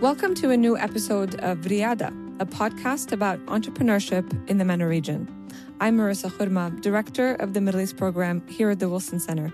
Welcome 0.00 0.34
to 0.36 0.48
a 0.48 0.56
new 0.56 0.78
episode 0.78 1.34
of 1.40 1.58
Riada, 1.58 2.08
a 2.40 2.46
podcast 2.46 3.12
about 3.12 3.38
entrepreneurship 3.44 4.48
in 4.48 4.56
the 4.56 4.64
MENA 4.64 4.88
region. 4.88 5.28
I'm 5.78 5.98
Marissa 5.98 6.30
Khurma, 6.30 6.80
Director 6.80 7.34
of 7.34 7.52
the 7.52 7.60
Middle 7.60 7.82
East 7.82 7.98
Program 7.98 8.40
here 8.48 8.70
at 8.70 8.78
the 8.78 8.88
Wilson 8.88 9.20
Center. 9.20 9.52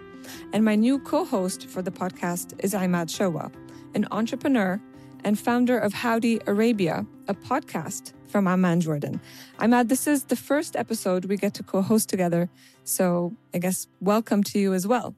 And 0.53 0.65
my 0.65 0.77
new 0.77 1.01
co 1.01 1.25
host 1.25 1.67
for 1.69 1.83
the 1.83 1.91
podcast 1.91 2.55
is 2.63 2.75
Imad 2.75 3.09
Showa, 3.09 3.53
an 3.97 4.07
entrepreneur 4.13 4.81
and 5.25 5.37
founder 5.37 5.77
of 5.77 5.93
Howdy 5.93 6.41
Arabia, 6.47 7.05
a 7.27 7.35
podcast 7.35 8.13
from 8.29 8.47
Amman, 8.47 8.83
Jordan. 8.83 9.21
Imad, 9.59 9.89
this 9.89 10.07
is 10.07 10.27
the 10.27 10.37
first 10.37 10.77
episode 10.77 11.25
we 11.25 11.37
get 11.37 11.55
to 11.55 11.65
co 11.65 11.83
host 11.83 12.09
together. 12.09 12.49
So 12.85 13.35
I 13.53 13.59
guess 13.59 13.89
welcome 13.99 14.45
to 14.45 14.61
you 14.61 14.75
as 14.75 14.87
well. 14.87 15.17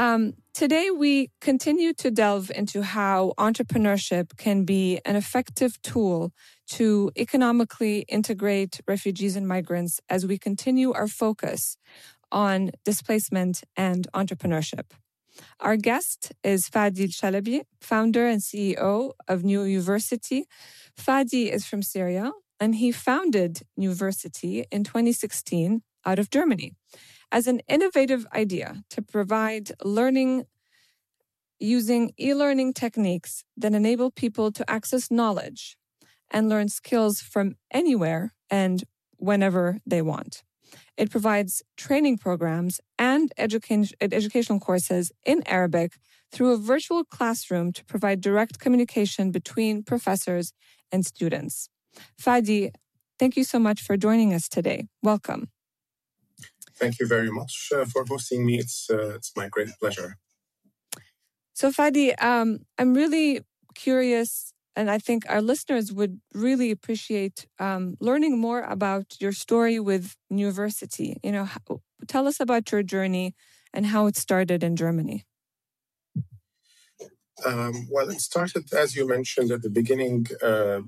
Um, 0.00 0.32
today, 0.54 0.88
we 0.88 1.28
continue 1.42 1.92
to 1.92 2.10
delve 2.10 2.50
into 2.56 2.80
how 2.80 3.34
entrepreneurship 3.36 4.38
can 4.38 4.64
be 4.64 4.98
an 5.04 5.14
effective 5.14 5.76
tool 5.82 6.32
to 6.68 7.12
economically 7.18 8.06
integrate 8.08 8.80
refugees 8.88 9.36
and 9.36 9.46
migrants 9.46 10.00
as 10.08 10.24
we 10.26 10.38
continue 10.38 10.90
our 10.94 11.06
focus 11.06 11.76
on 12.32 12.70
displacement 12.82 13.62
and 13.76 14.08
entrepreneurship. 14.14 14.86
Our 15.60 15.76
guest 15.76 16.32
is 16.42 16.70
Fadi 16.70 17.08
Shalabi, 17.08 17.64
founder 17.82 18.26
and 18.26 18.40
CEO 18.40 19.12
of 19.28 19.42
Niuversity. 19.42 20.44
Fadi 20.98 21.52
is 21.52 21.66
from 21.66 21.82
Syria 21.82 22.32
and 22.58 22.76
he 22.76 22.90
founded 22.90 23.64
Niuversity 23.78 24.64
in 24.70 24.82
2016 24.82 25.82
out 26.06 26.18
of 26.18 26.30
Germany 26.30 26.72
as 27.32 27.46
an 27.46 27.60
innovative 27.68 28.26
idea 28.34 28.82
to 28.90 29.02
provide 29.02 29.72
learning 29.84 30.46
using 31.58 32.12
e 32.18 32.34
learning 32.34 32.72
techniques 32.72 33.44
that 33.56 33.74
enable 33.74 34.10
people 34.10 34.50
to 34.50 34.68
access 34.68 35.10
knowledge 35.10 35.76
and 36.30 36.48
learn 36.48 36.68
skills 36.68 37.20
from 37.20 37.56
anywhere 37.70 38.32
and 38.48 38.84
whenever 39.18 39.78
they 39.86 40.00
want. 40.00 40.42
It 40.96 41.10
provides 41.10 41.62
training 41.76 42.18
programs 42.18 42.80
and 42.98 43.32
education, 43.36 43.96
educational 44.00 44.60
courses 44.60 45.12
in 45.24 45.42
Arabic 45.46 45.98
through 46.32 46.52
a 46.52 46.56
virtual 46.56 47.04
classroom 47.04 47.72
to 47.72 47.84
provide 47.84 48.20
direct 48.20 48.58
communication 48.58 49.30
between 49.30 49.82
professors 49.82 50.52
and 50.92 51.04
students. 51.04 51.68
Fadi, 52.20 52.70
thank 53.18 53.36
you 53.36 53.44
so 53.44 53.58
much 53.58 53.80
for 53.82 53.96
joining 53.96 54.32
us 54.32 54.48
today. 54.48 54.86
Welcome. 55.02 55.50
Thank 56.80 56.98
you 56.98 57.06
very 57.06 57.30
much 57.30 57.68
uh, 57.74 57.84
for 57.84 58.04
hosting 58.08 58.46
me. 58.46 58.58
It's 58.58 58.88
uh, 58.90 59.14
it's 59.16 59.32
my 59.36 59.48
great 59.48 59.68
pleasure. 59.78 60.16
So, 61.52 61.70
Fadi, 61.70 62.14
um, 62.22 62.60
I'm 62.78 62.94
really 62.94 63.40
curious, 63.74 64.52
and 64.74 64.90
I 64.90 64.98
think 64.98 65.24
our 65.28 65.42
listeners 65.42 65.92
would 65.92 66.20
really 66.32 66.70
appreciate 66.70 67.46
um, 67.58 67.96
learning 68.00 68.38
more 68.38 68.62
about 68.62 69.06
your 69.20 69.32
story 69.32 69.78
with 69.78 70.16
Niuversity. 70.32 71.16
You 71.22 71.32
know, 71.32 71.44
how, 71.44 71.82
tell 72.08 72.26
us 72.26 72.40
about 72.40 72.72
your 72.72 72.82
journey 72.82 73.34
and 73.74 73.86
how 73.86 74.06
it 74.06 74.16
started 74.16 74.64
in 74.64 74.74
Germany. 74.74 75.26
Um, 77.44 77.88
well, 77.90 78.08
it 78.10 78.20
started, 78.20 78.72
as 78.72 78.96
you 78.96 79.06
mentioned 79.06 79.50
at 79.50 79.62
the 79.62 79.70
beginning, 79.70 80.26
uh, 80.42 80.80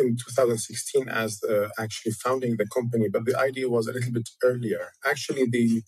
in 0.00 0.16
2016 0.16 1.08
as 1.08 1.42
uh, 1.44 1.68
actually 1.78 2.12
founding 2.12 2.56
the 2.56 2.66
company, 2.66 3.08
but 3.08 3.24
the 3.24 3.38
idea 3.38 3.68
was 3.68 3.86
a 3.86 3.92
little 3.92 4.12
bit 4.12 4.28
earlier. 4.42 4.92
Actually, 5.04 5.46
the 5.46 5.82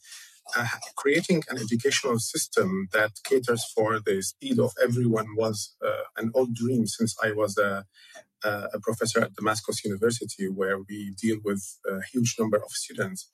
uh, 0.56 0.66
creating 0.96 1.42
an 1.48 1.58
educational 1.58 2.18
system 2.18 2.88
that 2.92 3.12
caters 3.24 3.64
for 3.74 4.00
the 4.00 4.22
speed 4.22 4.58
of 4.58 4.72
everyone 4.82 5.26
was 5.36 5.74
uh, 5.84 6.04
an 6.16 6.30
old 6.34 6.54
dream 6.54 6.86
since 6.86 7.16
I 7.22 7.32
was 7.32 7.56
a, 7.58 7.84
a, 8.44 8.78
professor 8.83 9.22
at 9.22 9.34
Damascus 9.34 9.84
University, 9.84 10.48
where 10.48 10.78
we 10.78 11.14
deal 11.20 11.38
with 11.44 11.62
a 11.88 12.00
huge 12.12 12.36
number 12.38 12.58
of 12.58 12.70
students. 12.70 13.30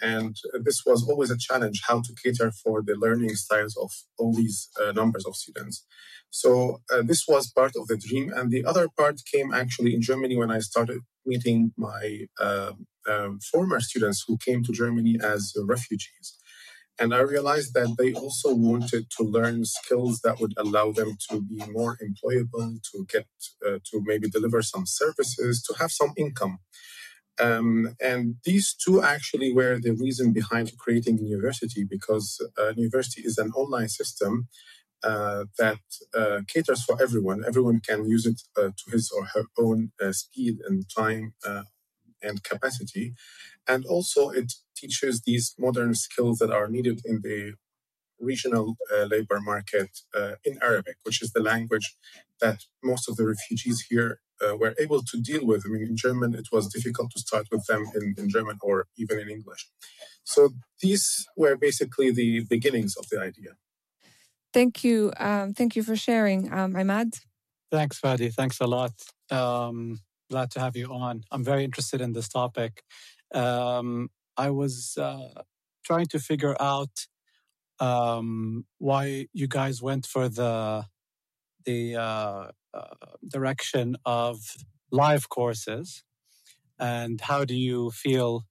And 0.00 0.34
this 0.64 0.82
was 0.86 1.06
always 1.08 1.30
a 1.30 1.38
challenge 1.38 1.82
how 1.86 2.00
to 2.00 2.14
cater 2.22 2.50
for 2.50 2.82
the 2.82 2.94
learning 2.94 3.34
styles 3.34 3.76
of 3.76 3.90
all 4.18 4.32
these 4.32 4.68
uh, 4.80 4.92
numbers 4.92 5.26
of 5.26 5.36
students. 5.36 5.84
So 6.30 6.80
uh, 6.92 7.02
this 7.02 7.24
was 7.28 7.50
part 7.50 7.72
of 7.76 7.86
the 7.86 7.96
dream. 7.96 8.32
And 8.34 8.50
the 8.50 8.64
other 8.64 8.88
part 8.88 9.20
came 9.30 9.52
actually 9.52 9.94
in 9.94 10.02
Germany 10.02 10.36
when 10.36 10.50
I 10.50 10.60
started 10.60 11.00
meeting 11.24 11.72
my 11.76 12.26
uh, 12.40 12.72
um, 13.08 13.38
former 13.40 13.80
students 13.80 14.24
who 14.26 14.36
came 14.38 14.62
to 14.64 14.72
Germany 14.72 15.18
as 15.22 15.52
refugees. 15.64 16.36
And 16.98 17.14
I 17.14 17.20
realized 17.20 17.74
that 17.74 17.94
they 17.98 18.14
also 18.14 18.54
wanted 18.54 19.10
to 19.18 19.22
learn 19.22 19.64
skills 19.64 20.20
that 20.24 20.40
would 20.40 20.54
allow 20.56 20.92
them 20.92 21.16
to 21.30 21.42
be 21.42 21.62
more 21.70 21.98
employable, 22.02 22.80
to 22.90 23.06
get, 23.12 23.26
uh, 23.66 23.78
to 23.90 24.02
maybe 24.04 24.30
deliver 24.30 24.62
some 24.62 24.86
services, 24.86 25.62
to 25.64 25.74
have 25.78 25.92
some 25.92 26.12
income. 26.16 26.58
Um, 27.38 27.94
and 28.00 28.36
these 28.44 28.74
two 28.74 29.02
actually 29.02 29.52
were 29.52 29.78
the 29.78 29.92
reason 29.92 30.32
behind 30.32 30.72
creating 30.78 31.18
Niuversity 31.18 31.86
because 31.88 32.40
a 32.56 32.72
Niuversity 32.72 33.26
is 33.26 33.36
an 33.36 33.50
online 33.52 33.88
system 33.88 34.48
uh, 35.04 35.44
that 35.58 35.80
uh, 36.14 36.40
caters 36.48 36.82
for 36.82 37.00
everyone. 37.00 37.44
Everyone 37.46 37.80
can 37.80 38.08
use 38.08 38.26
it 38.26 38.40
uh, 38.56 38.70
to 38.76 38.90
his 38.90 39.10
or 39.14 39.26
her 39.34 39.44
own 39.58 39.92
uh, 40.02 40.12
speed 40.12 40.58
and 40.66 40.84
time 40.88 41.34
uh, 41.46 41.62
and 42.22 42.42
capacity. 42.42 43.14
And 43.66 43.84
also, 43.86 44.30
it 44.30 44.52
teaches 44.76 45.22
these 45.22 45.54
modern 45.58 45.94
skills 45.94 46.38
that 46.38 46.50
are 46.50 46.68
needed 46.68 47.00
in 47.04 47.20
the 47.22 47.54
regional 48.18 48.76
uh, 48.92 49.04
labor 49.04 49.40
market 49.40 49.90
in 50.44 50.58
Arabic, 50.62 50.96
which 51.02 51.20
is 51.20 51.32
the 51.32 51.40
language 51.40 51.96
that 52.40 52.64
most 52.82 53.08
of 53.08 53.16
the 53.16 53.26
refugees 53.26 53.86
here 53.90 54.20
were 54.58 54.74
able 54.78 55.02
to 55.02 55.20
deal 55.20 55.44
with. 55.46 55.64
I 55.66 55.68
mean, 55.68 55.82
in 55.82 55.96
German, 55.96 56.34
it 56.34 56.48
was 56.50 56.72
difficult 56.72 57.10
to 57.12 57.20
start 57.20 57.46
with 57.50 57.66
them 57.66 57.84
in, 57.94 58.14
in 58.16 58.30
German 58.30 58.58
or 58.62 58.86
even 58.96 59.18
in 59.18 59.28
English. 59.28 59.68
So 60.24 60.50
these 60.80 61.26
were 61.36 61.56
basically 61.56 62.10
the 62.10 62.44
beginnings 62.48 62.96
of 62.96 63.08
the 63.10 63.20
idea. 63.20 63.52
Thank 64.52 64.84
you. 64.84 65.12
Um, 65.18 65.52
thank 65.52 65.76
you 65.76 65.82
for 65.82 65.96
sharing, 65.96 66.52
um, 66.52 66.74
Imad. 66.74 67.20
Thanks, 67.70 68.00
Fadi. 68.00 68.32
Thanks 68.32 68.60
a 68.60 68.66
lot. 68.66 68.92
Um, 69.30 70.00
glad 70.30 70.50
to 70.52 70.60
have 70.60 70.76
you 70.76 70.86
on. 70.86 71.22
I'm 71.30 71.44
very 71.44 71.64
interested 71.64 72.00
in 72.00 72.12
this 72.12 72.28
topic. 72.28 72.82
Um, 73.34 74.10
I 74.36 74.50
was 74.50 74.96
uh, 75.00 75.42
trying 75.84 76.06
to 76.06 76.18
figure 76.18 76.56
out 76.60 77.06
um, 77.80 78.64
why 78.78 79.26
you 79.32 79.46
guys 79.48 79.82
went 79.82 80.06
for 80.06 80.28
the 80.28 80.86
the 81.64 81.96
uh, 81.96 82.50
uh, 82.72 82.94
direction 83.28 83.96
of 84.04 84.38
live 84.90 85.28
courses, 85.28 86.04
and 86.78 87.20
how 87.20 87.44
do 87.44 87.54
you 87.54 87.90
feel 87.90 88.44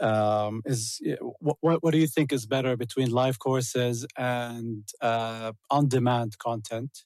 um, 0.00 0.62
is 0.64 1.00
what, 1.40 1.82
what 1.82 1.90
do 1.92 1.98
you 1.98 2.06
think 2.06 2.32
is 2.32 2.46
better 2.46 2.76
between 2.76 3.10
live 3.10 3.38
courses 3.38 4.06
and 4.16 4.88
uh, 5.00 5.52
on-demand 5.70 6.38
content? 6.38 7.04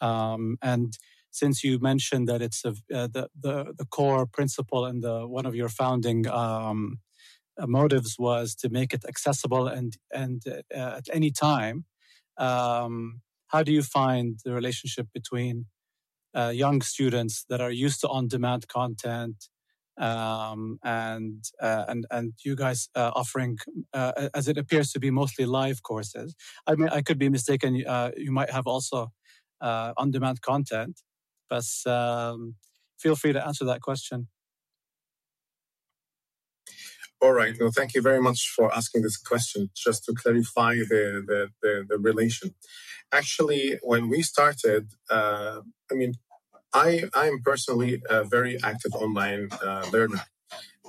Um, 0.00 0.58
and 0.60 0.92
since 1.40 1.56
you 1.66 1.78
mentioned 1.90 2.26
that 2.30 2.40
it's 2.46 2.64
a, 2.64 2.72
uh, 2.98 3.08
the, 3.16 3.28
the 3.44 3.54
the 3.80 3.86
core 3.96 4.26
principle 4.36 4.82
and 4.90 5.02
the 5.02 5.16
one 5.36 5.46
of 5.46 5.54
your 5.54 5.68
founding 5.68 6.20
um, 6.28 6.80
uh, 7.60 7.66
motives 7.66 8.12
was 8.18 8.54
to 8.54 8.68
make 8.78 8.92
it 8.96 9.04
accessible 9.12 9.66
and 9.76 9.90
and 10.22 10.42
uh, 10.48 10.98
at 11.00 11.06
any 11.18 11.30
time, 11.30 11.84
um, 12.48 13.20
how 13.52 13.62
do 13.62 13.72
you 13.72 13.82
find 13.82 14.40
the 14.44 14.52
relationship 14.52 15.06
between 15.12 15.66
uh, 16.38 16.52
young 16.64 16.82
students 16.82 17.44
that 17.48 17.60
are 17.60 17.70
used 17.70 18.00
to 18.00 18.08
on-demand 18.08 18.68
content 18.68 19.48
um, 19.98 20.78
and 20.84 21.44
uh, 21.66 21.84
and 21.88 22.06
and 22.10 22.32
you 22.44 22.54
guys 22.54 22.88
uh, 22.94 23.12
offering 23.14 23.56
uh, 23.94 24.28
as 24.34 24.48
it 24.48 24.58
appears 24.58 24.92
to 24.92 25.00
be 25.00 25.10
mostly 25.10 25.46
live 25.46 25.82
courses. 25.82 26.34
I 26.66 26.74
mean, 26.74 26.90
I 26.98 27.00
could 27.02 27.18
be 27.18 27.30
mistaken. 27.30 27.82
Uh, 27.86 28.10
you 28.16 28.32
might 28.32 28.50
have 28.50 28.66
also 28.66 29.12
uh, 29.60 29.92
on-demand 29.96 30.42
content, 30.42 31.00
but 31.48 31.66
um, 31.90 32.54
feel 32.98 33.16
free 33.16 33.32
to 33.32 33.46
answer 33.46 33.64
that 33.64 33.80
question. 33.80 34.28
All 37.22 37.32
right. 37.32 37.54
Well, 37.58 37.70
thank 37.74 37.94
you 37.94 38.02
very 38.02 38.20
much 38.20 38.52
for 38.54 38.74
asking 38.74 39.02
this 39.02 39.16
question. 39.16 39.70
Just 39.74 40.04
to 40.04 40.12
clarify 40.12 40.74
the 40.74 41.22
the, 41.26 41.48
the, 41.62 41.86
the 41.88 41.98
relation. 41.98 42.54
Actually, 43.12 43.78
when 43.82 44.08
we 44.10 44.22
started, 44.22 44.88
uh, 45.10 45.60
I 45.90 45.94
mean, 45.94 46.14
I 46.74 47.04
I'm 47.14 47.40
personally 47.42 48.02
a 48.10 48.24
very 48.24 48.58
active 48.62 48.92
online 48.94 49.48
uh, 49.62 49.86
learner, 49.92 50.24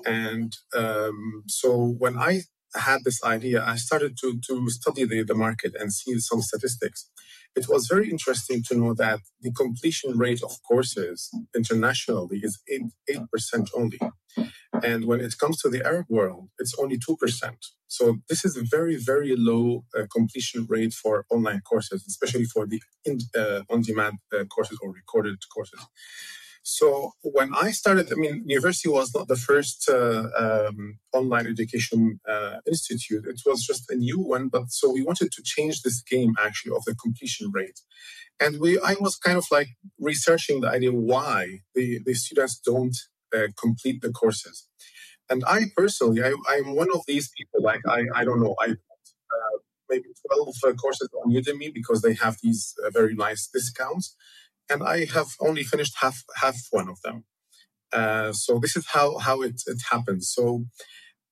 and 0.06 0.54
um, 0.76 1.44
so 1.48 1.96
when 1.98 2.18
I 2.18 2.42
had 2.76 3.04
this 3.04 3.24
idea, 3.24 3.64
I 3.64 3.76
started 3.76 4.18
to, 4.22 4.40
to 4.48 4.70
study 4.70 5.06
the, 5.06 5.24
the 5.24 5.36
market 5.36 5.74
and 5.80 5.92
see 5.94 6.20
some 6.20 6.42
statistics. 6.42 7.10
It 7.58 7.68
was 7.68 7.88
very 7.88 8.10
interesting 8.12 8.64
to 8.68 8.76
know 8.76 8.94
that 8.96 9.20
the 9.42 9.52
completion 9.52 10.18
rate 10.18 10.42
of 10.44 10.54
courses 10.70 11.30
internationally 11.56 12.40
is 12.44 12.60
8, 12.70 12.84
8% 13.10 13.68
only. 13.76 14.00
And 14.84 15.06
when 15.06 15.22
it 15.22 15.34
comes 15.40 15.60
to 15.62 15.70
the 15.70 15.84
Arab 15.86 16.06
world, 16.10 16.50
it's 16.60 16.76
only 16.80 16.98
2%. 17.00 17.18
So 17.88 18.18
this 18.30 18.46
is 18.46 18.56
a 18.58 18.64
very, 18.64 18.96
very 18.98 19.36
low 19.36 19.86
uh, 19.98 20.06
completion 20.14 20.68
rate 20.70 20.94
for 20.94 21.26
online 21.32 21.62
courses, 21.62 22.06
especially 22.08 22.46
for 22.46 22.68
the 22.68 22.80
uh, 23.36 23.62
on-demand 23.74 24.16
uh, 24.34 24.46
courses 24.46 24.78
or 24.82 24.92
recorded 24.92 25.40
courses. 25.54 25.82
So 26.70 27.14
when 27.22 27.54
I 27.56 27.72
started, 27.72 28.12
I 28.12 28.16
mean, 28.16 28.46
Niuversity 28.46 28.92
was 28.92 29.16
not 29.16 29.30
the 29.30 29.38
first 29.38 29.90
uh, 29.90 30.28
um, 30.38 31.00
online 31.14 31.48
education 31.48 32.20
uh, 32.28 32.58
institute. 32.68 33.24
It 33.26 33.40
was 33.46 33.66
just 33.66 33.90
a 33.90 33.96
new 33.96 34.20
one. 34.20 34.50
But 34.50 34.70
so 34.72 34.92
we 34.92 35.02
wanted 35.02 35.32
to 35.32 35.42
change 35.46 35.82
this 35.82 36.02
game 36.02 36.34
actually 36.38 36.76
of 36.76 36.84
the 36.84 36.94
completion 36.94 37.52
rate. 37.54 37.80
And 38.42 38.60
we, 38.60 38.78
I 38.82 38.98
was 39.00 39.16
kind 39.16 39.38
of 39.38 39.46
like 39.50 39.70
researching 39.98 40.60
the 40.60 40.68
idea 40.68 40.92
why 40.92 41.60
the, 41.74 42.02
the 42.06 42.14
students 42.14 42.60
don't 42.60 42.98
uh, 43.34 43.48
complete 43.58 44.02
the 44.02 44.12
courses. 44.12 44.68
And 45.30 45.46
I 45.48 45.68
personally, 45.74 46.22
I, 46.22 46.34
I'm 46.50 46.76
one 46.76 46.90
of 46.94 47.00
these 47.08 47.30
people. 47.38 47.64
Like 47.64 47.82
I, 47.88 48.04
I 48.14 48.26
don't 48.26 48.42
know, 48.42 48.56
I 48.60 48.72
uh, 48.72 49.58
maybe 49.90 50.10
12 50.36 50.50
uh, 50.68 50.74
courses 50.74 51.08
on 51.24 51.32
Udemy 51.32 51.74
because 51.74 52.02
they 52.02 52.16
have 52.16 52.36
these 52.44 52.76
uh, 52.86 52.90
very 52.90 53.16
nice 53.16 53.48
discounts 53.48 54.18
and 54.70 54.84
I 54.84 55.06
have 55.06 55.28
only 55.40 55.64
finished 55.64 55.96
half 56.02 56.24
half 56.42 56.58
one 56.72 56.90
of 56.90 57.02
them. 57.04 57.26
Uh, 57.94 58.34
so 58.34 58.60
this 58.60 58.76
is 58.76 58.88
how 58.88 59.18
how 59.18 59.42
it, 59.42 59.62
it 59.68 59.82
happens. 59.90 60.32
So 60.34 60.66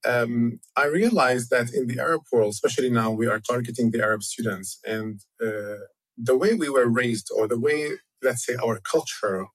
um, 0.05 0.59
I 0.75 0.85
realized 0.85 1.49
that 1.49 1.73
in 1.73 1.87
the 1.87 1.99
Arab 1.99 2.21
world, 2.31 2.51
especially 2.51 2.89
now, 2.89 3.11
we 3.11 3.27
are 3.27 3.39
targeting 3.39 3.91
the 3.91 4.01
Arab 4.01 4.23
students, 4.23 4.79
and 4.85 5.19
uh, 5.41 5.85
the 6.17 6.37
way 6.37 6.53
we 6.53 6.69
were 6.69 6.87
raised, 6.87 7.29
or 7.35 7.47
the 7.47 7.59
way 7.59 7.91
let's 8.21 8.45
say 8.45 8.55
our 8.55 8.79
culture 8.79 9.45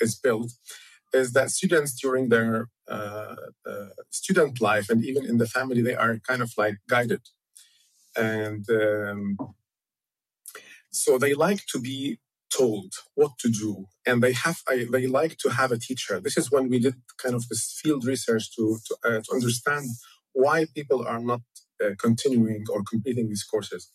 is 0.00 0.14
built, 0.14 0.52
is 1.12 1.32
that 1.32 1.50
students 1.50 1.98
during 2.00 2.28
their 2.28 2.68
uh, 2.88 3.36
uh 3.66 3.90
student 4.10 4.60
life 4.60 4.90
and 4.90 5.04
even 5.04 5.24
in 5.24 5.38
the 5.38 5.46
family, 5.46 5.80
they 5.82 5.94
are 5.94 6.18
kind 6.28 6.42
of 6.42 6.52
like 6.58 6.76
guided, 6.88 7.22
and 8.16 8.64
um, 8.70 9.36
so 10.90 11.18
they 11.18 11.34
like 11.34 11.64
to 11.72 11.80
be 11.80 12.18
told 12.56 12.92
what 13.14 13.32
to 13.38 13.48
do 13.50 13.86
and 14.06 14.22
they 14.22 14.32
have 14.32 14.58
I, 14.68 14.86
they 14.90 15.06
like 15.06 15.36
to 15.38 15.50
have 15.50 15.72
a 15.72 15.78
teacher. 15.78 16.20
This 16.20 16.36
is 16.36 16.50
when 16.50 16.68
we 16.68 16.78
did 16.78 16.94
kind 17.18 17.34
of 17.34 17.48
this 17.48 17.80
field 17.82 18.04
research 18.04 18.54
to 18.56 18.78
to, 18.86 18.96
uh, 19.04 19.20
to 19.22 19.32
understand 19.32 19.86
why 20.32 20.66
people 20.74 21.06
are 21.06 21.20
not 21.20 21.42
uh, 21.84 21.90
continuing 21.98 22.64
or 22.72 22.82
completing 22.88 23.28
these 23.28 23.44
courses. 23.44 23.88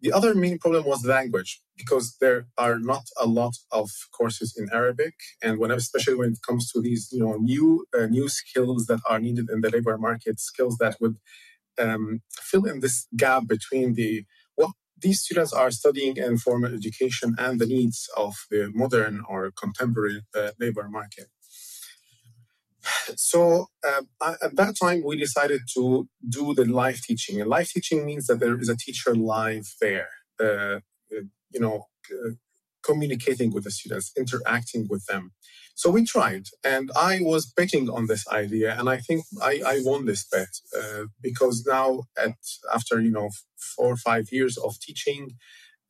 The 0.00 0.12
other 0.12 0.34
main 0.34 0.58
problem 0.58 0.84
was 0.84 1.04
language 1.04 1.60
because 1.76 2.16
there 2.20 2.46
are 2.56 2.78
not 2.78 3.04
a 3.20 3.26
lot 3.26 3.54
of 3.72 3.90
courses 4.16 4.54
in 4.56 4.68
arabic 4.72 5.14
and 5.42 5.58
when 5.58 5.70
especially 5.72 6.14
when 6.14 6.30
it 6.32 6.38
comes 6.46 6.70
to 6.72 6.80
these 6.80 7.08
you 7.12 7.20
know 7.24 7.34
new 7.52 7.84
uh, 7.98 8.06
new 8.06 8.28
skills 8.28 8.86
that 8.86 9.00
are 9.08 9.20
needed 9.20 9.46
in 9.52 9.60
the 9.60 9.70
labor 9.70 9.96
market 9.98 10.38
skills 10.40 10.76
that 10.78 10.96
would 11.00 11.16
um, 11.78 12.20
fill 12.32 12.64
in 12.64 12.80
this 12.80 13.06
gap 13.16 13.46
between 13.46 13.94
the 13.94 14.24
these 15.00 15.20
students 15.20 15.52
are 15.52 15.70
studying 15.70 16.16
in 16.16 16.38
formal 16.38 16.74
education 16.74 17.34
and 17.38 17.60
the 17.60 17.66
needs 17.66 18.08
of 18.16 18.34
the 18.50 18.70
modern 18.74 19.22
or 19.28 19.50
contemporary 19.50 20.22
uh, 20.36 20.50
labor 20.58 20.88
market. 20.88 21.26
So 23.16 23.66
uh, 23.86 24.02
at 24.42 24.56
that 24.56 24.76
time, 24.80 25.02
we 25.04 25.16
decided 25.16 25.62
to 25.74 26.08
do 26.28 26.54
the 26.54 26.64
live 26.64 27.00
teaching. 27.02 27.40
And 27.40 27.50
live 27.50 27.68
teaching 27.68 28.06
means 28.06 28.26
that 28.26 28.40
there 28.40 28.58
is 28.58 28.68
a 28.68 28.76
teacher 28.76 29.14
live 29.14 29.66
there, 29.80 30.08
uh, 30.40 30.80
you 31.10 31.60
know, 31.60 31.86
uh, 32.10 32.30
communicating 32.82 33.52
with 33.52 33.64
the 33.64 33.70
students, 33.70 34.12
interacting 34.16 34.86
with 34.88 35.04
them. 35.06 35.32
So 35.80 35.90
we 35.90 36.02
tried, 36.04 36.46
and 36.64 36.90
I 36.96 37.20
was 37.22 37.46
betting 37.46 37.88
on 37.88 38.08
this 38.08 38.26
idea, 38.26 38.76
and 38.76 38.90
I 38.90 38.96
think 38.96 39.20
I, 39.40 39.62
I 39.64 39.80
won 39.84 40.06
this 40.06 40.24
bet 40.26 40.52
uh, 40.76 41.04
because 41.22 41.64
now, 41.64 42.02
at 42.16 42.34
after 42.74 43.00
you 43.00 43.12
know 43.12 43.30
four 43.76 43.92
or 43.92 43.96
five 43.96 44.26
years 44.32 44.58
of 44.58 44.80
teaching, 44.80 45.36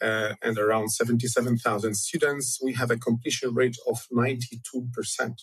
uh, 0.03 0.35
and 0.43 0.59
around 0.59 0.91
seventy-seven 0.91 1.57
thousand 1.57 1.95
students, 1.95 2.59
we 2.63 2.75
have 2.75 2.91
a 2.91 2.99
completion 2.99 3.55
rate 3.55 3.79
of 3.91 3.99
ninety-two 4.11 4.89
percent. 4.93 5.41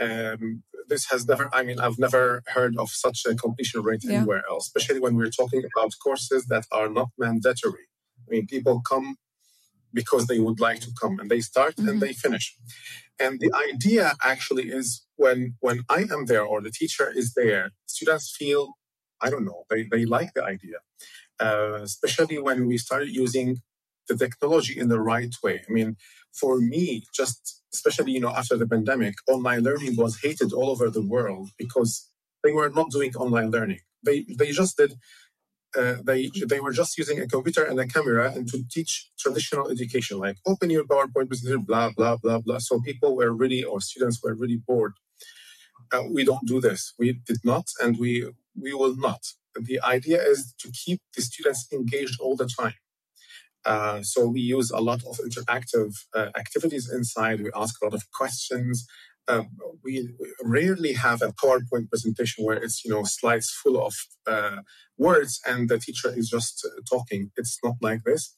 Um, 0.00 0.62
this 0.88 1.10
has 1.10 1.28
never, 1.28 1.50
I 1.52 1.62
mean, 1.62 1.78
I've 1.78 1.98
never 1.98 2.42
heard 2.56 2.78
of 2.78 2.88
such 2.88 3.26
a 3.26 3.34
completion 3.34 3.82
rate 3.82 4.00
yeah. 4.02 4.20
anywhere 4.20 4.42
else, 4.50 4.68
especially 4.68 5.00
when 5.00 5.16
we're 5.16 5.36
talking 5.40 5.62
about 5.70 5.92
courses 6.02 6.46
that 6.46 6.64
are 6.72 6.88
not 6.88 7.10
mandatory. 7.18 7.88
I 8.26 8.26
mean, 8.30 8.46
people 8.46 8.80
come 8.80 9.16
because 9.92 10.26
they 10.26 10.38
would 10.38 10.60
like 10.60 10.80
to 10.80 10.92
come 11.00 11.18
and 11.18 11.30
they 11.30 11.40
start 11.40 11.76
mm-hmm. 11.76 11.88
and 11.88 12.00
they 12.00 12.12
finish. 12.12 12.56
And 13.18 13.38
the 13.40 13.52
idea 13.70 14.14
actually 14.22 14.68
is 14.70 15.04
when 15.16 15.54
when 15.60 15.82
I 15.88 16.06
am 16.10 16.26
there 16.26 16.44
or 16.44 16.60
the 16.62 16.70
teacher 16.70 17.12
is 17.14 17.34
there, 17.34 17.72
students 17.86 18.34
feel 18.34 18.74
I 19.20 19.30
don't 19.30 19.44
know 19.44 19.64
they 19.68 19.84
they 19.84 20.04
like 20.04 20.32
the 20.34 20.44
idea, 20.44 20.78
uh, 21.40 21.80
especially 21.82 22.38
when 22.38 22.66
we 22.66 22.78
started 22.78 23.10
using 23.10 23.58
the 24.08 24.16
technology 24.16 24.78
in 24.78 24.88
the 24.88 25.00
right 25.00 25.34
way. 25.42 25.62
I 25.68 25.72
mean, 25.72 25.96
for 26.32 26.60
me, 26.60 27.04
just 27.14 27.62
especially 27.74 28.12
you 28.12 28.20
know 28.20 28.30
after 28.30 28.56
the 28.56 28.66
pandemic, 28.66 29.14
online 29.28 29.62
learning 29.62 29.96
was 29.96 30.20
hated 30.22 30.52
all 30.52 30.70
over 30.70 30.88
the 30.90 31.06
world 31.14 31.50
because 31.58 32.08
they 32.42 32.52
were 32.52 32.70
not 32.70 32.90
doing 32.90 33.14
online 33.16 33.50
learning. 33.50 33.80
They 34.04 34.24
they 34.38 34.50
just 34.52 34.76
did 34.76 34.94
uh, 35.76 35.96
they 36.04 36.30
they 36.48 36.60
were 36.60 36.72
just 36.72 36.98
using 36.98 37.20
a 37.20 37.26
computer 37.26 37.64
and 37.64 37.78
a 37.78 37.86
camera 37.86 38.32
and 38.32 38.48
to 38.48 38.62
teach 38.70 39.10
traditional 39.18 39.70
education, 39.70 40.18
like 40.18 40.36
open 40.46 40.70
your 40.70 40.84
PowerPoint 40.84 41.28
presentation, 41.28 41.62
blah 41.62 41.90
blah 41.96 42.16
blah 42.16 42.38
blah. 42.38 42.58
So 42.58 42.80
people 42.80 43.16
were 43.16 43.32
really, 43.32 43.62
or 43.62 43.80
students 43.80 44.20
were 44.22 44.34
really 44.34 44.60
bored. 44.66 44.94
Uh, 45.92 46.04
we 46.10 46.24
don't 46.24 46.46
do 46.46 46.60
this. 46.60 46.94
We 46.98 47.20
did 47.26 47.38
not, 47.44 47.66
and 47.80 47.98
we 47.98 48.30
we 48.60 48.74
will 48.74 48.96
not. 48.96 49.22
The 49.54 49.80
idea 49.82 50.22
is 50.22 50.54
to 50.60 50.70
keep 50.72 51.00
the 51.16 51.22
students 51.22 51.66
engaged 51.72 52.20
all 52.20 52.36
the 52.36 52.46
time. 52.46 52.74
Uh, 53.64 54.02
so 54.02 54.26
we 54.26 54.40
use 54.40 54.70
a 54.70 54.80
lot 54.80 55.02
of 55.04 55.18
interactive 55.18 55.94
uh, 56.14 56.30
activities 56.36 56.90
inside. 56.90 57.42
We 57.42 57.50
ask 57.54 57.80
a 57.80 57.84
lot 57.84 57.94
of 57.94 58.10
questions 58.10 58.86
uh, 59.30 59.42
we 59.84 60.10
rarely 60.42 60.92
have 60.92 61.22
a 61.22 61.32
PowerPoint 61.32 61.88
presentation 61.88 62.44
where 62.44 62.56
it's 62.56 62.84
you 62.84 62.90
know 62.90 63.02
slides 63.04 63.50
full 63.50 63.76
of 63.86 63.94
uh, 64.26 64.58
words 64.98 65.40
and 65.46 65.68
the 65.68 65.78
teacher 65.78 66.12
is 66.14 66.28
just 66.28 66.66
uh, 66.66 66.80
talking. 66.90 67.30
It's 67.36 67.58
not 67.64 67.76
like 67.80 68.02
this. 68.04 68.34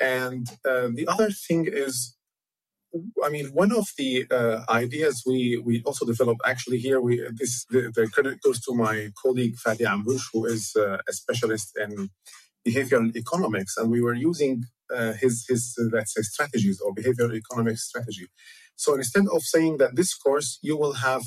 And 0.00 0.48
uh, 0.68 0.88
the 0.94 1.06
other 1.08 1.30
thing 1.30 1.66
is, 1.70 2.16
I 3.24 3.28
mean, 3.28 3.46
one 3.46 3.72
of 3.72 3.86
the 3.98 4.26
uh, 4.30 4.60
ideas 4.68 5.22
we 5.26 5.60
we 5.64 5.82
also 5.84 6.04
developed 6.06 6.42
actually 6.44 6.78
here. 6.78 7.00
We 7.00 7.14
this 7.40 7.64
the, 7.70 7.92
the 7.94 8.08
credit 8.08 8.40
goes 8.42 8.60
to 8.62 8.74
my 8.74 9.10
colleague 9.22 9.56
Fadi 9.64 9.84
Amrouche, 9.92 10.28
who 10.32 10.46
is 10.46 10.72
uh, 10.76 10.98
a 11.08 11.12
specialist 11.12 11.68
in 11.84 12.10
behavioral 12.66 13.14
economics, 13.14 13.76
and 13.76 13.90
we 13.90 14.00
were 14.00 14.14
using 14.14 14.64
his 15.20 15.44
his 15.48 15.62
let's 15.92 16.14
say 16.14 16.22
strategies 16.22 16.80
or 16.80 16.94
behavioral 16.94 17.34
economics 17.34 17.82
strategy 17.90 18.28
so 18.76 18.94
instead 18.94 19.24
of 19.32 19.42
saying 19.42 19.78
that 19.78 19.96
this 19.96 20.14
course, 20.14 20.58
you 20.62 20.76
will 20.76 20.94
have 20.94 21.22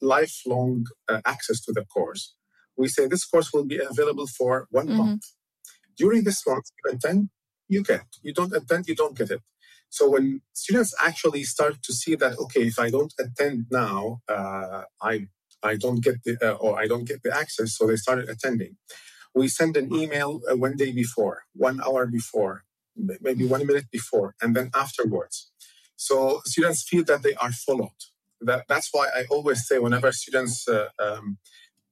lifelong 0.00 0.86
uh, 1.08 1.20
access 1.24 1.60
to 1.62 1.72
the 1.72 1.84
course, 1.84 2.34
we 2.76 2.88
say 2.88 3.06
this 3.06 3.24
course 3.24 3.52
will 3.52 3.66
be 3.66 3.78
available 3.78 4.26
for 4.26 4.68
one 4.70 4.86
mm-hmm. 4.86 4.98
month. 4.98 5.24
During 5.96 6.22
this 6.24 6.46
month, 6.46 6.66
you 6.78 6.92
attend, 6.92 7.28
you 7.68 7.82
get. 7.82 8.06
You 8.22 8.32
don't 8.32 8.54
attend, 8.54 8.86
you 8.86 8.94
don't 8.94 9.18
get 9.18 9.30
it. 9.30 9.42
So 9.90 10.10
when 10.10 10.42
students 10.52 10.94
actually 11.02 11.42
start 11.44 11.82
to 11.82 11.92
see 11.92 12.14
that, 12.14 12.38
okay, 12.38 12.66
if 12.66 12.78
I 12.78 12.90
don't 12.90 13.12
attend 13.18 13.66
now, 13.70 14.20
uh, 14.28 14.84
I 15.02 15.28
I 15.62 15.74
don't 15.76 16.02
get 16.04 16.22
the 16.24 16.36
uh, 16.40 16.52
or 16.54 16.78
I 16.78 16.86
don't 16.86 17.08
get 17.08 17.22
the 17.22 17.34
access, 17.34 17.76
so 17.76 17.86
they 17.86 17.96
started 17.96 18.28
attending. 18.28 18.76
We 19.34 19.48
send 19.48 19.76
an 19.76 19.92
email 19.92 20.40
uh, 20.50 20.56
one 20.56 20.76
day 20.76 20.92
before, 20.92 21.44
one 21.54 21.80
hour 21.84 22.06
before, 22.06 22.64
maybe 22.96 23.44
one 23.44 23.66
minute 23.66 23.86
before, 23.90 24.34
and 24.40 24.54
then 24.54 24.70
afterwards. 24.74 25.50
So 25.98 26.40
students 26.44 26.88
feel 26.88 27.04
that 27.04 27.22
they 27.24 27.34
are 27.34 27.50
followed. 27.50 28.00
That, 28.40 28.66
that's 28.68 28.90
why 28.92 29.08
I 29.08 29.24
always 29.30 29.66
say 29.66 29.80
whenever 29.80 30.12
students 30.12 30.68
uh, 30.68 30.88
um, 31.00 31.38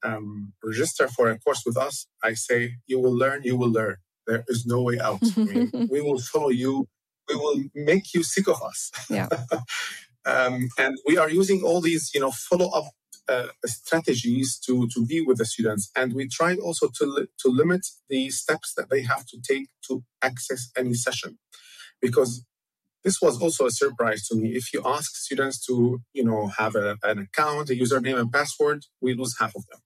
um, 0.04 0.52
register 0.62 1.08
for 1.08 1.28
a 1.28 1.38
course 1.38 1.64
with 1.66 1.76
us, 1.76 2.06
I 2.22 2.34
say, 2.34 2.76
you 2.86 3.00
will 3.00 3.16
learn, 3.16 3.42
you 3.42 3.56
will 3.56 3.72
learn. 3.72 3.96
There 4.28 4.44
is 4.46 4.64
no 4.64 4.80
way 4.82 5.00
out. 5.00 5.22
I 5.36 5.40
mean, 5.40 5.70
we 5.90 6.00
will 6.00 6.20
follow 6.20 6.50
you. 6.50 6.88
We 7.28 7.34
will 7.34 7.64
make 7.74 8.14
you 8.14 8.22
sick 8.22 8.46
of 8.46 8.62
us. 8.62 8.92
Yeah. 9.10 9.28
um, 10.24 10.68
and 10.78 10.96
we 11.04 11.18
are 11.18 11.28
using 11.28 11.62
all 11.64 11.80
these, 11.80 12.12
you 12.14 12.20
know, 12.20 12.30
follow 12.30 12.70
up 12.70 12.84
uh, 13.28 13.48
strategies 13.64 14.56
to, 14.66 14.86
to 14.94 15.04
be 15.04 15.20
with 15.20 15.38
the 15.38 15.46
students. 15.46 15.90
And 15.96 16.12
we 16.12 16.28
try 16.28 16.54
also 16.54 16.90
to, 16.94 17.04
li- 17.04 17.26
to 17.40 17.48
limit 17.48 17.84
the 18.08 18.30
steps 18.30 18.72
that 18.76 18.88
they 18.88 19.02
have 19.02 19.26
to 19.26 19.40
take 19.40 19.66
to 19.88 20.04
access 20.22 20.70
any 20.76 20.94
session. 20.94 21.38
Because 22.00 22.44
this 23.06 23.18
was 23.22 23.40
also 23.42 23.66
a 23.68 23.72
surprise 23.72 24.28
to 24.28 24.36
me. 24.36 24.50
If 24.56 24.74
you 24.74 24.82
ask 24.86 25.12
students 25.16 25.64
to, 25.68 26.00
you 26.14 26.24
know, 26.26 26.48
have 26.58 26.76
a, 26.76 26.98
an 27.04 27.20
account, 27.20 27.70
a 27.70 27.74
username 27.74 28.20
and 28.20 28.32
password, 28.32 28.84
we 29.02 29.14
lose 29.14 29.36
half 29.40 29.54
of 29.56 29.64
them. 29.70 29.80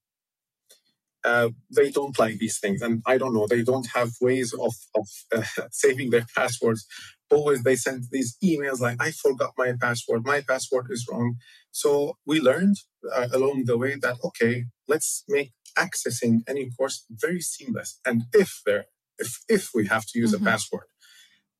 uh, 1.24 1.50
they 1.74 1.90
don't 1.90 2.18
like 2.18 2.38
these 2.38 2.58
things. 2.58 2.82
And 2.82 3.02
I 3.06 3.18
don't 3.18 3.34
know, 3.34 3.46
they 3.46 3.62
don't 3.62 3.88
have 3.94 4.10
ways 4.20 4.54
of, 4.54 4.74
of 4.94 5.06
uh, 5.36 5.42
saving 5.72 6.10
their 6.10 6.26
passwords. 6.36 6.86
Always 7.30 7.62
they 7.62 7.76
send 7.76 8.04
these 8.10 8.36
emails 8.42 8.80
like, 8.80 8.96
I 9.00 9.12
forgot 9.12 9.52
my 9.56 9.74
password, 9.80 10.24
my 10.26 10.40
password 10.40 10.86
is 10.90 11.06
wrong. 11.10 11.36
So 11.70 12.16
we 12.26 12.40
learned 12.40 12.76
uh, 13.14 13.28
along 13.32 13.64
the 13.66 13.78
way 13.78 13.96
that, 14.02 14.16
okay, 14.24 14.64
let's 14.88 15.24
make 15.28 15.52
accessing 15.78 16.40
any 16.48 16.70
course 16.70 17.06
very 17.10 17.40
seamless. 17.40 18.00
And 18.04 18.24
if 18.32 18.60
there, 18.66 18.86
if, 19.18 19.40
if 19.48 19.70
we 19.74 19.86
have 19.86 20.06
to 20.08 20.18
use 20.18 20.34
mm-hmm. 20.34 20.46
a 20.46 20.50
password, 20.50 20.84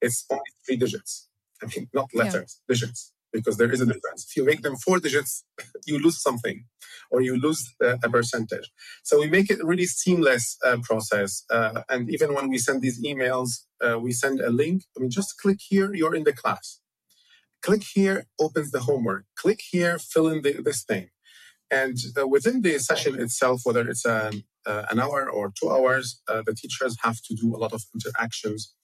it's 0.03 0.27
only 0.31 0.43
three 0.67 0.77
digits. 0.79 1.30
I 1.63 1.67
mean, 1.67 1.89
not 1.93 2.09
letters, 2.15 2.61
yeah. 2.69 2.75
digits 2.75 3.13
because 3.33 3.57
there 3.57 3.71
is 3.71 3.81
a 3.81 3.87
difference. 3.87 4.27
If 4.29 4.37
you 4.37 4.45
make 4.45 4.63
them 4.63 4.77
four 4.77 4.99
digits, 4.99 5.45
you 5.87 5.99
lose 5.99 6.23
something 6.23 6.65
or 7.11 7.21
you 7.21 7.37
lose 7.37 7.75
uh, 7.83 7.97
a 8.03 8.09
percentage. 8.09 8.71
So 9.03 9.21
we 9.21 9.29
make 9.29 9.51
it 9.51 9.61
a 9.61 9.67
really 9.67 9.87
seamless 9.87 10.57
uh, 10.65 10.79
process. 10.83 11.45
Uh, 11.51 11.83
and 11.89 12.11
even 12.11 12.35
when 12.35 12.49
we 12.49 12.59
send 12.59 12.83
these 12.83 13.03
emails, 13.05 13.65
uh, 13.81 13.99
we 13.99 14.13
send 14.13 14.41
a 14.41 14.51
link. 14.51 14.83
I 14.97 15.01
mean, 15.01 15.11
just 15.11 15.39
click 15.39 15.59
here, 15.69 15.95
you're 15.95 16.15
in 16.15 16.25
the 16.25 16.33
class. 16.33 16.81
Click 17.63 17.83
here, 17.95 18.27
opens 18.41 18.71
the 18.71 18.81
homework. 18.81 19.25
Click 19.37 19.61
here, 19.71 19.99
fill 19.99 20.29
in 20.29 20.43
the, 20.43 20.53
this 20.63 20.83
thing. 20.83 21.11
And 21.71 21.97
uh, 22.19 22.27
within 22.27 22.63
the 22.63 22.79
session 22.79 23.21
itself, 23.21 23.61
whether 23.65 23.87
it's 23.89 24.05
an, 24.05 24.43
uh, 24.67 24.87
an 24.91 24.99
hour 24.99 25.31
or 25.31 25.53
two 25.61 25.71
hours, 25.71 26.21
the 26.27 26.55
teachers 26.57 26.97
have 27.03 27.21
to 27.23 27.35
do 27.35 27.55
a 27.55 27.59
lot 27.59 27.73
of 27.73 27.83
interactions 27.95 28.75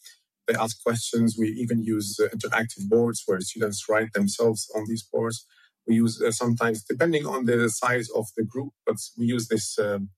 they 0.47 0.55
ask 0.55 0.83
questions. 0.83 1.37
We 1.39 1.49
even 1.49 1.83
use 1.83 2.19
uh, 2.21 2.29
interactive 2.29 2.89
boards 2.89 3.23
where 3.27 3.41
students 3.41 3.85
write 3.89 4.13
themselves 4.13 4.71
on 4.75 4.85
these 4.89 5.03
boards. 5.13 5.47
We 5.87 5.97
use 5.97 6.21
uh, 6.21 6.33
sometimes, 6.33 6.83
depending 6.83 7.27
on 7.27 7.47
the 7.47 7.69
size 7.69 8.09
of 8.11 8.27
the 8.37 8.45
group, 8.45 8.73
but 8.85 8.97
we 9.19 9.27
use 9.27 9.49
this 9.49 9.79
um, 9.79 10.11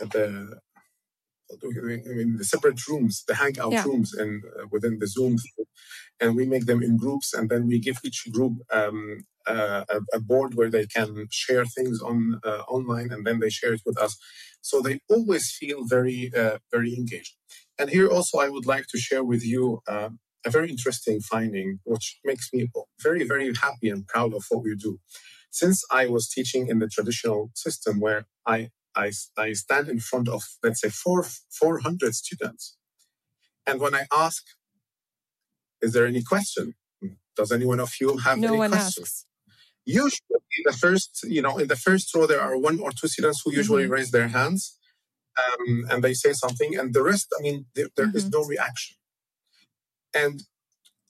the 0.00 0.58
I 1.50 2.14
mean 2.14 2.36
the 2.36 2.44
separate 2.44 2.86
rooms, 2.86 3.24
the 3.26 3.34
hangout 3.34 3.72
yeah. 3.72 3.84
rooms, 3.84 4.12
and 4.12 4.42
uh, 4.44 4.66
within 4.70 4.98
the 4.98 5.06
Zoom, 5.06 5.36
and 6.20 6.36
we 6.36 6.44
make 6.46 6.66
them 6.66 6.82
in 6.82 6.96
groups, 6.96 7.32
and 7.32 7.48
then 7.48 7.66
we 7.66 7.78
give 7.78 7.98
each 8.04 8.26
group 8.30 8.54
um, 8.70 9.24
uh, 9.46 9.84
a, 9.88 10.00
a, 10.16 10.20
board 10.20 10.54
where 10.54 10.70
they 10.70 10.86
can 10.86 11.26
share 11.30 11.64
things 11.64 12.02
on 12.02 12.40
uh, 12.44 12.62
online, 12.68 13.10
and 13.10 13.26
then 13.26 13.38
they 13.40 13.48
share 13.48 13.72
it 13.72 13.80
with 13.86 13.98
us. 13.98 14.18
So 14.60 14.82
they 14.82 15.00
always 15.08 15.50
feel 15.50 15.86
very 15.86 16.30
uh, 16.36 16.58
very 16.70 16.94
engaged. 16.94 17.34
And 17.78 17.90
here 17.90 18.08
also, 18.08 18.38
I 18.38 18.48
would 18.48 18.66
like 18.66 18.86
to 18.88 18.98
share 18.98 19.22
with 19.22 19.44
you 19.44 19.80
uh, 19.86 20.10
a 20.44 20.50
very 20.50 20.70
interesting 20.70 21.20
finding, 21.20 21.80
which 21.84 22.18
makes 22.24 22.50
me 22.52 22.70
very, 23.00 23.24
very 23.24 23.54
happy 23.54 23.88
and 23.88 24.06
proud 24.06 24.34
of 24.34 24.44
what 24.48 24.64
we 24.64 24.74
do. 24.74 24.98
Since 25.50 25.84
I 25.90 26.06
was 26.06 26.28
teaching 26.28 26.68
in 26.68 26.78
the 26.78 26.88
traditional 26.88 27.50
system 27.54 28.00
where 28.00 28.26
I, 28.46 28.70
I, 28.94 29.12
I 29.36 29.52
stand 29.52 29.88
in 29.88 30.00
front 30.00 30.28
of, 30.28 30.42
let's 30.62 30.80
say, 30.80 30.90
four, 30.90 31.24
400 31.24 32.14
students. 32.14 32.76
And 33.66 33.80
when 33.80 33.94
I 33.94 34.06
ask, 34.14 34.42
is 35.80 35.92
there 35.92 36.06
any 36.06 36.22
question? 36.22 36.74
Does 37.36 37.52
anyone 37.52 37.78
of 37.78 37.92
you 38.00 38.18
have 38.18 38.38
no 38.38 38.48
any 38.48 38.58
one 38.58 38.70
questions? 38.70 39.06
Asks. 39.06 39.24
Usually, 39.86 40.40
the 40.64 40.72
first, 40.72 41.20
you 41.24 41.40
know, 41.40 41.56
in 41.56 41.68
the 41.68 41.76
first 41.76 42.14
row, 42.14 42.26
there 42.26 42.40
are 42.40 42.58
one 42.58 42.80
or 42.80 42.90
two 42.90 43.08
students 43.08 43.42
who 43.44 43.52
usually 43.54 43.84
mm-hmm. 43.84 43.92
raise 43.92 44.10
their 44.10 44.28
hands 44.28 44.77
um, 45.38 45.86
and 45.90 46.02
they 46.02 46.14
say 46.14 46.32
something, 46.32 46.76
and 46.76 46.94
the 46.94 47.02
rest, 47.02 47.28
I 47.38 47.42
mean, 47.42 47.66
there, 47.74 47.88
there 47.96 48.06
mm-hmm. 48.06 48.16
is 48.16 48.30
no 48.30 48.44
reaction. 48.44 48.96
And 50.14 50.42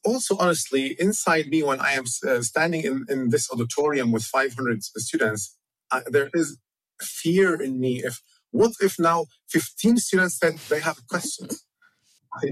also, 0.04 0.36
honestly, 0.38 0.96
inside 0.98 1.48
me, 1.48 1.62
when 1.62 1.80
I 1.80 1.92
am 1.92 2.04
uh, 2.26 2.42
standing 2.42 2.82
in, 2.84 3.06
in 3.08 3.30
this 3.30 3.50
auditorium 3.50 4.12
with 4.12 4.24
500 4.24 4.82
students, 4.82 5.56
uh, 5.90 6.00
there 6.06 6.30
is 6.34 6.58
fear 7.00 7.60
in 7.60 7.80
me. 7.80 8.02
If 8.04 8.20
what 8.50 8.72
if 8.80 8.98
now 8.98 9.26
15 9.50 9.98
students 9.98 10.38
said 10.38 10.58
they 10.68 10.80
have 10.80 11.06
questions? 11.08 11.64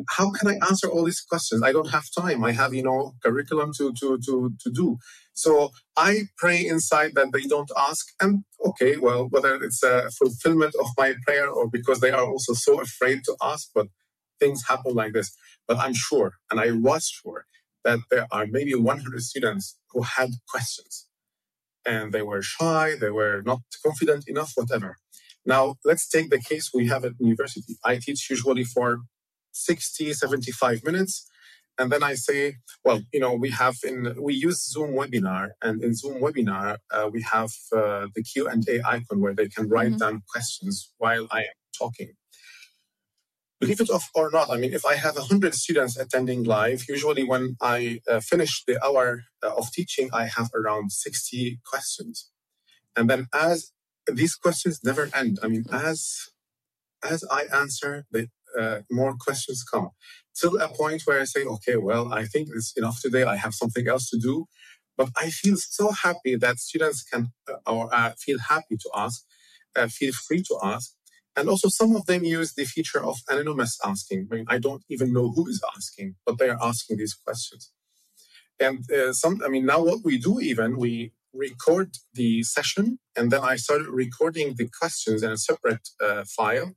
How 0.08 0.30
can 0.30 0.48
I 0.48 0.58
answer 0.68 0.88
all 0.88 1.04
these 1.04 1.20
questions? 1.20 1.62
I 1.62 1.72
don't 1.72 1.90
have 1.90 2.04
time. 2.16 2.44
I 2.44 2.52
have, 2.52 2.74
you 2.74 2.82
know, 2.82 3.14
curriculum 3.22 3.72
to 3.78 3.92
to 4.00 4.18
to 4.26 4.52
to 4.62 4.70
do. 4.70 4.98
So 5.34 5.70
I 5.96 6.22
pray 6.38 6.66
inside 6.66 7.12
that 7.14 7.32
they 7.32 7.42
don't 7.42 7.70
ask. 7.76 8.06
And 8.20 8.44
okay, 8.64 8.96
well, 8.96 9.28
whether 9.30 9.54
it's 9.62 9.82
a 9.82 10.10
fulfillment 10.10 10.74
of 10.80 10.88
my 10.96 11.14
prayer 11.26 11.48
or 11.48 11.68
because 11.68 12.00
they 12.00 12.10
are 12.10 12.24
also 12.24 12.52
so 12.54 12.80
afraid 12.80 13.24
to 13.24 13.36
ask, 13.42 13.68
but 13.74 13.88
things 14.40 14.64
happen 14.68 14.94
like 14.94 15.12
this. 15.12 15.30
But 15.68 15.78
I'm 15.78 15.94
sure, 15.94 16.34
and 16.50 16.60
I 16.60 16.70
was 16.72 17.08
sure, 17.08 17.46
that 17.84 18.00
there 18.10 18.26
are 18.30 18.46
maybe 18.46 18.74
100 18.74 19.22
students 19.22 19.78
who 19.90 20.02
had 20.02 20.30
questions, 20.48 21.06
and 21.84 22.12
they 22.12 22.22
were 22.22 22.42
shy, 22.42 22.94
they 23.00 23.10
were 23.10 23.42
not 23.44 23.60
confident 23.84 24.24
enough, 24.28 24.52
whatever. 24.54 24.96
Now, 25.44 25.76
let's 25.84 26.08
take 26.08 26.30
the 26.30 26.40
case 26.40 26.70
we 26.74 26.88
have 26.88 27.04
at 27.04 27.12
Niuversity. 27.22 27.74
I 27.84 27.98
teach 27.98 28.28
usually 28.28 28.64
for 28.64 28.98
60, 29.56 30.12
75 30.12 30.84
minutes. 30.84 31.28
And 31.78 31.92
then 31.92 32.02
I 32.02 32.14
say, 32.14 32.56
well, 32.84 33.00
you 33.12 33.20
know, 33.20 33.34
we 33.34 33.50
have 33.50 33.76
in 33.84 34.14
we 34.18 34.34
use 34.34 34.66
Zoom 34.72 34.92
webinar, 34.92 35.50
and 35.62 35.82
in 35.82 35.94
Zoom 35.94 36.22
webinar 36.22 36.78
uh, 36.90 37.10
we 37.12 37.20
have 37.22 37.50
uh, 37.70 38.06
the 38.14 38.22
Q 38.22 38.48
and 38.48 38.66
A 38.68 38.80
icon 38.86 39.20
where 39.20 39.34
they 39.34 39.48
can 39.48 39.68
write 39.68 39.88
mm-hmm. 39.88 39.98
down 39.98 40.22
questions 40.32 40.92
while 40.96 41.26
I 41.30 41.40
am 41.40 41.58
talking. 41.78 42.12
Believe 43.60 43.80
it 43.80 43.90
off 43.90 44.10
or 44.14 44.30
not, 44.30 44.50
I 44.50 44.56
mean, 44.56 44.72
if 44.72 44.84
I 44.86 44.94
have 44.94 45.16
hundred 45.18 45.54
students 45.54 45.98
attending 45.98 46.44
live, 46.44 46.84
usually 46.88 47.24
when 47.24 47.56
I 47.60 48.00
uh, 48.08 48.20
finish 48.20 48.64
the 48.66 48.82
hour 48.82 49.24
uh, 49.42 49.54
of 49.54 49.70
teaching, 49.70 50.08
I 50.14 50.26
have 50.26 50.48
around 50.54 50.92
sixty 50.92 51.60
questions, 51.70 52.30
and 52.96 53.10
then 53.10 53.26
as 53.34 53.72
these 54.06 54.34
questions 54.34 54.80
never 54.82 55.10
end. 55.14 55.38
I 55.42 55.48
mean, 55.48 55.64
as 55.70 56.30
as 57.04 57.24
I 57.30 57.44
answer, 57.52 58.06
the 58.10 58.28
uh, 58.58 58.80
more 58.90 59.14
questions 59.18 59.64
come 59.64 59.90
till 60.38 60.60
a 60.60 60.68
point 60.68 61.02
where 61.04 61.20
I 61.20 61.24
say, 61.24 61.44
okay, 61.44 61.76
well, 61.76 62.12
I 62.12 62.24
think 62.24 62.48
it's 62.54 62.72
enough 62.76 63.00
today. 63.00 63.24
I 63.24 63.36
have 63.36 63.54
something 63.54 63.88
else 63.88 64.10
to 64.10 64.18
do. 64.18 64.46
But 64.96 65.10
I 65.16 65.30
feel 65.30 65.56
so 65.56 65.90
happy 65.90 66.36
that 66.36 66.58
students 66.58 67.02
can 67.02 67.32
uh, 67.48 67.70
or 67.70 67.94
uh, 67.94 68.12
feel 68.18 68.38
happy 68.38 68.76
to 68.78 68.90
ask, 68.94 69.22
uh, 69.76 69.88
feel 69.88 70.12
free 70.12 70.42
to 70.48 70.58
ask. 70.62 70.92
And 71.36 71.50
also, 71.50 71.68
some 71.68 71.94
of 71.94 72.06
them 72.06 72.24
use 72.24 72.54
the 72.54 72.64
feature 72.64 73.04
of 73.04 73.18
anonymous 73.28 73.78
asking. 73.84 74.28
I 74.32 74.36
mean, 74.36 74.46
I 74.48 74.58
don't 74.58 74.82
even 74.88 75.12
know 75.12 75.32
who 75.32 75.46
is 75.48 75.62
asking, 75.76 76.14
but 76.24 76.38
they 76.38 76.48
are 76.48 76.58
asking 76.62 76.96
these 76.96 77.12
questions. 77.12 77.72
And 78.58 78.90
uh, 78.90 79.12
some, 79.12 79.42
I 79.44 79.48
mean, 79.48 79.66
now 79.66 79.84
what 79.84 80.00
we 80.02 80.16
do 80.16 80.40
even, 80.40 80.78
we 80.78 81.12
record 81.34 81.90
the 82.14 82.42
session 82.42 82.98
and 83.14 83.30
then 83.30 83.42
I 83.42 83.56
started 83.56 83.88
recording 83.88 84.54
the 84.56 84.68
questions 84.80 85.22
in 85.22 85.30
a 85.30 85.36
separate 85.36 85.88
uh, 86.02 86.24
file 86.24 86.72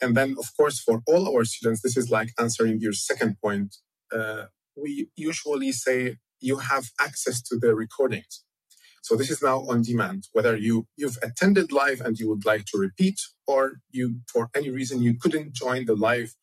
and 0.00 0.16
then, 0.16 0.36
of 0.38 0.46
course, 0.56 0.80
for 0.80 1.02
all 1.06 1.34
our 1.34 1.44
students, 1.44 1.82
this 1.82 1.96
is 1.96 2.10
like 2.10 2.30
answering 2.38 2.78
your 2.80 2.92
second 2.92 3.36
point. 3.42 3.76
Uh, 4.12 4.44
we 4.76 5.08
usually 5.16 5.72
say 5.72 6.16
you 6.40 6.58
have 6.58 6.86
access 7.00 7.42
to 7.42 7.58
the 7.58 7.74
recordings. 7.74 8.44
So 9.02 9.16
this 9.16 9.30
is 9.30 9.42
now 9.42 9.60
on 9.60 9.82
demand. 9.82 10.28
Whether 10.32 10.56
you 10.56 10.86
you've 10.96 11.18
attended 11.22 11.72
live 11.72 12.00
and 12.00 12.18
you 12.18 12.28
would 12.28 12.44
like 12.44 12.64
to 12.66 12.78
repeat, 12.78 13.18
or 13.46 13.80
you 13.90 14.20
for 14.32 14.50
any 14.54 14.70
reason 14.70 15.02
you 15.02 15.14
couldn't 15.18 15.54
join 15.54 15.86
the 15.86 15.96
live 15.96 16.34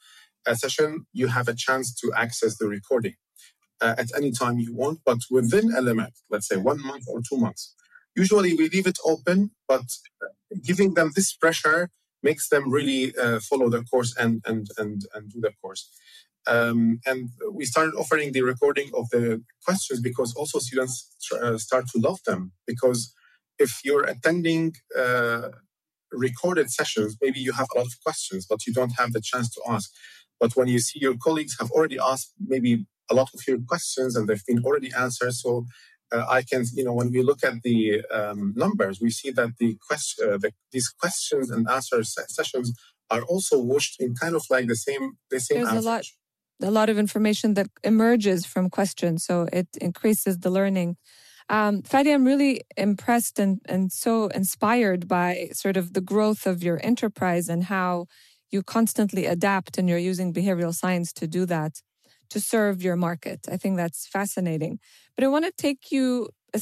uh, 0.48 0.56
session, 0.56 1.06
you 1.14 1.28
have 1.28 1.48
a 1.48 1.56
chance 1.56 1.94
to 2.02 2.12
access 2.16 2.58
the 2.58 2.68
recording 2.68 3.16
uh, 3.82 3.96
at 3.98 4.10
any 4.18 4.32
time 4.32 4.60
you 4.60 4.74
want, 4.74 5.00
but 5.06 5.20
within 5.30 5.72
a 5.76 5.82
limit. 5.82 6.14
Let's 6.30 6.48
say 6.48 6.58
one 6.58 6.82
month 6.82 7.06
or 7.08 7.22
two 7.28 7.38
months. 7.38 7.74
Usually 8.16 8.54
we 8.54 8.70
leave 8.70 8.88
it 8.88 8.98
open, 9.06 9.52
but 9.68 9.84
giving 10.64 10.94
them 10.94 11.12
this 11.16 11.34
pressure 11.34 11.90
makes 12.24 12.50
them 12.50 12.72
really 12.72 13.14
uh, 13.16 13.40
follow 13.40 13.70
the 13.70 13.84
course 13.84 14.16
and 14.18 14.42
and 14.46 14.68
and 14.78 15.06
and 15.14 15.32
do 15.32 15.42
the 15.42 15.52
course. 15.62 15.90
Um, 16.48 17.00
and 17.06 17.30
we 17.52 17.66
started 17.66 17.96
offering 17.96 18.32
the 18.32 18.44
recording 18.44 18.92
of 18.96 19.10
the 19.10 19.44
questions 19.66 20.00
because 20.00 20.34
also 20.36 20.60
students 20.60 21.16
uh, 21.42 21.58
start 21.58 21.88
to 21.88 22.00
love 22.00 22.20
them 22.26 22.52
because 22.68 23.16
if 23.58 23.80
you're 23.84 24.04
attending 24.04 24.76
uh, 24.98 25.50
recorded 26.12 26.70
sessions, 26.72 27.18
maybe 27.22 27.40
you 27.40 27.54
have 27.54 27.68
a 27.74 27.78
lot 27.80 27.88
of 27.88 27.94
questions, 28.04 28.46
but 28.48 28.66
you 28.66 28.74
don't 28.74 28.94
have 29.00 29.14
the 29.14 29.22
chance 29.22 29.50
to 29.56 29.62
ask. 29.68 29.92
But 30.40 30.56
when 30.56 30.68
you 30.68 30.80
see 30.80 31.00
your 31.00 31.16
colleagues 31.18 31.56
have 31.60 31.72
already 31.72 31.98
asked 32.00 32.34
maybe 32.40 32.86
a 33.10 33.16
lot 33.16 33.30
of 33.34 33.42
your 33.48 33.60
questions 33.68 34.16
and 34.16 34.28
they've 34.28 34.46
been 34.46 34.64
already 34.64 34.92
answered, 34.98 35.34
so 35.34 35.66
uh, 36.16 36.26
I 36.30 36.42
can, 36.44 36.64
you 36.74 36.84
know, 36.84 36.94
when 36.94 37.12
we 37.12 37.22
look 37.22 37.44
at 37.44 37.62
the 37.64 38.02
um, 38.12 38.54
numbers, 38.56 39.00
we 39.02 39.10
see 39.10 39.32
that 39.32 39.52
the 39.60 39.78
question, 39.88 40.30
uh, 40.30 40.38
the, 40.38 40.52
these 40.72 40.90
questions 40.90 41.50
and 41.50 41.70
answer 41.70 42.04
sessions 42.04 42.74
are 43.10 43.24
also 43.24 43.60
washed 43.60 43.96
in 44.00 44.16
kind 44.16 44.36
of 44.36 44.44
like 44.50 44.68
the 44.68 44.76
same, 44.76 45.18
the 45.30 45.40
same. 45.40 45.58
There's 45.58 45.70
answers. 45.70 45.86
a 45.86 45.90
lot, 45.90 46.06
a 46.62 46.72
lot 46.72 46.90
of 46.90 46.98
information 46.98 47.54
that 47.56 47.68
emerges 47.84 48.46
from 48.46 48.70
questions, 48.70 49.26
so 49.26 49.48
it 49.52 49.68
increases 49.82 50.40
the 50.40 50.50
learning. 50.50 50.98
Um, 51.48 51.84
Fadi, 51.84 52.14
I'm 52.14 52.26
really 52.26 52.62
impressed 52.76 53.38
and, 53.38 53.60
and 53.66 53.92
so 53.92 54.28
inspired 54.28 55.08
by 55.08 55.50
sort 55.54 55.78
of 55.78 55.94
the 55.94 56.02
growth 56.02 56.48
of 56.48 56.64
your 56.64 56.80
enterprise 56.84 57.50
and 57.50 57.66
how 57.66 58.08
you 58.50 58.64
constantly 58.64 59.26
adapt 59.26 59.78
and 59.78 59.88
you're 59.88 59.98
using 60.12 60.34
behavioral 60.34 60.74
science 60.74 61.14
to 61.14 61.28
do 61.28 61.46
that 61.46 61.82
to 62.30 62.40
serve 62.40 62.82
your 62.82 62.96
market. 62.96 63.42
I 63.52 63.58
think 63.58 63.78
that's 63.78 64.08
fascinating. 64.08 64.80
But 65.16 65.24
I 65.24 65.28
want 65.28 65.46
to 65.46 65.52
take 65.52 65.92
you 65.92 66.30
a, 66.54 66.62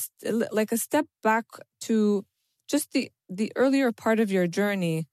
like 0.51 0.71
a 0.71 0.77
step 0.77 1.05
back 1.21 1.45
to 1.81 2.25
just 2.67 2.91
the 2.93 3.11
the 3.29 3.51
earlier 3.55 3.91
part 3.91 4.19
of 4.19 4.31
your 4.31 4.47
journey 4.47 5.07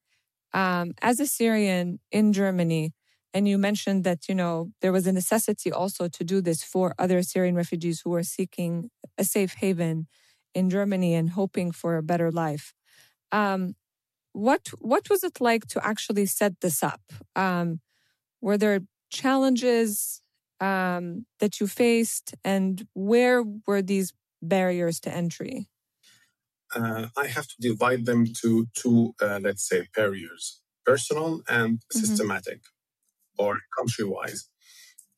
Um, 0.53 0.93
as 1.01 1.19
a 1.19 1.27
Syrian 1.27 1.99
in 2.11 2.33
Germany, 2.33 2.93
and 3.33 3.47
you 3.47 3.57
mentioned 3.57 4.03
that 4.03 4.27
you 4.29 4.35
know 4.35 4.71
there 4.81 4.91
was 4.91 5.07
a 5.07 5.13
necessity 5.13 5.71
also 5.71 6.07
to 6.09 6.23
do 6.23 6.41
this 6.41 6.63
for 6.63 6.93
other 6.99 7.23
Syrian 7.23 7.55
refugees 7.55 8.01
who 8.01 8.09
were 8.11 8.23
seeking 8.23 8.89
a 9.17 9.23
safe 9.23 9.53
haven 9.63 10.07
in 10.53 10.69
Germany 10.69 11.13
and 11.15 11.29
hoping 11.31 11.71
for 11.71 11.95
a 11.97 12.03
better 12.03 12.31
life. 12.31 12.73
Um, 13.31 13.75
what 14.33 14.69
what 14.79 15.09
was 15.09 15.23
it 15.23 15.41
like 15.41 15.67
to 15.67 15.85
actually 15.85 16.25
set 16.27 16.61
this 16.61 16.83
up? 16.83 17.01
Um, 17.35 17.81
were 18.41 18.57
there 18.57 18.81
challenges 19.11 20.21
um, 20.61 21.25
that 21.39 21.59
you 21.59 21.67
faced, 21.67 22.35
and 22.45 22.87
where 22.93 23.43
were 23.67 23.81
these 23.81 24.13
barriers 24.41 24.99
to 25.01 25.13
entry? 25.13 25.67
Uh, 26.73 27.07
I 27.17 27.27
have 27.27 27.47
to 27.47 27.55
divide 27.59 28.05
them 28.05 28.27
to 28.41 28.67
two, 28.73 29.13
uh, 29.21 29.39
let's 29.41 29.67
say, 29.67 29.87
barriers: 29.95 30.61
personal 30.85 31.41
and 31.49 31.79
mm-hmm. 31.79 31.99
systematic, 31.99 32.61
or 33.37 33.59
country-wise. 33.77 34.47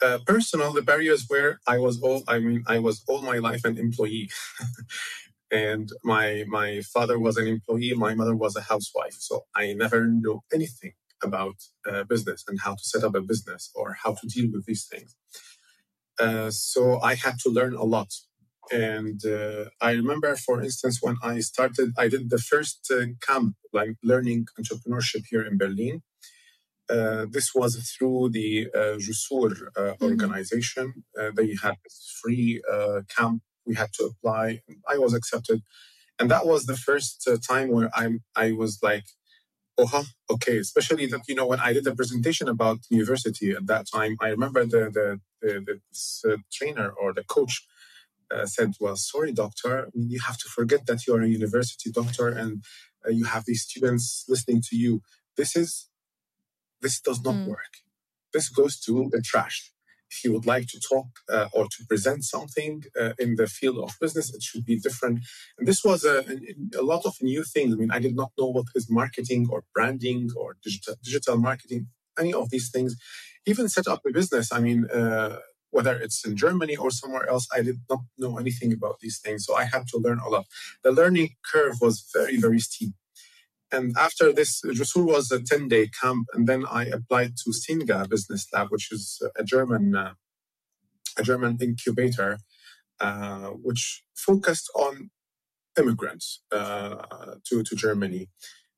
Uh, 0.01 0.19
personal, 0.25 0.73
the 0.73 0.81
barriers 0.81 1.25
where 1.27 1.59
I 1.67 1.77
was 1.77 2.01
all, 2.01 2.23
I 2.27 2.39
mean, 2.39 2.63
I 2.67 2.79
was 2.79 3.03
all 3.07 3.21
my 3.21 3.37
life 3.37 3.63
an 3.63 3.77
employee. 3.77 4.29
and 5.53 5.89
my 6.03 6.43
my 6.47 6.81
father 6.81 7.19
was 7.19 7.37
an 7.37 7.47
employee 7.47 7.93
my 7.93 8.15
mother 8.15 8.35
was 8.35 8.55
a 8.55 8.61
housewife 8.61 9.17
so 9.19 9.45
i 9.55 9.71
never 9.73 10.07
knew 10.07 10.41
anything 10.51 10.93
about 11.23 11.55
uh, 11.89 12.03
business 12.03 12.43
and 12.47 12.59
how 12.61 12.73
to 12.73 12.83
set 12.83 13.03
up 13.03 13.15
a 13.15 13.21
business 13.21 13.71
or 13.75 13.97
how 14.03 14.13
to 14.13 14.27
deal 14.27 14.49
with 14.51 14.65
these 14.65 14.85
things 14.91 15.15
uh, 16.19 16.49
so 16.49 16.99
i 17.01 17.15
had 17.15 17.35
to 17.39 17.49
learn 17.49 17.75
a 17.75 17.83
lot 17.83 18.11
and 18.71 19.25
uh, 19.25 19.65
i 19.81 19.91
remember 19.91 20.35
for 20.35 20.61
instance 20.61 20.99
when 21.01 21.17
i 21.23 21.39
started 21.39 21.91
i 21.97 22.07
did 22.07 22.29
the 22.29 22.43
first 22.51 22.79
uh, 22.91 23.05
camp 23.27 23.55
like 23.73 23.95
learning 24.03 24.45
entrepreneurship 24.59 25.23
here 25.29 25.45
in 25.49 25.57
berlin 25.57 26.01
uh, 26.89 27.25
this 27.29 27.51
was 27.55 27.75
through 27.97 28.29
the 28.29 28.67
uh, 28.75 28.97
Jusur 28.97 29.51
uh, 29.51 29.81
mm-hmm. 29.81 30.05
organization. 30.05 31.03
Uh, 31.19 31.31
they 31.35 31.55
had 31.61 31.75
this 31.83 32.19
free 32.21 32.61
uh, 32.71 33.01
camp 33.15 33.41
we 33.65 33.75
had 33.75 33.93
to 33.93 34.05
apply. 34.05 34.61
I 34.87 34.97
was 34.97 35.13
accepted, 35.13 35.61
and 36.19 36.29
that 36.29 36.45
was 36.45 36.65
the 36.65 36.75
first 36.75 37.27
uh, 37.27 37.37
time 37.37 37.71
where 37.71 37.89
I'm 37.95 38.23
I 38.35 38.51
was 38.51 38.79
like, 38.83 39.05
oh, 39.77 39.85
huh, 39.85 40.03
okay. 40.29 40.57
Especially 40.57 41.05
that 41.07 41.21
you 41.27 41.35
know 41.35 41.47
when 41.47 41.59
I 41.59 41.73
did 41.73 41.87
a 41.87 41.95
presentation 41.95 42.47
about 42.47 42.79
Niuversity 42.91 43.55
at 43.55 43.67
that 43.67 43.87
time, 43.93 44.17
I 44.21 44.29
remember 44.29 44.65
the 44.65 44.89
the, 44.97 45.19
the, 45.41 45.79
the 46.25 46.33
uh, 46.33 46.37
trainer 46.51 46.89
or 46.89 47.13
the 47.13 47.23
coach. 47.23 47.65
Uh, 48.33 48.47
said, 48.47 48.71
"Well, 48.79 48.95
sorry, 48.95 49.31
doctor. 49.31 49.85
I 49.85 49.89
mean, 49.93 50.09
you 50.09 50.19
have 50.21 50.37
to 50.39 50.49
forget 50.49 50.87
that 50.87 51.05
you 51.05 51.13
are 51.13 51.21
a 51.21 51.27
university 51.27 51.91
doctor 51.91 52.29
and 52.29 52.63
uh, 53.05 53.11
you 53.11 53.25
have 53.25 53.43
these 53.45 53.61
students 53.61 54.25
listening 54.27 54.63
to 54.69 54.75
you. 54.75 55.01
This 55.37 55.55
is, 55.55 55.89
this 56.81 56.99
does 56.99 57.21
not 57.21 57.35
mm. 57.35 57.47
work. 57.47 57.73
This 58.31 58.49
goes 58.49 58.79
to 58.85 59.09
the 59.11 59.21
trash 59.21 59.72
you 60.23 60.31
would 60.33 60.45
like 60.45 60.67
to 60.67 60.79
talk 60.79 61.07
uh, 61.29 61.47
or 61.53 61.65
to 61.65 61.85
present 61.87 62.23
something 62.23 62.83
uh, 62.99 63.13
in 63.19 63.35
the 63.35 63.47
field 63.47 63.77
of 63.79 63.95
business, 63.99 64.33
it 64.33 64.43
should 64.43 64.65
be 64.65 64.77
different. 64.77 65.19
And 65.57 65.67
this 65.67 65.83
was 65.83 66.03
a, 66.03 66.23
a, 66.77 66.81
lot 66.81 67.05
of 67.05 67.15
new 67.21 67.43
things. 67.43 67.73
I 67.73 67.77
mean, 67.77 67.91
I 67.91 67.99
did 67.99 68.15
not 68.15 68.31
know 68.37 68.47
what 68.47 68.65
is 68.75 68.89
marketing 68.89 69.47
or 69.49 69.63
branding 69.73 70.29
or 70.35 70.57
digital, 70.63 70.95
digital 71.03 71.37
marketing, 71.37 71.87
any 72.19 72.33
of 72.33 72.49
these 72.49 72.69
things. 72.69 72.95
Even 73.45 73.69
set 73.69 73.87
up 73.87 74.01
a 74.07 74.11
business. 74.11 74.51
I 74.51 74.59
mean, 74.59 74.85
uh, 74.89 75.39
whether 75.71 75.95
it's 75.95 76.25
in 76.25 76.37
Germany 76.37 76.75
or 76.75 76.91
somewhere 76.91 77.27
else, 77.27 77.47
I 77.53 77.61
did 77.61 77.79
not 77.89 78.01
know 78.17 78.37
anything 78.37 78.71
about 78.71 78.99
these 78.99 79.19
things. 79.19 79.45
So 79.45 79.55
I 79.55 79.65
had 79.65 79.87
to 79.89 79.97
learn 79.97 80.19
a 80.19 80.29
lot. 80.29 80.45
The 80.83 80.91
learning 80.91 81.29
curve 81.51 81.77
was 81.81 82.07
very, 82.13 82.37
very 82.37 82.59
steep. 82.59 82.93
And 83.73 83.95
after 83.97 84.31
this, 84.31 84.61
Jusur 84.61 85.03
was 85.03 85.31
a 85.31 85.41
10 85.41 85.67
day 85.67 85.89
camp. 85.99 86.27
And 86.33 86.47
then 86.47 86.63
I 86.69 86.85
applied 86.85 87.33
to 87.37 87.51
Singa 87.51 88.07
Business 88.07 88.45
Lab, 88.53 88.67
which 88.69 88.91
is 88.91 89.21
a 89.35 89.43
German, 89.43 89.95
uh, 89.95 90.13
a 91.17 91.23
German 91.23 91.57
incubator, 91.59 92.37
uh, 92.99 93.47
which 93.67 94.03
focused 94.15 94.69
on 94.75 95.09
immigrants 95.77 96.43
uh, 96.51 97.35
to, 97.49 97.63
to 97.63 97.75
Germany. 97.75 98.29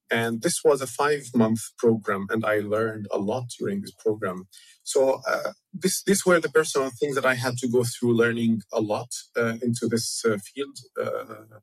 And 0.09 0.41
this 0.43 0.61
was 0.63 0.81
a 0.81 0.87
five 0.87 1.23
month 1.33 1.61
program, 1.77 2.27
and 2.29 2.45
I 2.45 2.59
learned 2.59 3.07
a 3.11 3.17
lot 3.17 3.45
during 3.59 3.81
this 3.81 3.91
program. 3.91 4.47
So, 4.83 5.19
uh, 5.27 5.53
this, 5.73 6.03
these 6.03 6.23
were 6.23 6.39
the 6.39 6.47
personal 6.47 6.91
things 6.99 7.15
that 7.15 7.25
I 7.25 7.33
had 7.33 7.57
to 7.57 7.67
go 7.67 7.83
through 7.83 8.15
learning 8.15 8.61
a 8.71 8.79
lot 8.81 9.09
uh, 9.35 9.55
into 9.63 9.87
this 9.89 10.23
uh, 10.23 10.37
field 10.37 10.77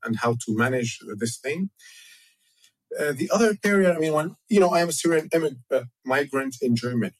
and 0.03 0.16
how 0.16 0.33
to 0.33 0.57
manage 0.57 0.99
this 1.18 1.38
thing. 1.38 1.71
Uh, 2.98 3.12
the 3.12 3.31
other 3.33 3.57
area, 3.64 3.94
I 3.94 3.98
mean, 3.98 4.12
when 4.12 4.37
you 4.48 4.61
know, 4.61 4.70
I 4.70 4.81
am 4.81 4.88
a 4.88 4.92
Syrian 4.92 5.28
immigrant, 5.33 5.59
uh, 5.70 5.85
migrant 6.05 6.57
in 6.61 6.76
Germany. 6.76 7.14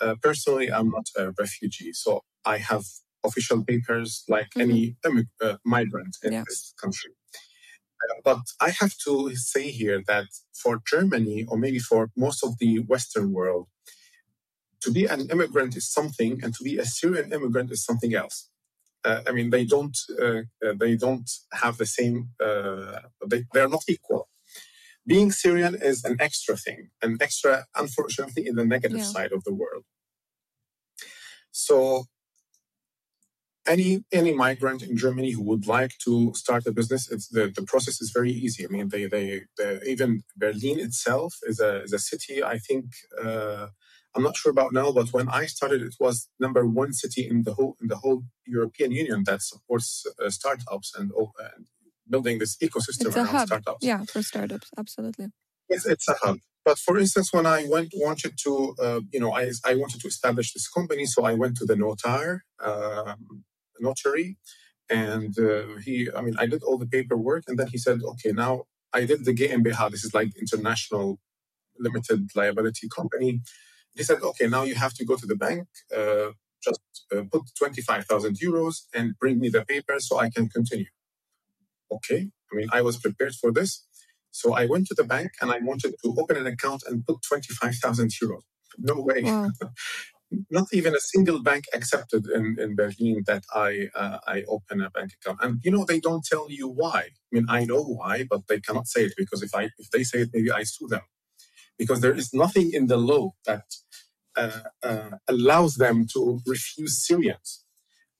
Uh, 0.00 0.16
personally, 0.20 0.72
I'm 0.72 0.90
not 0.90 1.06
a 1.16 1.32
refugee, 1.38 1.92
so 1.92 2.22
I 2.44 2.58
have 2.58 2.84
official 3.24 3.62
papers 3.64 4.24
like 4.28 4.50
mm-hmm. 4.50 4.60
any 4.60 4.96
immig- 5.06 5.28
uh, 5.40 5.56
migrant 5.64 6.16
in 6.22 6.32
yeah. 6.32 6.44
this 6.46 6.74
country. 6.80 7.12
Uh, 7.32 8.20
but 8.24 8.40
I 8.60 8.70
have 8.70 8.94
to 9.06 9.34
say 9.36 9.70
here 9.70 10.02
that 10.08 10.26
for 10.52 10.82
Germany, 10.86 11.44
or 11.48 11.56
maybe 11.56 11.78
for 11.78 12.10
most 12.16 12.42
of 12.44 12.58
the 12.58 12.80
Western 12.80 13.32
world, 13.32 13.68
to 14.80 14.90
be 14.90 15.06
an 15.06 15.30
immigrant 15.30 15.76
is 15.76 15.90
something, 15.90 16.40
and 16.42 16.54
to 16.54 16.64
be 16.64 16.76
a 16.76 16.84
Syrian 16.84 17.32
immigrant 17.32 17.70
is 17.70 17.84
something 17.84 18.14
else. 18.14 18.50
I 19.06 19.32
mean, 19.32 19.50
they 19.50 19.66
don't 19.66 19.96
they 20.80 20.96
don't 20.96 21.30
have 21.52 21.76
the 21.76 21.86
same. 21.86 22.30
they 23.30 23.44
they 23.52 23.60
are 23.60 23.68
not 23.68 23.84
equal 23.86 24.28
being 25.06 25.30
Syrian 25.30 25.74
is 25.74 26.04
an 26.04 26.16
extra 26.20 26.56
thing, 26.56 26.90
an 27.02 27.18
extra, 27.20 27.66
unfortunately, 27.74 28.46
in 28.46 28.56
the 28.56 28.64
negative 28.64 28.98
yeah. 28.98 29.04
side 29.04 29.32
of 29.32 29.44
the 29.44 29.54
world. 29.54 29.84
So, 31.50 32.04
any 33.66 34.04
any 34.12 34.34
migrant 34.34 34.82
in 34.82 34.96
Germany 34.96 35.32
who 35.32 35.42
would 35.42 35.66
like 35.66 35.92
to 36.04 36.32
start 36.34 36.66
a 36.66 36.72
business, 36.72 37.10
it's 37.10 37.28
the, 37.28 37.52
the 37.54 37.62
process 37.62 38.00
is 38.00 38.10
very 38.10 38.30
easy. 38.30 38.64
I 38.64 38.68
mean, 38.68 38.88
they 38.88 39.06
they, 39.06 39.42
they 39.56 39.80
even 39.86 40.22
Berlin 40.36 40.80
itself 40.80 41.34
is 41.44 41.60
a 41.60 41.82
is 41.82 41.92
a 41.92 41.98
city. 41.98 42.42
I 42.42 42.58
think 42.58 42.86
uh, 43.22 43.68
I'm 44.14 44.22
not 44.22 44.36
sure 44.36 44.52
about 44.52 44.72
now, 44.72 44.92
but 44.92 45.12
when 45.12 45.28
I 45.28 45.46
started, 45.46 45.82
it 45.82 45.96
was 45.98 46.28
number 46.38 46.66
one 46.66 46.92
city 46.92 47.26
in 47.26 47.42
the 47.42 47.54
whole 47.54 47.76
in 47.80 47.88
the 47.88 47.96
whole 47.96 48.24
European 48.46 48.92
Union 48.92 49.24
that 49.26 49.42
supports 49.42 50.06
uh, 50.22 50.30
startups 50.30 50.92
and, 50.96 51.10
and 51.56 51.66
building 52.08 52.38
this 52.38 52.56
ecosystem 52.56 53.06
it's 53.06 53.16
around 53.16 53.26
hub. 53.26 53.46
startups. 53.46 53.78
Yeah, 53.84 54.04
for 54.04 54.22
startups, 54.22 54.70
absolutely. 54.76 55.26
It's, 55.68 55.86
it's 55.86 56.08
a 56.08 56.14
hub. 56.22 56.38
But 56.64 56.78
for 56.78 56.98
instance, 56.98 57.32
when 57.32 57.46
I 57.46 57.66
went 57.68 57.92
wanted 57.94 58.38
to, 58.44 58.74
uh, 58.80 59.00
you 59.12 59.20
know, 59.20 59.32
I, 59.32 59.50
I 59.64 59.74
wanted 59.74 60.00
to 60.00 60.08
establish 60.08 60.52
this 60.52 60.68
company, 60.68 61.04
so 61.04 61.24
I 61.24 61.34
went 61.34 61.56
to 61.58 61.66
the 61.66 61.74
notar, 61.74 62.40
um, 62.62 63.44
notary, 63.80 64.38
and 64.88 65.38
uh, 65.38 65.76
he, 65.84 66.08
I 66.16 66.22
mean, 66.22 66.34
I 66.38 66.46
did 66.46 66.62
all 66.62 66.78
the 66.78 66.86
paperwork, 66.86 67.44
and 67.48 67.58
then 67.58 67.66
he 67.66 67.78
said, 67.78 68.00
okay, 68.02 68.32
now 68.32 68.64
I 68.92 69.04
did 69.04 69.24
the 69.24 69.34
GmbH. 69.34 69.90
This 69.90 70.04
is 70.04 70.14
like 70.14 70.30
international 70.40 71.18
limited 71.78 72.30
liability 72.34 72.88
company. 72.88 73.40
He 73.94 74.02
said, 74.02 74.22
okay, 74.22 74.46
now 74.46 74.62
you 74.62 74.74
have 74.74 74.94
to 74.94 75.04
go 75.04 75.16
to 75.16 75.26
the 75.26 75.36
bank, 75.36 75.68
uh, 75.94 76.30
just 76.62 76.80
uh, 77.14 77.22
put 77.30 77.42
25,000 77.58 78.38
euros 78.38 78.84
and 78.94 79.18
bring 79.18 79.38
me 79.38 79.50
the 79.50 79.64
paper 79.66 79.96
so 79.98 80.18
I 80.18 80.30
can 80.30 80.48
continue 80.48 80.86
okay, 81.96 82.30
I 82.52 82.56
mean, 82.56 82.68
I 82.72 82.82
was 82.82 82.96
prepared 82.98 83.34
for 83.34 83.52
this. 83.52 83.84
So 84.30 84.54
I 84.54 84.66
went 84.66 84.86
to 84.88 84.94
the 84.94 85.04
bank 85.04 85.30
and 85.40 85.50
I 85.50 85.58
wanted 85.60 85.94
to 86.02 86.14
open 86.18 86.36
an 86.36 86.46
account 86.46 86.82
and 86.88 87.06
put 87.06 87.22
25,000 87.22 88.10
euros. 88.22 88.42
No 88.78 89.00
way. 89.00 89.22
Wow. 89.22 89.50
Not 90.50 90.68
even 90.72 90.94
a 90.94 91.00
single 91.00 91.40
bank 91.42 91.64
accepted 91.72 92.26
in, 92.26 92.56
in 92.58 92.74
Berlin 92.74 93.22
that 93.28 93.44
I 93.54 93.88
uh, 93.94 94.18
I 94.26 94.42
open 94.48 94.80
a 94.80 94.90
bank 94.90 95.12
account. 95.16 95.38
And 95.42 95.60
you 95.62 95.70
know 95.70 95.84
they 95.84 96.00
don't 96.00 96.24
tell 96.24 96.46
you 96.50 96.66
why. 96.68 97.00
I 97.02 97.30
mean 97.30 97.46
I 97.48 97.64
know 97.64 97.84
why, 97.84 98.24
but 98.28 98.42
they 98.48 98.58
cannot 98.58 98.88
say 98.88 99.04
it 99.04 99.12
because 99.16 99.42
if 99.44 99.54
I 99.54 99.64
if 99.78 99.90
they 99.92 100.02
say 100.02 100.22
it, 100.22 100.30
maybe 100.34 100.50
I 100.50 100.64
sue 100.64 100.88
them. 100.88 101.02
Because 101.78 102.00
there 102.00 102.14
is 102.14 102.34
nothing 102.34 102.72
in 102.72 102.88
the 102.88 102.96
law 102.96 103.34
that 103.46 103.66
uh, 104.36 104.62
uh, 104.82 105.10
allows 105.28 105.76
them 105.76 106.06
to 106.14 106.40
refuse 106.46 107.06
Syrians 107.06 107.63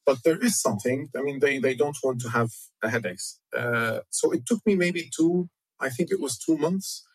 but 0.07 0.19
there 0.25 0.38
is 0.38 0.61
something. 0.61 1.09
I 1.17 1.23
mean, 1.23 1.38
they, 1.40 1.59
they 1.59 1.75
don't 1.75 1.97
want 2.03 2.21
to 2.23 2.29
have 2.31 2.51
headaches. 2.83 3.40
Uh, 3.57 4.01
so 4.11 4.31
it 4.33 4.47
took 4.47 4.61
me 4.67 4.75
maybe 4.75 5.11
two, 5.17 5.49
I 5.81 5.88
think 5.88 6.11
it 6.11 6.21
was 6.21 6.38
two 6.38 6.57
months 6.57 7.07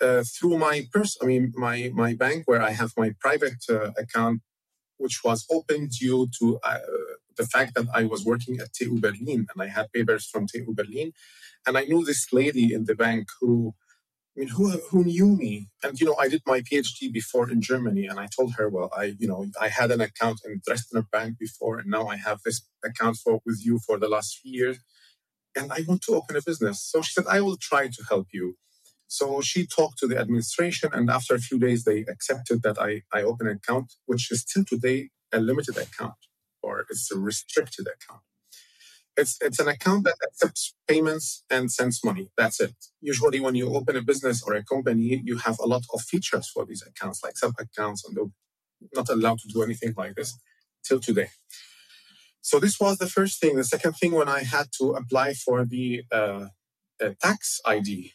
uh, 0.00 0.22
through 0.22 0.58
my 0.58 0.86
purse. 0.92 1.16
I 1.22 1.26
mean, 1.26 1.52
my, 1.56 1.90
my 1.94 2.14
bank 2.14 2.44
where 2.46 2.62
I 2.62 2.70
have 2.70 2.92
my 2.96 3.12
private 3.20 3.64
uh, 3.68 3.90
account, 3.98 4.42
which 4.98 5.20
was 5.24 5.46
open 5.50 5.88
due 5.88 6.28
to 6.38 6.58
uh, 6.62 6.78
the 7.36 7.46
fact 7.46 7.74
that 7.74 7.86
I 7.94 8.04
was 8.04 8.24
working 8.24 8.58
at 8.60 8.72
TU 8.72 9.00
Berlin 9.00 9.46
and 9.52 9.58
I 9.60 9.66
had 9.66 9.92
papers 9.92 10.26
from 10.26 10.46
TU 10.46 10.74
Berlin. 10.74 11.12
And 11.66 11.76
I 11.76 11.82
knew 11.82 12.04
this 12.04 12.32
lady 12.32 12.72
in 12.72 12.84
the 12.84 12.94
bank 12.94 13.28
who 13.40 13.74
I 14.38 14.42
mean, 14.42 14.50
who 14.50 14.70
who 14.90 15.02
knew 15.02 15.34
me? 15.36 15.66
And 15.82 16.00
you 16.00 16.06
know, 16.06 16.14
I 16.16 16.28
did 16.28 16.42
my 16.46 16.60
PhD 16.60 17.12
before 17.12 17.50
in 17.50 17.60
Germany, 17.60 18.06
and 18.06 18.20
I 18.20 18.28
told 18.28 18.54
her, 18.54 18.68
well, 18.68 18.88
I 18.96 19.16
you 19.18 19.26
know, 19.26 19.46
I 19.60 19.68
had 19.68 19.90
an 19.90 20.00
account 20.00 20.40
in 20.44 20.60
Dresdner 20.60 21.10
Bank 21.10 21.38
before, 21.40 21.80
and 21.80 21.90
now 21.90 22.06
I 22.06 22.18
have 22.18 22.42
this 22.44 22.62
account 22.84 23.16
for 23.16 23.40
with 23.44 23.60
you 23.66 23.80
for 23.84 23.98
the 23.98 24.06
last 24.08 24.38
three 24.40 24.52
years, 24.52 24.78
and 25.56 25.72
I 25.72 25.80
want 25.88 26.02
to 26.02 26.14
open 26.14 26.36
a 26.36 26.42
business. 26.42 26.80
So 26.88 27.02
she 27.02 27.12
said, 27.14 27.26
I 27.28 27.40
will 27.40 27.56
try 27.56 27.88
to 27.88 28.04
help 28.08 28.28
you. 28.32 28.54
So 29.08 29.40
she 29.40 29.66
talked 29.66 29.98
to 29.98 30.06
the 30.06 30.18
administration, 30.18 30.90
and 30.92 31.10
after 31.10 31.34
a 31.34 31.40
few 31.40 31.58
days, 31.58 31.82
they 31.82 32.00
accepted 32.02 32.62
that 32.62 32.80
I, 32.80 33.02
I 33.12 33.22
open 33.22 33.48
an 33.48 33.56
account, 33.56 33.94
which 34.06 34.30
is 34.30 34.42
still 34.42 34.64
today 34.64 35.10
a 35.32 35.40
limited 35.40 35.76
account 35.76 36.14
or 36.62 36.84
it's 36.90 37.10
a 37.10 37.18
restricted 37.18 37.86
account. 37.86 38.22
It's, 39.18 39.36
it's 39.40 39.58
an 39.58 39.66
account 39.66 40.04
that 40.04 40.14
accepts 40.26 40.74
payments 40.86 41.42
and 41.50 41.72
sends 41.72 42.04
money. 42.04 42.30
That's 42.38 42.60
it. 42.60 42.74
Usually, 43.00 43.40
when 43.40 43.56
you 43.56 43.74
open 43.74 43.96
a 43.96 44.02
business 44.02 44.44
or 44.44 44.54
a 44.54 44.64
company, 44.64 45.20
you 45.24 45.38
have 45.38 45.58
a 45.58 45.66
lot 45.66 45.82
of 45.92 46.02
features 46.02 46.48
for 46.48 46.64
these 46.64 46.84
accounts, 46.86 47.24
like 47.24 47.36
sub 47.36 47.54
accounts, 47.58 48.04
and 48.04 48.16
they're 48.16 48.32
not 48.94 49.08
allowed 49.08 49.40
to 49.40 49.48
do 49.48 49.62
anything 49.62 49.92
like 49.96 50.14
this 50.14 50.38
till 50.84 51.00
today. 51.00 51.30
So, 52.42 52.60
this 52.60 52.78
was 52.78 52.98
the 52.98 53.08
first 53.08 53.40
thing. 53.40 53.56
The 53.56 53.64
second 53.64 53.94
thing, 53.94 54.12
when 54.12 54.28
I 54.28 54.44
had 54.44 54.68
to 54.78 54.92
apply 54.92 55.34
for 55.34 55.64
the 55.64 56.04
uh, 56.12 56.46
uh, 57.02 57.10
tax 57.20 57.60
ID, 57.66 58.12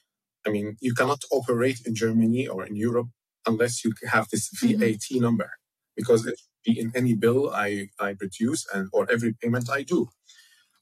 I 0.47 0.51
mean, 0.51 0.77
you 0.79 0.93
cannot 0.93 1.21
operate 1.31 1.81
in 1.85 1.95
Germany 1.95 2.47
or 2.47 2.65
in 2.65 2.77
Europe 2.77 3.09
unless 3.45 3.83
you 3.83 3.91
have 4.09 4.29
this 4.29 4.49
VAT 4.61 4.79
mm-hmm. 4.79 5.21
number 5.21 5.51
because 5.97 6.25
it 6.25 6.39
be 6.63 6.79
in 6.79 6.91
any 6.95 7.13
bill 7.13 7.51
I, 7.53 7.89
I 7.99 8.13
produce 8.13 8.65
and 8.73 8.89
or 8.93 9.09
every 9.11 9.33
payment 9.33 9.69
I 9.69 9.83
do. 9.83 10.09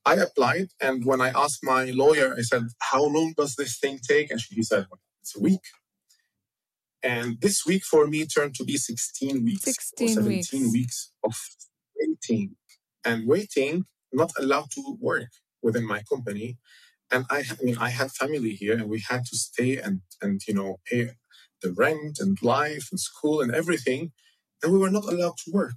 I 0.05 0.15
applied, 0.15 0.69
and 0.81 1.05
when 1.05 1.21
I 1.21 1.29
asked 1.29 1.59
my 1.63 1.85
lawyer, 1.91 2.35
I 2.37 2.41
said, 2.41 2.63
"How 2.79 3.03
long 3.03 3.33
does 3.37 3.55
this 3.55 3.77
thing 3.79 3.99
take?" 3.99 4.31
And 4.31 4.41
she 4.41 4.63
said, 4.63 4.87
"It's 5.21 5.35
a 5.35 5.39
week." 5.39 5.65
And 7.03 7.39
this 7.41 7.65
week 7.65 7.83
for 7.83 8.07
me 8.07 8.25
turned 8.25 8.55
to 8.55 8.63
be 8.63 8.77
16 8.77 9.43
weeks 9.43 9.63
16 9.63 10.09
or 10.09 10.13
17 10.21 10.61
weeks. 10.61 10.73
weeks 10.73 11.11
of 11.23 11.35
waiting 11.99 12.55
and 13.03 13.27
waiting, 13.27 13.85
not 14.13 14.31
allowed 14.37 14.69
to 14.71 14.97
work 14.99 15.31
within 15.63 15.85
my 15.85 16.03
company. 16.03 16.57
And 17.11 17.25
I, 17.29 17.39
I 17.39 17.63
mean, 17.63 17.77
I 17.77 17.89
had 17.89 18.11
family 18.11 18.51
here, 18.51 18.73
and 18.73 18.89
we 18.89 19.03
had 19.09 19.25
to 19.25 19.37
stay 19.37 19.77
and 19.77 20.01
and 20.21 20.41
you 20.47 20.53
know 20.53 20.79
pay 20.85 21.11
the 21.61 21.71
rent 21.73 22.19
and 22.19 22.41
life 22.41 22.87
and 22.91 22.99
school 22.99 23.41
and 23.41 23.53
everything, 23.53 24.11
and 24.61 24.71
we 24.73 24.79
were 24.79 24.95
not 24.97 25.05
allowed 25.05 25.37
to 25.43 25.51
work 25.51 25.75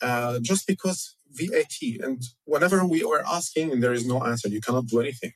uh, 0.00 0.38
just 0.40 0.66
because 0.66 1.16
VAT. 1.32 1.76
And 2.02 2.22
whenever 2.44 2.84
we 2.84 3.04
were 3.04 3.24
asking 3.26 3.72
and 3.72 3.82
there 3.82 3.92
is 3.92 4.06
no 4.06 4.24
answer, 4.24 4.48
you 4.48 4.60
cannot 4.60 4.86
do 4.86 5.00
anything. 5.00 5.32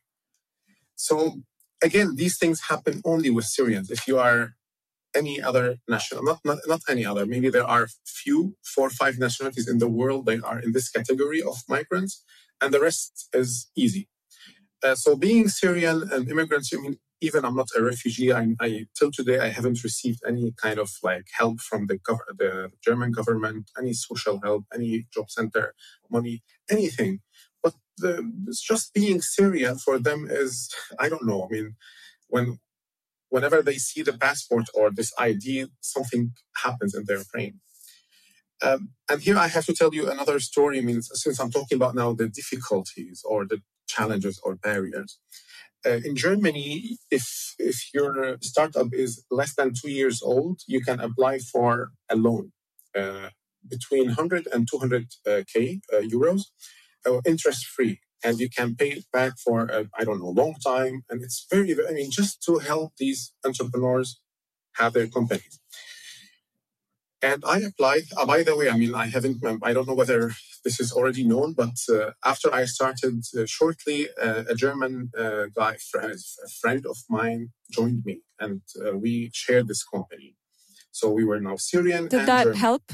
So 0.96 1.42
again, 1.82 2.16
these 2.16 2.38
things 2.38 2.62
happen 2.68 3.00
only 3.04 3.30
with 3.30 3.44
Syrians. 3.44 3.90
If 3.90 4.06
you 4.08 4.18
are 4.18 4.54
any 5.14 5.40
other 5.40 5.76
national, 5.88 6.22
not, 6.24 6.40
not, 6.44 6.58
not 6.66 6.80
any 6.88 7.04
other, 7.06 7.24
maybe 7.24 7.48
there 7.50 7.66
are 7.66 7.88
few, 8.04 8.56
four 8.64 8.90
five 8.90 9.18
nationalities 9.18 9.68
in 9.68 9.78
the 9.78 9.88
world 9.88 10.26
that 10.26 10.42
are 10.44 10.58
in 10.58 10.72
this 10.72 10.90
category 10.90 11.40
of 11.42 11.62
migrants, 11.68 12.24
and 12.60 12.72
the 12.74 12.80
rest 12.80 13.28
is 13.32 13.70
easy. 13.76 14.08
Uh, 14.82 14.94
so 14.94 15.16
being 15.16 15.48
Syrian 15.48 16.08
and 16.12 16.28
immigrants, 16.28 16.72
I 16.74 16.78
mean, 16.80 16.96
even 17.26 17.44
I'm 17.44 17.56
not 17.56 17.68
a 17.76 17.82
refugee. 17.82 18.32
I, 18.32 18.54
I 18.60 18.86
till 18.98 19.10
today 19.12 19.38
I 19.40 19.48
haven't 19.48 19.84
received 19.84 20.20
any 20.26 20.52
kind 20.64 20.78
of 20.78 20.90
like 21.02 21.26
help 21.40 21.60
from 21.60 21.86
the 21.86 21.98
gov- 21.98 22.30
the 22.38 22.70
German 22.86 23.12
government, 23.12 23.70
any 23.78 23.94
social 23.94 24.40
help, 24.44 24.64
any 24.74 25.06
job 25.14 25.30
center 25.30 25.74
money, 26.10 26.42
anything. 26.70 27.20
But 27.62 27.74
the, 27.98 28.12
it's 28.48 28.62
just 28.62 28.94
being 28.94 29.20
Syrian 29.20 29.76
for 29.78 29.98
them 29.98 30.28
is 30.30 30.68
I 30.98 31.08
don't 31.08 31.26
know. 31.26 31.40
I 31.44 31.48
mean, 31.54 31.76
when 32.28 32.46
whenever 33.30 33.62
they 33.62 33.78
see 33.88 34.02
the 34.02 34.14
passport 34.26 34.66
or 34.74 34.90
this 34.90 35.12
ID, 35.18 35.66
something 35.80 36.32
happens 36.64 36.94
in 36.94 37.04
their 37.06 37.22
brain. 37.32 37.60
Um, 38.62 38.90
and 39.10 39.20
here 39.20 39.38
I 39.38 39.48
have 39.48 39.66
to 39.66 39.74
tell 39.74 39.94
you 39.94 40.10
another 40.10 40.40
story. 40.40 40.78
I 40.78 40.82
mean, 40.82 41.02
since 41.02 41.40
I'm 41.40 41.50
talking 41.50 41.76
about 41.76 41.94
now 41.94 42.14
the 42.14 42.28
difficulties 42.28 43.22
or 43.24 43.44
the 43.46 43.60
challenges 43.88 44.40
or 44.44 44.56
barriers 44.56 45.18
uh, 45.86 46.00
in 46.04 46.16
Germany, 46.16 46.98
if 47.10 47.54
if 47.58 47.76
your 47.92 48.36
startup 48.40 48.88
is 48.92 49.24
less 49.30 49.54
than 49.54 49.72
two 49.74 49.90
years 49.90 50.22
old, 50.22 50.60
you 50.66 50.80
can 50.80 51.00
apply 51.00 51.38
for 51.38 51.90
a 52.10 52.16
loan 52.16 52.52
uh, 52.96 53.30
between 53.68 54.06
100 54.06 54.48
and 54.52 54.68
200 54.70 55.06
uh, 55.26 55.42
k 55.52 55.80
uh, 55.92 56.00
euros, 56.00 56.42
uh, 57.06 57.20
interest 57.26 57.66
free, 57.66 58.00
and 58.22 58.38
you 58.38 58.48
can 58.48 58.74
pay 58.74 58.90
it 58.90 59.04
back 59.12 59.32
for 59.44 59.70
I 59.98 60.04
don't 60.04 60.20
know 60.20 60.30
long 60.30 60.54
time. 60.64 61.02
And 61.08 61.22
it's 61.22 61.46
very, 61.50 61.72
I 61.72 61.92
mean, 61.92 62.10
just 62.10 62.42
to 62.46 62.58
help 62.58 62.92
these 62.98 63.32
entrepreneurs 63.44 64.20
have 64.76 64.92
their 64.92 65.08
companies. 65.08 65.60
And 67.24 67.42
I 67.46 67.58
applied. 67.60 68.04
Uh, 68.14 68.26
by 68.26 68.42
the 68.42 68.54
way, 68.54 68.68
I 68.68 68.76
mean, 68.76 68.94
I 68.94 69.06
haven't, 69.06 69.42
um, 69.46 69.58
I 69.62 69.72
don't 69.72 69.88
know 69.88 69.94
whether 69.94 70.32
this 70.62 70.78
is 70.78 70.92
already 70.92 71.24
known, 71.24 71.54
but 71.54 71.76
uh, 71.88 72.10
after 72.22 72.52
I 72.52 72.66
started 72.66 73.22
uh, 73.34 73.46
shortly, 73.46 74.08
uh, 74.22 74.44
a 74.46 74.54
German 74.54 75.10
uh, 75.18 75.44
guy, 75.56 75.78
a 76.02 76.48
friend 76.60 76.84
of 76.84 76.98
mine, 77.08 77.42
joined 77.70 78.02
me 78.04 78.20
and 78.38 78.60
uh, 78.84 78.94
we 79.04 79.30
shared 79.32 79.68
this 79.68 79.82
company. 79.82 80.36
So 80.92 81.04
we 81.10 81.24
were 81.24 81.40
now 81.40 81.56
Syrian. 81.56 82.08
Did 82.08 82.26
that 82.26 82.44
German. 82.44 82.58
help? 82.58 82.92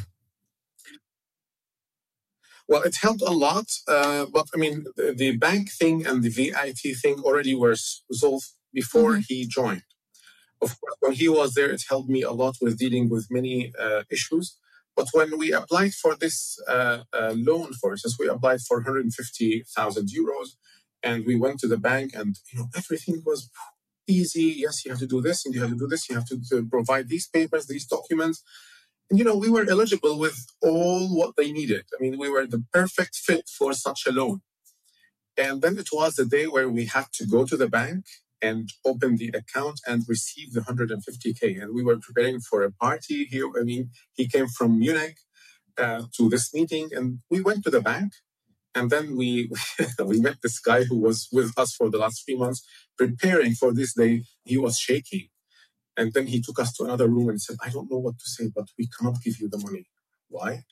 Well, 2.68 2.82
it 2.82 2.96
helped 3.02 3.22
a 3.22 3.32
lot. 3.32 3.66
but 4.36 4.46
I 4.54 4.56
mean, 4.64 4.84
the, 4.96 5.12
the, 5.12 5.36
bank 5.36 5.72
thing 5.72 6.06
and 6.06 6.22
the 6.22 6.30
VAT 6.30 6.82
thing 7.02 7.16
already 7.26 7.56
were 7.56 7.74
solved 7.74 8.50
before 8.72 9.14
mm-hmm. 9.14 9.28
he 9.28 9.48
joined 9.48 9.82
of 10.62 10.80
course, 10.80 10.96
when 11.00 11.12
he 11.12 11.28
was 11.28 11.54
there, 11.54 11.70
it 11.70 11.82
helped 11.88 12.08
me 12.08 12.22
a 12.22 12.32
lot 12.32 12.56
with 12.60 12.78
dealing 12.78 13.08
with 13.08 13.28
many 13.30 13.72
uh, 13.78 14.02
issues. 14.10 14.58
But 14.96 15.08
when 15.12 15.38
we 15.38 15.52
applied 15.52 15.94
for 15.94 16.14
this 16.14 16.58
uh, 16.68 17.04
uh, 17.12 17.34
loan, 17.36 17.72
for 17.80 17.92
instance, 17.92 18.16
we 18.18 18.28
applied 18.28 18.60
for 18.60 18.78
150,000 18.78 20.08
euros, 20.08 20.48
and 21.02 21.24
we 21.24 21.36
went 21.36 21.60
to 21.60 21.68
the 21.68 21.78
bank, 21.78 22.12
and 22.14 22.36
you 22.52 22.58
know 22.58 22.68
everything 22.76 23.22
was 23.24 23.50
easy. 24.06 24.54
Yes, 24.58 24.84
you 24.84 24.90
have 24.90 25.00
to 25.00 25.06
do 25.06 25.22
this, 25.22 25.46
and 25.46 25.54
you 25.54 25.60
have 25.62 25.70
to 25.70 25.78
do 25.78 25.86
this. 25.86 26.08
You 26.08 26.16
have 26.16 26.26
to, 26.26 26.40
to 26.50 26.66
provide 26.66 27.08
these 27.08 27.28
papers, 27.28 27.66
these 27.66 27.86
documents. 27.86 28.42
And 29.08 29.18
you 29.18 29.24
know, 29.24 29.36
we 29.36 29.48
were 29.48 29.66
eligible 29.68 30.18
with 30.18 30.46
all 30.62 31.08
what 31.16 31.34
they 31.36 31.50
needed. 31.52 31.84
I 31.94 32.02
mean, 32.02 32.18
we 32.18 32.28
were 32.28 32.46
the 32.46 32.64
perfect 32.72 33.16
fit 33.16 33.48
for 33.48 33.72
such 33.72 34.02
a 34.06 34.12
loan. 34.12 34.42
And 35.36 35.62
then 35.62 35.78
it 35.78 35.88
was 35.92 36.16
the 36.16 36.26
day 36.26 36.46
where 36.46 36.68
we 36.68 36.86
had 36.86 37.06
to 37.14 37.26
go 37.26 37.44
to 37.46 37.56
the 37.56 37.68
bank 37.68 38.04
and 38.42 38.68
open 38.84 39.16
the 39.16 39.28
account 39.28 39.80
and 39.86 40.04
receive 40.08 40.52
the 40.52 40.60
150k. 40.60 41.60
And 41.60 41.74
we 41.74 41.82
were 41.82 41.98
preparing 41.98 42.40
for 42.40 42.62
a 42.62 42.72
party 42.72 43.24
here. 43.24 43.50
I 43.58 43.62
mean, 43.62 43.90
he 44.14 44.28
came 44.28 44.48
from 44.48 44.78
Munich 44.78 45.18
uh, 45.78 46.02
to 46.16 46.28
this 46.28 46.52
meeting, 46.54 46.90
and 46.92 47.20
we 47.30 47.40
went 47.40 47.64
to 47.64 47.70
the 47.70 47.80
bank. 47.80 48.12
And 48.74 48.88
then 48.88 49.16
we 49.16 49.50
we 50.04 50.20
met 50.20 50.36
this 50.42 50.58
guy 50.60 50.84
who 50.84 50.98
was 50.98 51.28
with 51.32 51.52
us 51.56 51.74
for 51.74 51.90
the 51.90 51.98
last 51.98 52.22
three 52.24 52.36
months, 52.36 52.64
preparing 52.96 53.54
for 53.54 53.72
this 53.72 53.94
day. 53.94 54.22
He 54.44 54.58
was 54.58 54.78
shaking, 54.78 55.28
and 55.96 56.12
then 56.12 56.28
he 56.28 56.40
took 56.40 56.60
us 56.60 56.72
to 56.74 56.84
another 56.84 57.08
room 57.08 57.28
and 57.30 57.40
said, 57.40 57.56
"I 57.64 57.70
don't 57.70 57.90
know 57.90 57.98
what 57.98 58.18
to 58.20 58.28
say, 58.28 58.48
but 58.54 58.68
we 58.78 58.86
cannot 58.86 59.22
give 59.24 59.40
you 59.40 59.48
the 59.48 59.58
money. 59.58 59.86
Why?" 60.28 60.64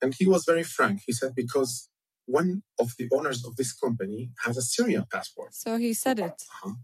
And 0.00 0.14
he 0.14 0.26
was 0.26 0.44
very 0.44 0.62
frank. 0.62 1.00
He 1.04 1.12
said, 1.12 1.34
"Because 1.34 1.88
one 2.26 2.62
of 2.78 2.92
the 2.96 3.08
owners 3.12 3.44
of 3.44 3.56
this 3.56 3.72
company 3.72 4.30
has 4.44 4.56
a 4.56 4.62
Syrian 4.62 5.06
passport." 5.10 5.52
So 5.54 5.78
he 5.78 5.92
said 5.94 6.20
it. 6.20 6.44
Uh-huh 6.48 6.74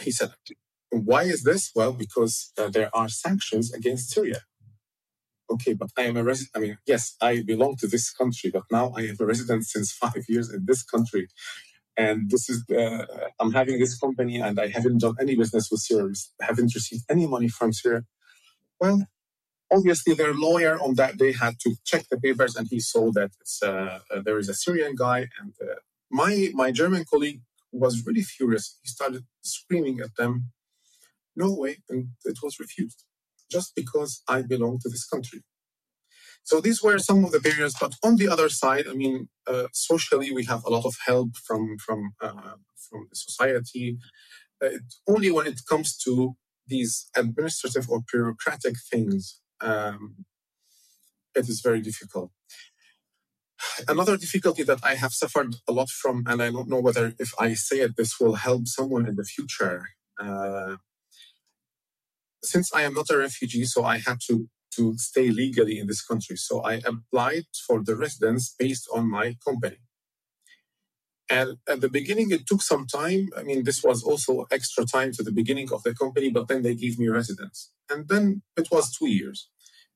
he 0.00 0.10
said, 0.10 0.30
why 0.90 1.22
is 1.22 1.42
this? 1.42 1.70
Well, 1.74 1.92
because 1.92 2.52
uh, 2.58 2.68
there 2.68 2.90
are 2.94 3.08
sanctions 3.08 3.72
against 3.72 4.10
Syria. 4.10 4.42
Okay, 5.50 5.74
but 5.74 5.90
I 5.98 6.02
am 6.02 6.16
a 6.16 6.24
resident. 6.24 6.50
I 6.56 6.58
mean, 6.60 6.78
yes, 6.86 7.16
I 7.20 7.42
belong 7.42 7.76
to 7.76 7.86
this 7.86 8.10
country, 8.12 8.50
but 8.50 8.64
now 8.70 8.92
I 8.96 9.02
am 9.02 9.16
a 9.20 9.26
resident 9.26 9.64
since 9.64 9.92
five 9.92 10.24
years 10.28 10.52
in 10.52 10.64
this 10.66 10.82
country. 10.82 11.28
And 11.96 12.30
this 12.30 12.48
is, 12.48 12.64
uh, 12.70 13.04
I'm 13.38 13.52
having 13.52 13.78
this 13.78 13.98
company 13.98 14.40
and 14.40 14.58
I 14.58 14.68
haven't 14.68 14.98
done 14.98 15.16
any 15.20 15.36
business 15.36 15.68
with 15.70 15.80
Syria, 15.80 16.14
haven't 16.40 16.74
received 16.74 17.04
any 17.10 17.26
money 17.26 17.48
from 17.48 17.72
Syria. 17.74 18.04
Well, 18.80 19.06
obviously 19.70 20.14
their 20.14 20.34
lawyer 20.34 20.78
on 20.80 20.94
that 20.94 21.16
day 21.16 21.32
had 21.32 21.58
to 21.60 21.74
check 21.84 22.06
the 22.10 22.20
papers 22.20 22.56
and 22.56 22.68
he 22.70 22.80
saw 22.80 23.10
that 23.12 23.32
uh, 23.62 24.20
there 24.24 24.38
is 24.38 24.48
a 24.48 24.54
Syrian 24.54 24.94
guy 24.96 25.28
and 25.40 25.54
uh, 25.60 25.74
my 26.10 26.50
my 26.52 26.70
German 26.70 27.04
colleague 27.10 27.40
was 27.72 28.04
really 28.06 28.22
furious. 28.22 28.78
He 28.82 28.88
started 28.88 29.24
screaming 29.42 30.00
at 30.00 30.16
them, 30.16 30.52
No 31.36 31.54
way, 31.54 31.78
and 31.90 32.10
it 32.24 32.38
was 32.42 32.58
refused, 32.60 33.04
just 33.50 33.74
because 33.76 34.22
I 34.28 34.42
belong 34.42 34.78
to 34.80 34.88
this 34.90 35.06
country. 35.06 35.42
So 36.44 36.60
these 36.60 36.82
were 36.82 36.98
some 36.98 37.24
of 37.24 37.32
the 37.32 37.40
barriers. 37.40 37.74
But 37.80 37.94
on 38.02 38.16
the 38.16 38.28
other 38.28 38.48
side, 38.48 38.86
I 38.88 38.94
mean, 38.94 39.28
uh, 39.46 39.68
socially, 39.72 40.32
we 40.32 40.44
have 40.46 40.64
a 40.64 40.70
lot 40.70 40.84
of 40.84 40.94
help 41.06 41.36
from 41.36 41.76
from 41.78 42.12
uh, 42.20 42.56
from 42.88 43.06
the 43.10 43.16
society. 43.16 43.98
Uh, 44.64 44.78
only 45.08 45.30
when 45.30 45.46
it 45.46 45.60
comes 45.68 45.96
to 45.98 46.34
these 46.66 47.08
administrative 47.16 47.88
or 47.90 48.00
bureaucratic 48.12 48.76
things, 48.90 49.40
um, 49.60 50.24
it 51.34 51.48
is 51.48 51.60
very 51.60 51.80
difficult. 51.80 52.30
Another 53.88 54.16
difficulty 54.16 54.62
that 54.64 54.80
I 54.82 54.94
have 54.94 55.12
suffered 55.12 55.56
a 55.68 55.72
lot 55.72 55.90
from, 55.90 56.24
and 56.26 56.42
I 56.42 56.50
don't 56.50 56.68
know 56.68 56.80
whether 56.80 57.14
if 57.18 57.32
I 57.38 57.54
say 57.54 57.80
it, 57.80 57.96
this 57.96 58.18
will 58.20 58.34
help 58.34 58.66
someone 58.66 59.06
in 59.06 59.16
the 59.16 59.24
future. 59.24 59.88
Uh, 60.18 60.76
since 62.44 62.74
I 62.74 62.82
am 62.82 62.94
not 62.94 63.10
a 63.10 63.18
refugee, 63.18 63.64
so 63.64 63.84
I 63.84 63.98
had 63.98 64.18
to 64.28 64.48
to 64.76 64.96
stay 64.96 65.30
legally 65.30 65.78
in 65.78 65.86
this 65.86 66.02
country. 66.02 66.36
So 66.36 66.62
I 66.62 66.80
applied 66.84 67.44
for 67.66 67.82
the 67.82 67.94
residence 67.94 68.54
based 68.58 68.88
on 68.94 69.10
my 69.10 69.36
company. 69.46 69.76
And 71.30 71.58
at 71.68 71.80
the 71.80 71.88
beginning, 71.88 72.30
it 72.30 72.46
took 72.46 72.62
some 72.62 72.86
time. 72.86 73.28
I 73.36 73.42
mean, 73.42 73.64
this 73.64 73.82
was 73.82 74.02
also 74.02 74.46
extra 74.50 74.84
time 74.84 75.12
to 75.12 75.22
the 75.22 75.32
beginning 75.32 75.72
of 75.72 75.82
the 75.82 75.94
company, 75.94 76.30
but 76.30 76.48
then 76.48 76.62
they 76.62 76.74
gave 76.74 76.98
me 76.98 77.08
residence. 77.08 77.70
And 77.90 78.08
then 78.08 78.42
it 78.56 78.68
was 78.70 78.92
two 78.96 79.08
years. 79.08 79.48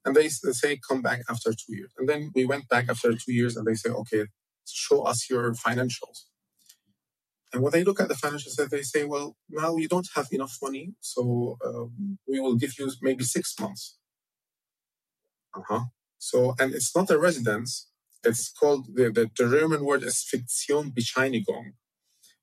And 0.07 0.15
they, 0.15 0.29
they 0.29 0.53
say, 0.53 0.79
come 0.89 1.03
back 1.03 1.23
after 1.29 1.53
two 1.53 1.75
years. 1.77 1.93
And 1.99 2.09
then 2.09 2.31
we 2.35 2.47
went 2.47 2.69
back 2.69 2.89
after 2.89 3.13
two 3.13 3.33
years 3.33 3.57
and 3.57 3.67
they 3.67 3.75
say, 3.75 3.91
okay, 3.91 4.27
show 4.65 5.03
us 5.03 5.29
your 5.29 5.53
financials. 5.53 6.27
And 7.53 7.63
when 7.63 7.73
they 7.73 7.85
look 7.85 8.01
at 8.01 8.09
the 8.09 8.15
financials, 8.15 8.57
they 8.71 8.83
say, 8.83 9.05
well, 9.05 9.37
now 9.51 9.77
you 9.77 9.89
don't 9.89 10.09
have 10.15 10.29
enough 10.31 10.59
money, 10.63 10.95
so 11.01 11.57
um, 11.65 12.19
we 12.29 12.39
will 12.39 12.55
give 12.55 12.79
you 12.79 12.91
maybe 13.03 13.25
six 13.25 13.55
months. 13.59 13.99
Uh 15.57 15.63
huh. 15.69 15.85
So, 16.19 16.55
and 16.59 16.75
it's 16.75 16.95
not 16.95 17.11
a 17.11 17.19
residence. 17.19 17.89
It's 18.25 18.51
called, 18.51 18.87
the, 18.95 19.11
the, 19.11 19.31
the 19.37 19.49
German 19.51 19.85
word 19.85 20.03
is 20.03 20.25
Fiktionsbescheinigung, 20.33 21.73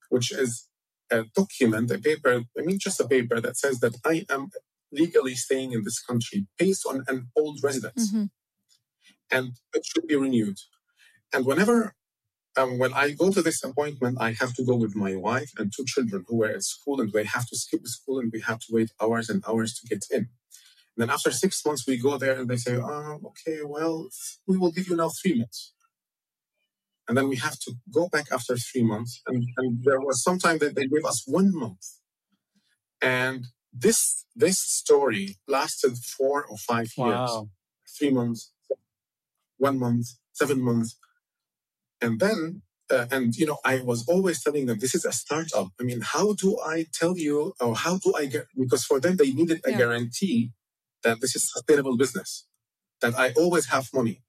which 0.10 0.32
is 0.32 0.68
a 1.12 1.26
document, 1.36 1.92
a 1.92 1.98
paper, 1.98 2.44
I 2.58 2.62
mean, 2.62 2.80
just 2.80 3.00
a 3.00 3.08
paper 3.08 3.40
that 3.40 3.58
says 3.58 3.80
that 3.80 3.96
I 4.06 4.26
am 4.30 4.50
legally 4.94 5.36
staying 5.36 5.74
in 5.74 5.84
this 5.84 6.00
country 6.02 6.48
based 6.58 6.86
on 6.88 7.04
an 7.08 7.30
old 7.36 7.60
residence. 7.64 8.12
Mm-hmm. 8.12 8.26
And 9.32 9.54
it 9.74 9.86
should 9.86 10.08
be 10.08 10.16
renewed. 10.16 10.58
And 11.34 11.46
whenever 11.46 11.96
um, 12.56 12.78
when 12.78 12.94
I 12.94 13.12
go 13.12 13.32
to 13.32 13.42
this 13.42 13.64
appointment, 13.64 14.18
I 14.20 14.34
have 14.34 14.54
to 14.56 14.64
go 14.64 14.76
with 14.76 14.96
my 14.96 15.16
wife 15.16 15.52
and 15.58 15.72
two 15.76 15.86
children 15.86 16.24
who 16.28 16.38
were 16.38 16.50
at 16.50 16.64
school, 16.64 17.02
and 17.02 17.12
they 17.12 17.24
have 17.24 17.48
to 17.48 17.58
skip 17.58 17.86
school, 17.86 18.20
and 18.20 18.32
we 18.32 18.42
have 18.42 18.60
to 18.60 18.68
wait 18.70 18.92
hours 19.02 19.30
and 19.30 19.44
hours 19.48 19.74
to 19.80 19.88
get 19.88 20.06
in. 20.12 20.30
And 20.96 20.98
then 20.98 21.10
after 21.10 21.32
six 21.32 21.66
months, 21.66 21.88
we 21.88 21.98
go 21.98 22.18
there, 22.18 22.40
and 22.40 22.48
they 22.48 22.58
say, 22.58 22.76
"Oh, 22.76 23.20
okay, 23.30 23.62
well, 23.64 24.10
we 24.48 24.58
will 24.58 24.72
give 24.72 24.88
you 24.88 24.96
now 24.96 25.10
three 25.10 25.36
months." 25.40 25.74
And 27.08 27.18
then 27.18 27.28
we 27.28 27.38
have 27.38 27.60
to 27.60 27.74
go 27.92 28.08
back 28.08 28.28
after 28.32 28.56
three 28.56 28.84
months, 28.84 29.22
and, 29.28 29.44
and 29.58 29.84
there 29.84 30.00
was 30.00 30.24
some 30.24 30.40
time 30.40 30.60
that 30.60 30.76
they 30.76 30.88
gave 30.88 31.06
us 31.06 31.24
one 31.26 31.52
month, 31.54 31.86
and 33.02 33.48
this 33.74 34.26
this 34.36 34.60
story 34.60 35.38
lasted 35.48 35.98
four 35.98 36.46
or 36.46 36.58
five 36.58 36.92
years, 36.98 37.30
wow. 37.30 37.50
three 37.98 38.12
months, 38.12 38.52
one 39.58 39.80
month, 39.80 40.08
seven 40.34 40.62
months 40.62 40.96
and 42.04 42.20
then, 42.20 42.62
uh, 42.92 43.06
and 43.12 43.34
you 43.36 43.46
know, 43.46 43.60
I 43.64 43.80
was 43.82 44.08
always 44.10 44.44
telling 44.44 44.66
them, 44.66 44.80
this 44.80 44.94
is 44.94 45.06
a 45.06 45.14
startup. 45.14 45.70
I 45.80 45.84
mean, 45.84 46.02
how 46.02 46.34
do 46.34 46.60
I 46.60 46.86
tell 46.94 47.18
you, 47.18 47.54
or 47.62 47.76
how 47.76 47.98
do 47.98 48.14
I 48.16 48.26
get, 48.26 48.48
because 48.60 48.84
for 48.84 49.00
them, 49.00 49.16
they 49.16 49.32
needed 49.32 49.62
a 49.66 49.72
yeah. 49.72 49.78
guarantee 49.78 50.52
that 51.04 51.22
this 51.22 51.36
is 51.36 51.52
sustainable 51.52 51.98
business, 51.98 52.46
that 53.02 53.18
I 53.18 53.32
always 53.38 53.68
have 53.68 53.88
money. 53.94 54.22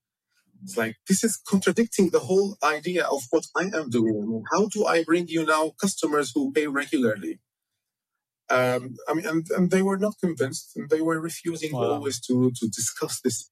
It's 0.63 0.77
like, 0.77 0.97
this 1.09 1.25
is 1.25 1.37
contradicting 1.37 2.11
the 2.11 2.21
whole 2.21 2.57
idea 2.63 3.05
of 3.05 3.25
what 3.31 3.45
I 3.57 3.65
am 3.65 3.91
doing. 3.91 4.17
I 4.23 4.27
mean, 4.27 4.45
how 4.53 4.69
do 4.69 4.87
I 4.87 5.03
bring 5.03 5.27
you 5.27 5.45
now 5.45 5.73
customers 5.81 6.31
who 6.33 6.53
pay 6.53 6.69
regularly? 6.69 7.41
Um, 8.51 8.97
I 9.09 9.15
mean, 9.15 9.27
and, 9.27 9.47
and, 9.57 9.71
they 9.71 9.81
were 9.81 9.97
not 9.97 10.17
convinced, 10.21 10.73
and 10.77 10.91
they 10.91 11.01
were 11.01 11.19
refusing 11.19 11.73
wow. 11.73 11.93
always 11.93 12.21
to 12.27 12.51
to 12.51 12.69
discuss 12.69 13.21
this 13.21 13.51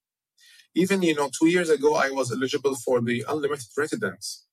even, 0.75 1.03
you 1.03 1.15
know, 1.15 1.31
two 1.39 1.49
years 1.49 1.71
ago, 1.71 1.95
I 1.95 2.11
was 2.11 2.33
eligible 2.33 2.75
for 2.75 3.01
the 3.01 3.25
unlimited 3.29 3.69
residence. 3.77 4.47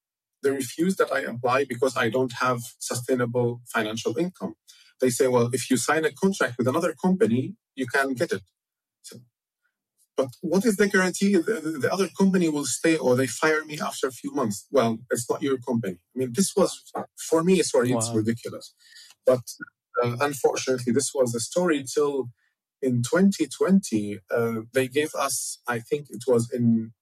They 0.44 0.52
refused 0.52 0.98
that 0.98 1.12
I 1.14 1.22
apply 1.22 1.66
because 1.66 1.96
I 1.96 2.10
don't 2.10 2.34
have 2.42 2.62
sustainable 2.80 3.62
financial 3.68 4.18
income. 4.18 4.56
They 5.00 5.10
say, 5.10 5.28
well, 5.28 5.50
if 5.54 5.70
you 5.70 5.78
sign 5.78 6.06
a 6.06 6.12
contract 6.12 6.56
with 6.58 6.68
another 6.68 6.94
company, 6.94 7.56
you 7.76 7.88
can 7.88 8.14
get 8.14 8.34
it. 8.34 8.42
So, 9.02 9.18
but 10.18 10.28
what 10.42 10.66
is 10.66 10.76
the 10.76 10.88
guarantee 10.88 11.36
the, 11.36 11.80
the, 11.82 11.92
other 11.92 12.10
company 12.18 12.50
will 12.50 12.66
stay 12.66 12.98
or 12.98 13.16
they 13.16 13.28
fire 13.28 13.64
me 13.64 13.80
after 13.80 14.08
a 14.08 14.12
few 14.12 14.34
months? 14.34 14.68
Well, 14.70 15.00
it's 15.10 15.30
not 15.30 15.42
your 15.42 15.58
company. 15.58 16.00
I 16.16 16.20
mean, 16.20 16.34
this 16.34 16.54
was, 16.56 16.84
for 17.30 17.44
me, 17.44 17.62
sorry, 17.64 17.94
wow. 17.94 18.00
it's 18.00 18.14
ridiculous. 18.14 18.74
But 19.26 19.44
uh, 20.04 20.18
unfortunately, 20.22 20.94
this 20.94 21.12
was 21.14 21.32
the 21.32 21.40
story 21.40 21.84
till 21.84 22.30
in 22.82 23.04
2020, 23.04 24.20
uh, 24.32 24.62
they 24.74 24.88
gave 24.88 25.14
us, 25.16 25.60
I 25.68 25.80
think 25.80 26.08
it 26.10 26.24
was 26.28 26.52
in 26.52 26.94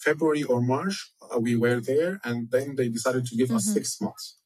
February 0.00 0.42
or 0.42 0.60
March, 0.62 1.12
uh, 1.22 1.38
we 1.38 1.56
were 1.56 1.80
there, 1.80 2.20
and 2.24 2.50
then 2.50 2.76
they 2.76 2.88
decided 2.88 3.26
to 3.26 3.36
give 3.36 3.48
mm-hmm. 3.48 3.56
us 3.56 3.72
six 3.72 4.00
months. 4.00 4.36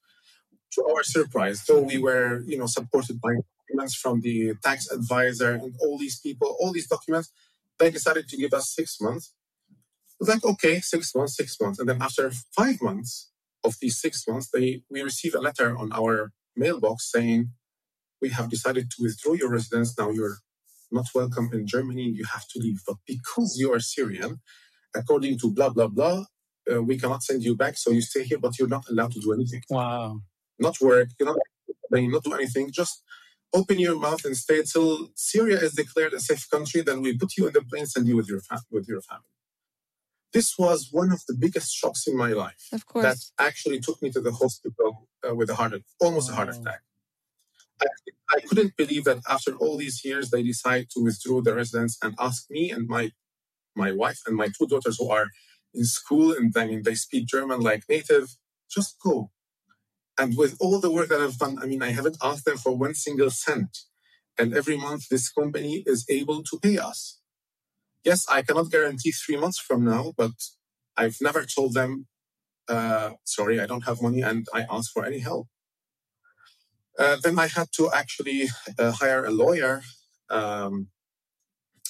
To 0.73 0.85
our 0.89 1.03
surprise, 1.03 1.63
though 1.65 1.81
we 1.81 1.97
were, 1.97 2.41
you 2.45 2.57
know, 2.57 2.65
supported 2.65 3.19
by 3.19 3.33
documents 3.59 3.95
from 3.95 4.21
the 4.21 4.53
tax 4.63 4.89
advisor 4.89 5.51
and 5.51 5.75
all 5.81 5.97
these 5.97 6.19
people, 6.19 6.55
all 6.59 6.71
these 6.71 6.87
documents, 6.87 7.31
they 7.77 7.91
decided 7.91 8.27
to 8.29 8.37
give 8.37 8.53
us 8.53 8.73
six 8.73 8.99
months. 9.01 9.33
It 9.69 10.17
was 10.19 10.29
like, 10.29 10.45
okay, 10.45 10.79
six 10.79 11.13
months, 11.13 11.35
six 11.35 11.57
months. 11.59 11.79
And 11.79 11.89
then 11.89 12.01
after 12.01 12.31
five 12.55 12.81
months 12.81 13.31
of 13.63 13.75
these 13.81 13.99
six 13.99 14.25
months, 14.27 14.49
they 14.53 14.83
we 14.89 15.01
received 15.01 15.35
a 15.35 15.41
letter 15.41 15.77
on 15.77 15.91
our 15.91 16.31
mailbox 16.55 17.11
saying, 17.11 17.51
we 18.21 18.29
have 18.29 18.49
decided 18.49 18.89
to 18.91 18.97
withdraw 19.03 19.33
your 19.33 19.49
residence. 19.51 19.97
Now 19.97 20.11
you're 20.11 20.37
not 20.91 21.05
welcome 21.15 21.49
in 21.53 21.67
Germany. 21.67 22.03
You 22.03 22.25
have 22.25 22.47
to 22.49 22.59
leave. 22.59 22.81
But 22.87 22.97
because 23.07 23.57
you 23.59 23.73
are 23.73 23.79
Syrian, 23.79 24.39
according 24.95 25.39
to 25.39 25.51
blah, 25.51 25.69
blah, 25.69 25.87
blah, 25.87 26.25
uh, 26.71 26.83
we 26.83 26.97
cannot 26.97 27.23
send 27.23 27.43
you 27.43 27.55
back. 27.55 27.77
So 27.77 27.91
you 27.91 28.01
stay 28.01 28.23
here, 28.23 28.39
but 28.39 28.59
you're 28.59 28.67
not 28.67 28.85
allowed 28.89 29.11
to 29.13 29.19
do 29.19 29.33
anything. 29.33 29.61
Wow. 29.69 30.21
Not 30.59 30.75
work, 30.81 31.09
you 31.19 31.25
know, 31.25 31.37
not 31.91 32.23
do 32.23 32.33
anything. 32.33 32.71
Just 32.71 33.03
open 33.53 33.79
your 33.79 33.99
mouth 33.99 34.23
and 34.25 34.37
stay 34.37 34.63
till 34.63 35.09
Syria 35.15 35.59
is 35.59 35.73
declared 35.73 36.13
a 36.13 36.19
safe 36.19 36.49
country. 36.49 36.81
Then 36.81 37.01
we 37.01 37.17
put 37.17 37.37
you 37.37 37.47
in 37.47 37.53
the 37.53 37.61
plane, 37.61 37.81
and 37.81 37.89
send 37.89 38.07
you 38.07 38.17
with 38.17 38.29
your, 38.29 38.41
with 38.71 38.87
your 38.87 39.01
family. 39.01 39.23
This 40.33 40.57
was 40.57 40.89
one 40.91 41.11
of 41.11 41.21
the 41.27 41.33
biggest 41.33 41.73
shocks 41.73 42.07
in 42.07 42.15
my 42.15 42.29
life. 42.29 42.67
Of 42.71 42.85
course. 42.85 43.03
That 43.03 43.43
actually 43.43 43.79
took 43.79 44.01
me 44.01 44.11
to 44.11 44.21
the 44.21 44.31
hospital 44.31 45.07
uh, 45.27 45.35
with 45.35 45.49
a 45.49 45.55
heart, 45.55 45.73
almost 45.99 46.29
wow. 46.29 46.33
a 46.33 46.35
heart 46.37 46.49
attack. 46.55 46.81
I, 47.81 47.87
I 48.37 48.39
couldn't 48.41 48.77
believe 48.77 49.03
that 49.05 49.19
after 49.29 49.55
all 49.55 49.77
these 49.77 50.05
years, 50.05 50.29
they 50.29 50.43
decide 50.43 50.89
to 50.91 51.03
withdraw 51.03 51.41
the 51.41 51.55
residence 51.55 51.97
and 52.01 52.15
ask 52.19 52.49
me 52.49 52.71
and 52.71 52.87
my 52.87 53.11
my 53.73 53.91
wife 53.91 54.19
and 54.27 54.35
my 54.35 54.47
two 54.47 54.67
daughters 54.67 54.97
who 54.99 55.09
are 55.09 55.27
in 55.73 55.85
school 55.85 56.33
and 56.33 56.53
I 56.57 56.65
mean 56.67 56.83
they 56.83 56.95
speak 56.95 57.27
German 57.27 57.61
like 57.61 57.83
native, 57.89 58.35
just 58.69 58.97
go. 58.99 59.31
And 60.17 60.37
with 60.37 60.57
all 60.59 60.79
the 60.79 60.91
work 60.91 61.09
that 61.09 61.21
I've 61.21 61.37
done, 61.37 61.57
I 61.61 61.65
mean, 61.65 61.81
I 61.81 61.91
haven't 61.91 62.17
asked 62.21 62.45
them 62.45 62.57
for 62.57 62.75
one 62.75 62.93
single 62.93 63.29
cent. 63.29 63.79
And 64.37 64.53
every 64.53 64.77
month, 64.77 65.09
this 65.09 65.31
company 65.31 65.83
is 65.85 66.05
able 66.09 66.43
to 66.43 66.59
pay 66.59 66.77
us. 66.77 67.19
Yes, 68.03 68.25
I 68.29 68.41
cannot 68.41 68.71
guarantee 68.71 69.11
three 69.11 69.37
months 69.37 69.59
from 69.59 69.85
now, 69.85 70.13
but 70.17 70.31
I've 70.97 71.17
never 71.21 71.45
told 71.45 71.73
them, 71.73 72.07
uh, 72.67 73.11
sorry, 73.25 73.59
I 73.59 73.67
don't 73.67 73.85
have 73.85 74.01
money 74.01 74.21
and 74.21 74.47
I 74.53 74.65
ask 74.69 74.91
for 74.91 75.05
any 75.05 75.19
help. 75.19 75.47
Uh, 76.97 77.17
then 77.23 77.39
I 77.39 77.47
had 77.47 77.67
to 77.77 77.89
actually 77.93 78.49
uh, 78.77 78.91
hire 78.91 79.25
a 79.25 79.31
lawyer. 79.31 79.81
Um, 80.29 80.87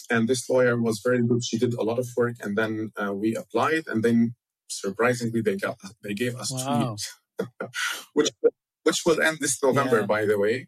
and 0.10 0.28
this 0.28 0.50
lawyer 0.50 0.80
was 0.80 1.02
very 1.04 1.21
good. 1.26 1.43
She 1.43 1.58
did 1.58 1.74
a 1.74 1.84
lot 1.84 1.97
of 1.97 2.08
work, 2.17 2.36
and 2.41 2.58
then 2.58 2.91
uh, 3.02 3.13
we 3.13 3.36
applied, 3.36 3.84
and 3.88 4.04
then 4.04 4.36
surprisingly, 4.67 5.41
they 5.41 5.56
got 5.56 5.78
they 6.04 6.13
gave 6.13 6.36
us 6.36 6.52
wow. 6.52 6.60
two 6.60 6.86
years, 6.86 7.71
which 8.13 8.30
which 8.84 9.02
will 9.06 9.21
end 9.21 9.38
this 9.39 9.62
November, 9.63 10.02
yeah. 10.02 10.06
by 10.06 10.26
the 10.26 10.38
way. 10.38 10.67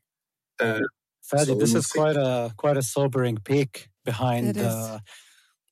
Uh, 0.59 0.79
Fadi, 1.29 1.45
so 1.45 1.55
this 1.55 1.73
is 1.73 1.87
see. 1.87 1.99
quite 1.99 2.15
a 2.15 2.53
quite 2.57 2.77
a 2.77 2.81
sobering 2.81 3.37
peek 3.37 3.89
behind 4.05 4.55
the 4.55 5.01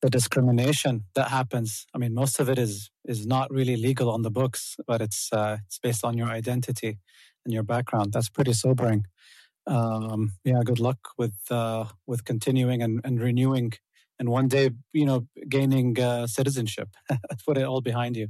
the 0.02 0.10
discrimination 0.10 1.04
that 1.14 1.28
happens. 1.28 1.86
I 1.94 1.98
mean, 1.98 2.12
most 2.12 2.40
of 2.40 2.48
it 2.48 2.58
is 2.58 2.90
is 3.04 3.26
not 3.26 3.50
really 3.50 3.76
legal 3.76 4.10
on 4.10 4.22
the 4.22 4.30
books, 4.30 4.76
but 4.86 5.00
it's 5.00 5.28
uh, 5.32 5.58
it's 5.66 5.78
based 5.78 6.04
on 6.04 6.18
your 6.18 6.28
identity 6.28 6.98
and 7.44 7.54
your 7.54 7.62
background. 7.62 8.12
That's 8.12 8.28
pretty 8.28 8.52
sobering. 8.52 9.06
Um, 9.66 10.32
yeah, 10.44 10.60
good 10.64 10.80
luck 10.80 10.98
with 11.16 11.36
uh, 11.50 11.84
with 12.06 12.24
continuing 12.24 12.82
and, 12.82 13.00
and 13.04 13.20
renewing, 13.20 13.72
and 14.18 14.28
one 14.28 14.48
day, 14.48 14.70
you 14.92 15.06
know, 15.06 15.26
gaining 15.48 15.98
uh, 16.00 16.26
citizenship. 16.26 16.88
Put 17.46 17.56
it 17.56 17.64
all 17.64 17.80
behind 17.80 18.16
you. 18.16 18.28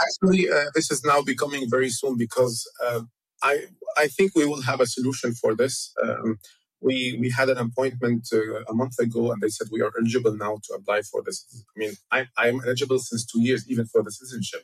Actually, 0.00 0.50
uh, 0.50 0.66
this 0.74 0.90
is 0.90 1.02
now 1.04 1.22
becoming 1.22 1.68
very 1.70 1.88
soon 1.88 2.16
because 2.18 2.70
uh, 2.84 3.00
I 3.42 3.64
I 3.96 4.08
think 4.08 4.32
we 4.34 4.44
will 4.44 4.62
have 4.62 4.80
a 4.80 4.86
solution 4.86 5.32
for 5.32 5.56
this. 5.56 5.92
Um, 6.02 6.38
we 6.80 7.16
we 7.20 7.30
had 7.30 7.48
an 7.48 7.58
appointment 7.58 8.28
uh, 8.32 8.62
a 8.68 8.74
month 8.74 8.98
ago, 8.98 9.32
and 9.32 9.40
they 9.42 9.48
said 9.48 9.68
we 9.70 9.82
are 9.82 9.92
eligible 9.98 10.36
now 10.36 10.58
to 10.64 10.74
apply 10.74 11.02
for 11.02 11.22
this. 11.24 11.64
I 11.76 11.78
mean, 11.78 11.92
I 12.10 12.26
I'm 12.36 12.60
eligible 12.64 12.98
since 12.98 13.26
two 13.26 13.42
years, 13.42 13.68
even 13.68 13.86
for 13.86 14.02
the 14.02 14.12
citizenship 14.12 14.62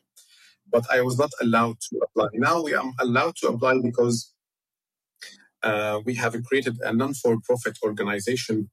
but 0.70 0.84
I 0.90 1.02
was 1.02 1.18
not 1.18 1.30
allowed 1.40 1.80
to 1.80 2.00
apply. 2.04 2.28
Now 2.34 2.62
we 2.62 2.74
are 2.74 2.84
allowed 3.00 3.36
to 3.36 3.48
apply 3.48 3.74
because 3.82 4.32
uh, 5.62 6.00
we 6.04 6.14
have 6.16 6.36
created 6.44 6.78
a 6.82 6.92
non-for-profit 6.92 7.78
organization 7.82 8.70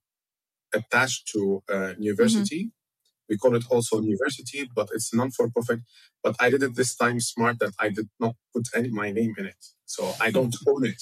attached 0.73 1.27
to 1.34 1.63
a 1.69 1.95
university. 1.97 2.65
Mm-hmm. 2.65 3.30
We 3.30 3.38
call 3.38 3.56
it 3.56 3.63
also 3.69 4.01
Niuversity, 4.01 4.67
but 4.75 4.89
it's 4.93 5.13
non-for-profit. 5.13 5.80
But 6.23 6.36
I 6.39 6.49
did 6.49 6.63
it 6.63 6.75
this 6.75 6.95
time 6.95 7.19
smart 7.19 7.60
that 7.60 7.73
I 7.80 7.89
did 7.89 8.10
not 8.19 8.36
put 8.54 8.67
any 8.75 8.89
my 8.89 9.12
name 9.12 9.34
in 9.38 9.45
it, 9.45 9.62
so 9.86 10.13
I 10.19 10.32
don't 10.32 10.56
own 10.67 10.86
it. 10.86 11.01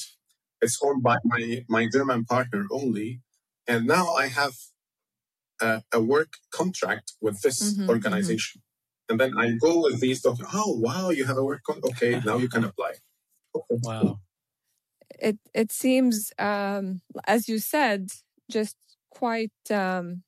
It's 0.61 0.79
owned 0.83 1.03
by 1.03 1.17
my 1.25 1.63
my 1.69 1.87
German 1.91 2.25
partner 2.25 2.65
only, 2.71 3.21
and 3.67 3.87
now 3.87 4.13
I 4.13 4.27
have 4.27 4.53
a, 5.61 5.83
a 5.93 6.01
work 6.01 6.33
contract 6.51 7.13
with 7.21 7.41
this 7.41 7.61
mm-hmm, 7.61 7.81
mm-hmm. 7.81 7.89
organization. 7.89 8.61
And 9.09 9.19
then 9.19 9.33
I 9.37 9.53
go 9.59 9.81
with 9.81 9.99
these 9.99 10.21
documents. 10.21 10.53
Oh, 10.55 10.77
wow, 10.77 11.09
you 11.09 11.25
have 11.25 11.37
a 11.37 11.43
work 11.43 11.63
contract. 11.63 11.97
Okay, 11.97 12.21
now 12.25 12.37
you 12.37 12.47
can 12.47 12.63
apply. 12.63 12.93
Okay. 13.55 13.79
Wow. 13.83 14.19
It 15.19 15.37
it 15.53 15.71
seems, 15.71 16.31
um, 16.37 17.01
as 17.25 17.49
you 17.49 17.57
said, 17.57 18.09
just 18.51 18.75
quite 19.09 19.51
um, 19.71 20.23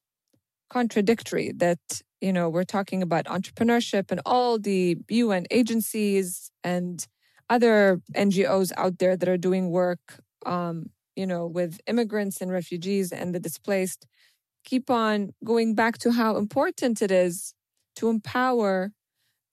contradictory 0.70 1.52
that 1.58 2.02
you 2.20 2.34
know 2.34 2.50
we're 2.50 2.64
talking 2.64 3.04
about 3.04 3.26
entrepreneurship 3.26 4.12
and 4.12 4.22
all 4.26 4.58
the 4.58 4.98
UN 5.10 5.46
agencies 5.52 6.52
and 6.64 7.08
other 7.52 8.02
NGOs 8.16 8.74
out 8.78 9.00
there 9.00 9.18
that 9.18 9.30
are 9.30 9.38
doing 9.38 9.72
work, 9.72 10.22
um, 10.48 10.92
you 11.18 11.28
know, 11.28 11.48
with 11.48 11.82
immigrants 11.88 12.42
and 12.42 12.52
refugees 12.52 13.14
and 13.14 13.36
the 13.36 13.42
displaced, 13.42 14.08
keep 14.66 14.90
on 14.90 15.34
going 15.44 15.76
back 15.76 15.98
to 16.00 16.12
how 16.14 16.38
important 16.38 17.02
it 17.02 17.12
is 17.12 17.54
to 17.98 18.10
empower 18.10 18.94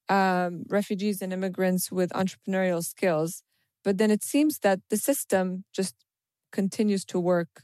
um, 0.09 0.65
refugees 0.69 1.23
and 1.23 1.33
immigrants 1.33 1.93
with 1.93 2.11
entrepreneurial 2.13 2.85
skills. 2.85 3.43
But 3.85 3.99
then 3.99 4.11
it 4.11 4.23
seems 4.25 4.61
that 4.61 4.81
the 4.91 4.97
system 4.97 5.65
just 5.75 5.95
continues 6.53 7.05
to 7.07 7.21
work 7.21 7.63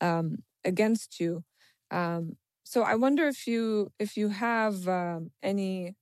um, 0.00 0.38
against 0.64 1.20
you. 1.20 1.44
Um, 1.90 2.36
so 2.64 2.82
I 2.82 2.94
wonder 2.94 3.26
if 3.26 3.46
you 3.46 3.92
if 3.98 4.16
you 4.16 4.28
have 4.28 4.86
um, 4.88 5.30
any, 5.42 5.96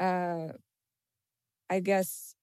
uh, 0.00 0.48
I 1.70 1.80
guess, 1.80 2.33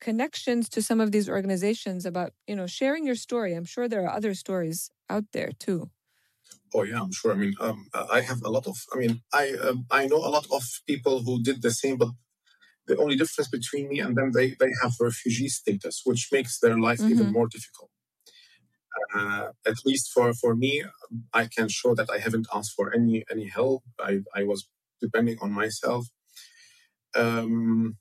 connections 0.00 0.68
to 0.70 0.82
some 0.82 1.00
of 1.00 1.12
these 1.12 1.28
organizations 1.28 2.06
about 2.06 2.32
you 2.46 2.56
know 2.56 2.66
sharing 2.66 3.06
your 3.06 3.14
story. 3.14 3.54
I'm 3.54 3.64
sure 3.64 3.88
there 3.88 4.04
are 4.04 4.16
other 4.16 4.34
stories 4.34 4.90
out 5.08 5.24
there 5.32 5.52
too. 5.58 5.90
Oh 6.74 6.82
yeah, 6.82 7.00
I'm 7.00 7.12
sure. 7.12 7.32
I 7.32 7.36
mean, 7.36 7.54
um, 7.60 7.86
I 8.10 8.20
have 8.20 8.42
a 8.44 8.50
lot 8.50 8.66
of. 8.66 8.76
I 8.92 8.98
mean, 8.98 9.22
I 9.32 9.52
um, 9.66 9.86
I 9.90 10.06
know 10.06 10.16
a 10.16 10.34
lot 10.36 10.46
of 10.50 10.62
people 10.86 11.22
who 11.22 11.42
did 11.42 11.62
the 11.62 11.70
same, 11.70 11.96
but 11.98 12.08
the 12.86 12.98
only 12.98 13.16
difference 13.16 13.48
between 13.48 13.88
me 13.88 14.00
and 14.00 14.16
them, 14.16 14.32
they 14.32 14.48
they 14.60 14.72
have 14.82 14.92
refugee 15.00 15.48
status, 15.48 16.02
which 16.04 16.28
makes 16.32 16.58
their 16.58 16.78
life 16.78 16.98
mm-hmm. 16.98 17.12
even 17.12 17.32
more 17.32 17.48
difficult. 17.48 17.90
Uh, 19.14 19.48
at 19.66 19.76
least 19.84 20.10
for 20.12 20.32
for 20.34 20.54
me, 20.54 20.84
I 21.32 21.46
can 21.46 21.68
show 21.68 21.94
that 21.94 22.10
I 22.10 22.18
haven't 22.18 22.48
asked 22.52 22.72
for 22.76 22.92
any 22.92 23.24
any 23.30 23.48
help. 23.48 23.82
I 24.00 24.20
I 24.34 24.42
was 24.44 24.68
depending 25.00 25.38
on 25.40 25.52
myself. 25.52 26.06
Um, 27.16 27.96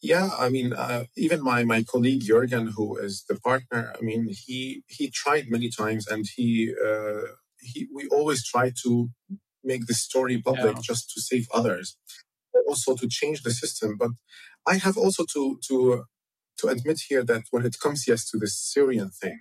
yeah, 0.00 0.30
I 0.38 0.48
mean, 0.48 0.72
uh, 0.72 1.04
even 1.16 1.42
my 1.42 1.64
my 1.64 1.82
colleague 1.82 2.22
Jürgen, 2.22 2.72
who 2.76 2.96
is 2.96 3.24
the 3.28 3.38
partner, 3.40 3.92
I 3.98 4.00
mean, 4.00 4.28
he 4.30 4.82
he 4.86 5.10
tried 5.10 5.50
many 5.50 5.70
times, 5.70 6.06
and 6.06 6.24
he 6.36 6.72
uh, 6.72 7.22
he, 7.60 7.88
we 7.92 8.06
always 8.08 8.46
try 8.46 8.72
to 8.84 9.10
make 9.64 9.86
the 9.86 9.94
story 9.94 10.40
public 10.40 10.76
yeah. 10.76 10.82
just 10.82 11.10
to 11.10 11.20
save 11.20 11.46
others, 11.52 11.96
also 12.68 12.94
to 12.94 13.08
change 13.08 13.42
the 13.42 13.50
system. 13.50 13.96
But 13.98 14.10
I 14.66 14.76
have 14.76 14.96
also 14.96 15.24
to 15.34 15.58
to 15.68 16.04
to 16.58 16.68
admit 16.68 17.00
here 17.08 17.24
that 17.24 17.42
when 17.50 17.66
it 17.66 17.76
comes 17.82 18.06
yes 18.06 18.28
to 18.30 18.38
the 18.38 18.48
Syrian 18.48 19.10
thing, 19.10 19.40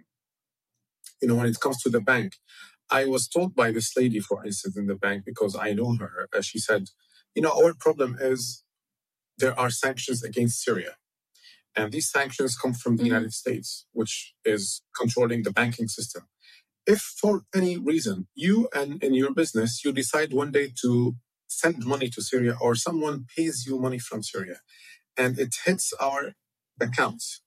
you 1.22 1.28
know, 1.28 1.36
when 1.36 1.48
it 1.48 1.60
comes 1.60 1.82
to 1.84 1.90
the 1.90 2.02
bank, 2.02 2.34
I 2.90 3.06
was 3.06 3.28
told 3.28 3.56
by 3.56 3.72
this 3.72 3.96
lady, 3.96 4.20
for 4.20 4.44
instance, 4.46 4.76
in 4.78 4.88
the 4.88 4.96
bank 4.96 5.24
because 5.26 5.56
I 5.56 5.74
know 5.74 5.96
her. 6.00 6.28
Uh, 6.36 6.42
she 6.42 6.58
said, 6.58 6.86
you 7.36 7.42
know, 7.42 7.52
our 7.52 7.74
problem 7.74 8.18
is 8.20 8.64
there 9.38 9.58
are 9.60 9.70
sanctions 9.70 10.24
against 10.24 10.64
Syria. 10.64 10.96
And 11.76 11.92
these 11.92 12.10
sanctions 12.10 12.58
come 12.58 12.74
from 12.74 12.98
the 12.98 13.04
mm-hmm. 13.04 13.14
United 13.14 13.34
States, 13.34 13.86
which 13.94 14.34
is 14.44 14.82
controlling 15.00 15.44
the 15.44 15.52
banking 15.52 15.88
system 15.88 16.24
if 16.88 17.02
for 17.02 17.44
any 17.54 17.78
reason 17.78 18.28
you 18.34 18.70
and 18.74 19.04
in 19.04 19.14
your 19.14 19.34
business 19.34 19.84
you 19.84 19.92
decide 19.92 20.32
one 20.34 20.52
day 20.52 20.72
to 20.82 21.16
send 21.48 21.86
money 21.86 22.10
to 22.10 22.22
Syria 22.22 22.56
or 22.60 22.76
someone 22.76 23.26
pays 23.36 23.66
you 23.68 23.78
money 23.78 24.00
from 24.00 24.24
Syria 24.24 24.62
and 25.18 25.38
it 25.38 25.54
hits 25.66 25.94
our 26.00 26.34
accounts 26.80 27.42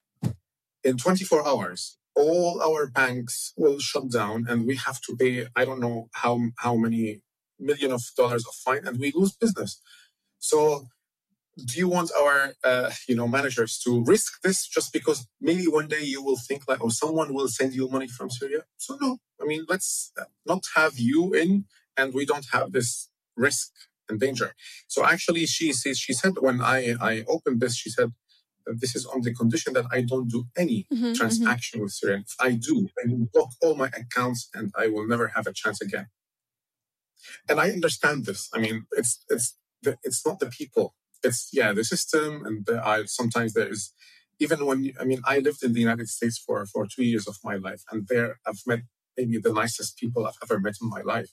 in 0.84 0.96
24 0.98 1.46
hours 1.48 1.96
all 2.14 2.60
our 2.62 2.86
banks 2.86 3.54
will 3.56 3.78
shut 3.78 4.10
down 4.10 4.46
and 4.48 4.66
we 4.66 4.76
have 4.76 5.00
to 5.00 5.16
pay 5.16 5.46
i 5.56 5.64
don't 5.64 5.80
know 5.80 6.08
how 6.14 6.40
how 6.58 6.74
many 6.74 7.20
million 7.58 7.92
of 7.92 8.02
dollars 8.16 8.44
of 8.46 8.54
fine 8.54 8.84
and 8.86 8.98
we 8.98 9.12
lose 9.14 9.32
business 9.36 9.80
so 10.38 10.86
do 11.64 11.78
you 11.78 11.88
want 11.88 12.10
our 12.20 12.54
uh, 12.64 12.90
you 13.08 13.16
know 13.16 13.28
managers 13.28 13.78
to 13.84 14.02
risk 14.04 14.42
this 14.42 14.66
just 14.66 14.92
because 14.92 15.26
maybe 15.40 15.64
one 15.64 15.88
day 15.88 16.02
you 16.02 16.22
will 16.22 16.36
think 16.36 16.62
like 16.68 16.82
or 16.82 16.90
someone 16.90 17.34
will 17.34 17.48
send 17.48 17.74
you 17.74 17.88
money 17.88 18.08
from 18.08 18.30
syria? 18.30 18.62
So 18.76 18.96
no. 19.00 19.18
I 19.40 19.44
mean 19.46 19.64
let's 19.68 20.12
not 20.46 20.64
have 20.76 20.98
you 20.98 21.32
in 21.34 21.64
and 21.96 22.12
we 22.14 22.24
don't 22.26 22.46
have 22.52 22.72
this 22.72 23.08
risk 23.36 23.72
and 24.08 24.20
danger. 24.20 24.54
So 24.88 25.04
actually 25.04 25.46
she 25.46 25.72
says 25.72 25.98
she 25.98 26.12
said 26.12 26.34
when 26.40 26.60
i 26.60 26.94
i 27.00 27.24
opened 27.28 27.60
this 27.60 27.76
she 27.76 27.90
said 27.90 28.12
this 28.82 28.94
is 28.94 29.06
on 29.06 29.22
the 29.22 29.34
condition 29.34 29.72
that 29.72 29.86
i 29.90 30.00
don't 30.00 30.28
do 30.28 30.44
any 30.56 30.86
mm-hmm, 30.92 31.04
mm-hmm. 31.04 31.12
transaction 31.14 31.78
mm-hmm. 31.78 31.84
with 31.84 31.92
syria 31.92 32.18
if 32.18 32.34
i 32.38 32.50
do 32.52 32.88
i 33.00 33.08
will 33.08 33.26
block 33.32 33.50
all 33.62 33.74
my 33.74 33.88
accounts 34.02 34.48
and 34.54 34.70
i 34.76 34.86
will 34.86 35.06
never 35.06 35.28
have 35.28 35.46
a 35.46 35.52
chance 35.52 35.80
again. 35.80 36.06
And 37.48 37.60
i 37.60 37.70
understand 37.70 38.26
this. 38.26 38.48
I 38.54 38.58
mean 38.64 38.86
it's 38.92 39.24
it's 39.28 39.56
it's 40.08 40.26
not 40.26 40.40
the 40.40 40.50
people 40.60 40.94
it's 41.22 41.48
yeah 41.52 41.72
the 41.72 41.84
system 41.84 42.44
and 42.44 42.66
the, 42.66 42.80
I 42.84 43.04
sometimes 43.04 43.52
there 43.54 43.68
is 43.68 43.92
even 44.38 44.64
when 44.66 44.84
you, 44.84 44.94
I 45.00 45.04
mean 45.04 45.20
I 45.24 45.38
lived 45.38 45.62
in 45.62 45.72
the 45.72 45.80
United 45.80 46.08
States 46.08 46.38
for 46.38 46.64
for 46.66 46.86
two 46.86 47.04
years 47.04 47.26
of 47.26 47.36
my 47.44 47.56
life 47.56 47.82
and 47.90 48.06
there 48.08 48.38
I've 48.46 48.62
met 48.66 48.80
maybe 49.16 49.38
the 49.38 49.52
nicest 49.52 49.98
people 49.98 50.26
I've 50.26 50.42
ever 50.42 50.58
met 50.60 50.76
in 50.80 50.88
my 50.88 51.02
life. 51.02 51.30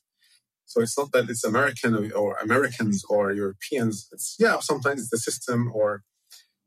So 0.66 0.82
it's 0.82 0.98
not 0.98 1.14
that 1.14 1.30
it's 1.30 1.46
American 1.46 2.12
or, 2.12 2.36
Americans 2.38 3.06
or 3.10 3.32
Europeans. 3.32 4.10
It's 4.12 4.36
yeah 4.40 4.60
sometimes 4.60 5.02
it's 5.02 5.10
the 5.10 5.18
system 5.18 5.72
or 5.74 6.04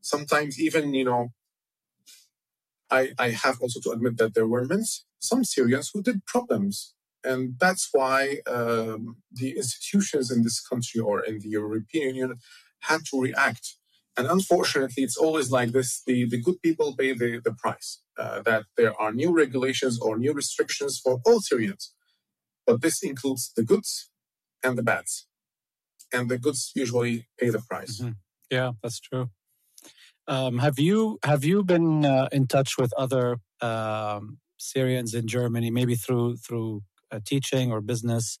sometimes 0.01 0.59
even 0.59 0.93
you 0.93 1.05
know 1.05 1.29
I 2.89 3.09
I 3.19 3.29
have 3.29 3.61
also 3.61 3.79
to 3.81 3.91
admit 3.91 4.17
that 4.17 4.33
there 4.33 4.47
were 4.47 4.65
men, 4.65 4.83
some 5.19 5.43
Syrians 5.43 5.91
who 5.93 6.01
did 6.01 6.25
problems 6.25 6.93
and 7.23 7.55
that's 7.59 7.89
why 7.91 8.37
um, 8.47 9.17
the 9.31 9.51
institutions 9.57 10.31
in 10.31 10.43
this 10.43 10.59
country 10.59 10.99
or 10.99 11.21
in 11.21 11.39
the 11.39 11.49
European 11.49 12.15
Union 12.15 12.39
had 12.81 13.01
to 13.11 13.21
react. 13.21 13.75
And 14.17 14.27
unfortunately, 14.27 15.03
it's 15.03 15.17
always 15.17 15.51
like 15.51 15.71
this 15.71 16.01
the, 16.05 16.25
the 16.27 16.41
good 16.41 16.61
people 16.61 16.95
pay 16.95 17.13
the, 17.13 17.41
the 17.43 17.53
price, 17.53 18.01
uh, 18.17 18.41
that 18.41 18.65
there 18.75 18.99
are 18.99 19.13
new 19.13 19.33
regulations 19.33 19.99
or 19.99 20.17
new 20.17 20.33
restrictions 20.33 20.99
for 21.01 21.21
all 21.25 21.39
Syrians. 21.39 21.93
But 22.67 22.81
this 22.81 23.01
includes 23.03 23.51
the 23.55 23.63
goods 23.63 24.09
and 24.63 24.77
the 24.77 24.83
bads. 24.83 25.27
And 26.13 26.29
the 26.29 26.37
goods 26.37 26.71
usually 26.75 27.27
pay 27.39 27.49
the 27.49 27.61
price. 27.61 28.01
Mm-hmm. 28.01 28.11
Yeah, 28.49 28.71
that's 28.83 28.99
true. 28.99 29.29
Um, 30.27 30.59
have 30.59 30.77
you 30.77 31.19
have 31.23 31.43
you 31.43 31.63
been 31.63 32.05
uh, 32.05 32.27
in 32.31 32.47
touch 32.47 32.77
with 32.77 32.93
other 32.97 33.37
um, 33.61 34.39
Syrians 34.57 35.13
in 35.13 35.27
Germany, 35.27 35.71
maybe 35.71 35.95
through 35.95 36.37
through 36.37 36.81
uh, 37.11 37.19
teaching 37.25 37.71
or 37.71 37.81
business, 37.81 38.37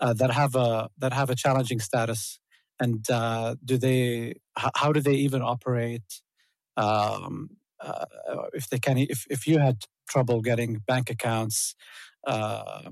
uh, 0.00 0.12
that 0.14 0.32
have 0.32 0.54
a 0.56 0.88
that 0.98 1.12
have 1.12 1.30
a 1.30 1.36
challenging 1.36 1.80
status 1.80 2.38
and 2.80 3.08
uh, 3.10 3.54
do 3.64 3.78
they 3.78 4.34
how 4.56 4.92
do 4.92 5.00
they 5.00 5.14
even 5.14 5.42
operate 5.42 6.20
um, 6.76 7.50
uh, 7.80 8.04
if 8.52 8.68
they 8.68 8.78
can 8.78 8.98
if, 8.98 9.26
if 9.30 9.46
you 9.46 9.58
had 9.58 9.84
trouble 10.08 10.40
getting 10.40 10.80
bank 10.86 11.10
accounts 11.10 11.74
uh, 12.26 12.82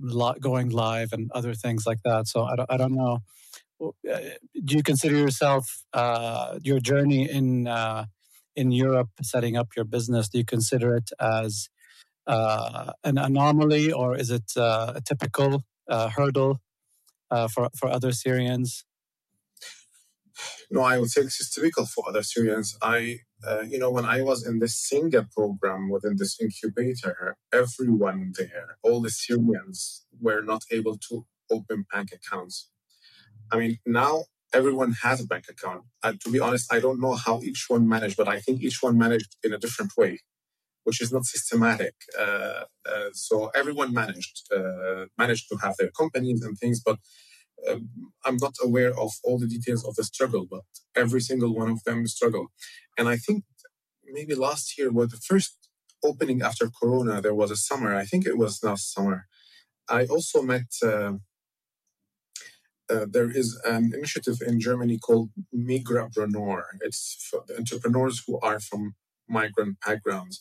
going 0.40 0.70
live 0.70 1.12
and 1.12 1.30
other 1.32 1.54
things 1.54 1.86
like 1.86 2.02
that? 2.04 2.28
So 2.28 2.44
i 2.44 2.56
don't, 2.56 2.70
I 2.70 2.76
don't 2.76 2.94
know. 2.94 3.18
Uh, 3.82 4.18
do 4.64 4.76
you 4.76 4.82
consider 4.82 5.16
yourself 5.16 5.84
uh, 5.94 6.58
your 6.62 6.80
journey 6.80 7.30
in 7.30 7.66
uh, 7.66 8.04
in 8.56 8.70
Europe 8.72 9.10
setting 9.22 9.56
up 9.56 9.68
your 9.76 9.86
business 9.86 10.28
do 10.28 10.38
you 10.38 10.44
consider 10.44 10.94
it 10.94 11.10
as 11.18 11.68
an 12.26 13.18
anomaly 13.18 13.90
or 13.92 14.16
is 14.16 14.30
it 14.30 14.52
a 14.56 15.00
typical 15.04 15.64
hurdle 15.88 16.60
for 17.52 17.70
for 17.78 17.88
other 17.88 18.12
Syrians 18.12 18.84
no, 20.70 20.82
I 20.82 20.98
would 20.98 21.10
say 21.10 21.22
this 21.22 21.40
is 21.40 21.50
typical 21.50 21.86
for 21.86 22.08
other 22.08 22.22
Syrians. 22.22 22.76
I, 22.82 23.18
uh, 23.46 23.62
you 23.62 23.78
know, 23.78 23.90
when 23.90 24.04
I 24.04 24.22
was 24.22 24.46
in 24.46 24.58
the 24.58 24.66
Singa 24.66 25.30
program 25.30 25.90
within 25.90 26.16
this 26.16 26.40
incubator, 26.40 27.36
everyone 27.52 28.32
there, 28.36 28.76
all 28.82 29.00
the 29.00 29.10
Syrians, 29.10 30.06
were 30.20 30.42
not 30.42 30.62
able 30.70 30.98
to 31.08 31.26
open 31.50 31.86
bank 31.92 32.10
accounts. 32.12 32.70
I 33.52 33.58
mean, 33.58 33.78
now 33.86 34.24
everyone 34.52 34.92
has 35.02 35.20
a 35.20 35.26
bank 35.26 35.46
account. 35.48 35.84
And 36.02 36.20
to 36.22 36.30
be 36.30 36.40
honest, 36.40 36.72
I 36.72 36.80
don't 36.80 37.00
know 37.00 37.14
how 37.14 37.40
each 37.42 37.66
one 37.68 37.88
managed, 37.88 38.16
but 38.16 38.28
I 38.28 38.40
think 38.40 38.62
each 38.62 38.82
one 38.82 38.98
managed 38.98 39.36
in 39.42 39.52
a 39.52 39.58
different 39.58 39.92
way, 39.96 40.18
which 40.84 41.00
is 41.00 41.12
not 41.12 41.24
systematic. 41.24 41.94
Uh, 42.18 42.64
uh, 42.86 43.10
so 43.12 43.50
everyone 43.54 43.92
managed 43.92 44.48
uh, 44.54 45.06
managed 45.18 45.48
to 45.50 45.56
have 45.62 45.76
their 45.78 45.90
companies 45.90 46.42
and 46.42 46.58
things, 46.58 46.80
but 46.84 46.98
um, 47.68 47.88
I'm 48.24 48.36
not 48.36 48.54
aware 48.62 48.98
of 48.98 49.12
all 49.24 49.38
the 49.38 49.46
details 49.46 49.84
of 49.84 49.94
the 49.96 50.04
struggle, 50.04 50.46
but 50.50 50.62
every 50.96 51.20
single 51.20 51.54
one 51.54 51.70
of 51.70 51.82
them 51.84 52.06
struggle. 52.06 52.48
And 52.96 53.08
I 53.08 53.16
think 53.16 53.44
maybe 54.04 54.34
last 54.34 54.78
year 54.78 54.90
was 54.90 55.10
the 55.10 55.18
first 55.18 55.56
opening 56.04 56.42
after 56.42 56.70
Corona. 56.70 57.20
There 57.20 57.34
was 57.34 57.50
a 57.50 57.56
summer. 57.56 57.94
I 57.94 58.04
think 58.04 58.26
it 58.26 58.38
was 58.38 58.62
last 58.62 58.92
summer. 58.92 59.26
I 59.88 60.06
also 60.06 60.42
met 60.42 60.68
uh, 60.82 61.14
uh, 62.90 63.06
there 63.08 63.30
is 63.30 63.60
an 63.64 63.92
initiative 63.94 64.38
in 64.46 64.60
Germany 64.60 64.98
called 64.98 65.30
Migrapreneur. 65.54 66.62
It's 66.80 67.28
for 67.30 67.44
entrepreneurs 67.56 68.22
who 68.26 68.40
are 68.40 68.58
from 68.58 68.94
migrant 69.28 69.78
backgrounds. 69.86 70.40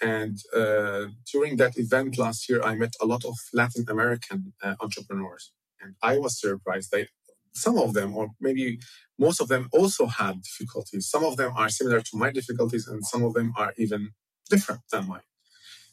And 0.00 0.36
uh, 0.54 1.06
during 1.32 1.56
that 1.56 1.78
event 1.78 2.18
last 2.18 2.48
year, 2.50 2.62
I 2.62 2.74
met 2.74 2.92
a 3.00 3.06
lot 3.06 3.24
of 3.24 3.36
Latin 3.54 3.86
American 3.88 4.52
uh, 4.62 4.74
entrepreneurs. 4.80 5.52
And 5.86 5.94
I 6.02 6.18
was 6.18 6.40
surprised 6.40 6.90
that 6.92 7.08
some 7.52 7.78
of 7.78 7.94
them, 7.94 8.16
or 8.16 8.28
maybe 8.40 8.78
most 9.18 9.40
of 9.40 9.48
them, 9.48 9.68
also 9.72 10.06
had 10.06 10.42
difficulties. 10.42 11.08
Some 11.08 11.24
of 11.24 11.36
them 11.36 11.52
are 11.56 11.68
similar 11.68 12.00
to 12.00 12.16
my 12.22 12.30
difficulties, 12.30 12.86
and 12.86 13.04
some 13.04 13.22
of 13.24 13.32
them 13.34 13.52
are 13.56 13.72
even 13.78 14.10
different 14.50 14.82
than 14.92 15.08
mine. 15.08 15.28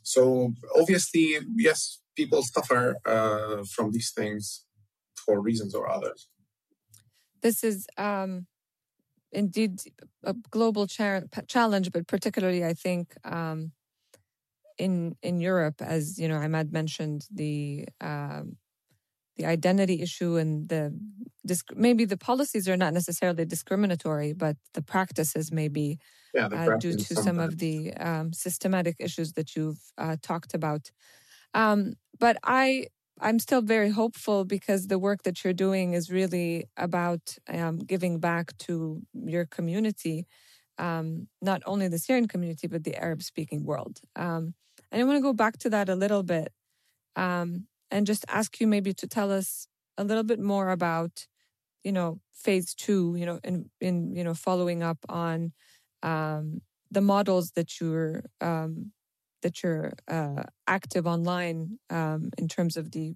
So, 0.03 0.53
obviously, 0.79 1.37
yes, 1.55 2.01
people 2.15 2.41
suffer 2.43 2.97
uh, 3.05 3.63
from 3.73 3.91
these 3.91 4.11
things 4.11 4.65
for 5.15 5.39
reasons 5.39 5.73
or 5.73 5.89
others. 5.89 6.27
This 7.41 7.63
is 7.63 7.87
um, 7.97 8.47
indeed 9.31 9.81
a 10.23 10.33
global 10.51 10.87
cha- 10.87 11.21
challenge, 11.47 11.91
but 11.91 12.07
particularly, 12.07 12.65
I 12.65 12.73
think, 12.73 13.15
um, 13.23 13.71
in 14.77 15.15
in 15.21 15.39
Europe, 15.39 15.81
as 15.81 16.19
you 16.19 16.27
know, 16.27 16.37
Ahmad 16.37 16.73
mentioned 16.73 17.27
the 17.31 17.85
um, 18.01 18.57
the 19.37 19.45
identity 19.45 20.01
issue 20.01 20.37
and 20.37 20.69
the 20.69 20.93
maybe 21.75 22.05
the 22.05 22.17
policies 22.17 22.69
are 22.69 22.77
not 22.77 22.93
necessarily 22.93 23.45
discriminatory, 23.45 24.33
but 24.33 24.55
the 24.73 24.81
practices 24.81 25.51
may 25.51 25.67
be 25.67 25.99
yeah, 26.33 26.47
uh, 26.51 26.77
due 26.77 26.93
to 26.93 27.15
some 27.15 27.39
of 27.39 27.57
the 27.57 27.93
um, 27.95 28.33
systematic 28.33 28.95
issues 28.99 29.33
that 29.33 29.55
you've 29.55 29.81
uh, 29.97 30.15
talked 30.21 30.53
about. 30.53 30.91
Um, 31.53 31.93
but 32.19 32.37
I 32.43 32.87
I'm 33.19 33.39
still 33.39 33.61
very 33.61 33.89
hopeful 33.89 34.43
because 34.43 34.87
the 34.87 34.99
work 34.99 35.23
that 35.23 35.43
you're 35.43 35.53
doing 35.53 35.93
is 35.93 36.09
really 36.09 36.65
about 36.77 37.37
um, 37.47 37.77
giving 37.79 38.19
back 38.19 38.57
to 38.59 39.01
your 39.13 39.45
community, 39.45 40.25
um, 40.77 41.27
not 41.41 41.61
only 41.65 41.87
the 41.87 41.99
Syrian 41.99 42.27
community, 42.27 42.67
but 42.67 42.83
the 42.83 42.95
Arab 42.95 43.21
speaking 43.21 43.65
world. 43.65 43.99
Um, 44.15 44.55
and 44.91 45.01
I 45.01 45.03
want 45.03 45.17
to 45.17 45.21
go 45.21 45.33
back 45.33 45.57
to 45.59 45.69
that 45.69 45.89
a 45.89 45.95
little 45.95 46.23
bit 46.23 46.51
um, 47.15 47.67
and 47.93 48.07
just 48.07 48.25
ask 48.27 48.59
you 48.59 48.67
maybe 48.67 48.93
to 48.95 49.07
tell 49.07 49.31
us 49.31 49.67
a 49.97 50.03
little 50.03 50.23
bit 50.23 50.41
more 50.41 50.71
about, 50.71 51.27
you 51.83 51.91
know, 51.93 52.19
phase 52.33 52.73
two, 52.73 53.15
you 53.17 53.25
know, 53.25 53.39
in, 53.43 53.69
in 53.81 54.15
you 54.15 54.23
know, 54.23 54.33
following 54.33 54.83
up 54.83 54.99
on 55.09 55.53
um, 56.03 56.61
the 56.91 57.01
models 57.01 57.51
that 57.51 57.79
you're 57.79 58.25
um, 58.41 58.91
that 59.43 59.63
you're 59.63 59.93
uh, 60.09 60.43
active 60.67 61.07
online 61.07 61.79
um, 61.89 62.31
in 62.37 62.47
terms 62.47 62.77
of 62.77 62.91
the 62.91 63.13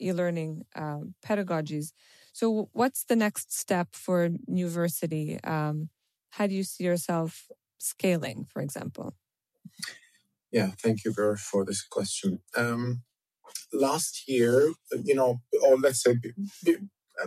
e-learning 0.00 0.64
uh, 0.76 1.00
pedagogies. 1.24 1.92
So, 2.32 2.70
what's 2.72 3.04
the 3.04 3.16
next 3.16 3.52
step 3.52 3.88
for 3.92 4.30
Niuversity? 4.48 5.44
Um, 5.46 5.90
how 6.30 6.46
do 6.46 6.54
you 6.54 6.64
see 6.64 6.84
yourself 6.84 7.48
scaling, 7.78 8.46
for 8.52 8.62
example? 8.62 9.14
Yeah, 10.52 10.70
thank 10.78 11.04
you 11.04 11.12
very 11.12 11.36
for 11.36 11.64
this 11.64 11.82
question. 11.82 12.40
Um, 12.56 13.02
last 13.72 14.24
year, 14.28 14.72
you 15.04 15.14
know, 15.14 15.40
or 15.64 15.76
let's 15.76 16.02
say 16.02 16.16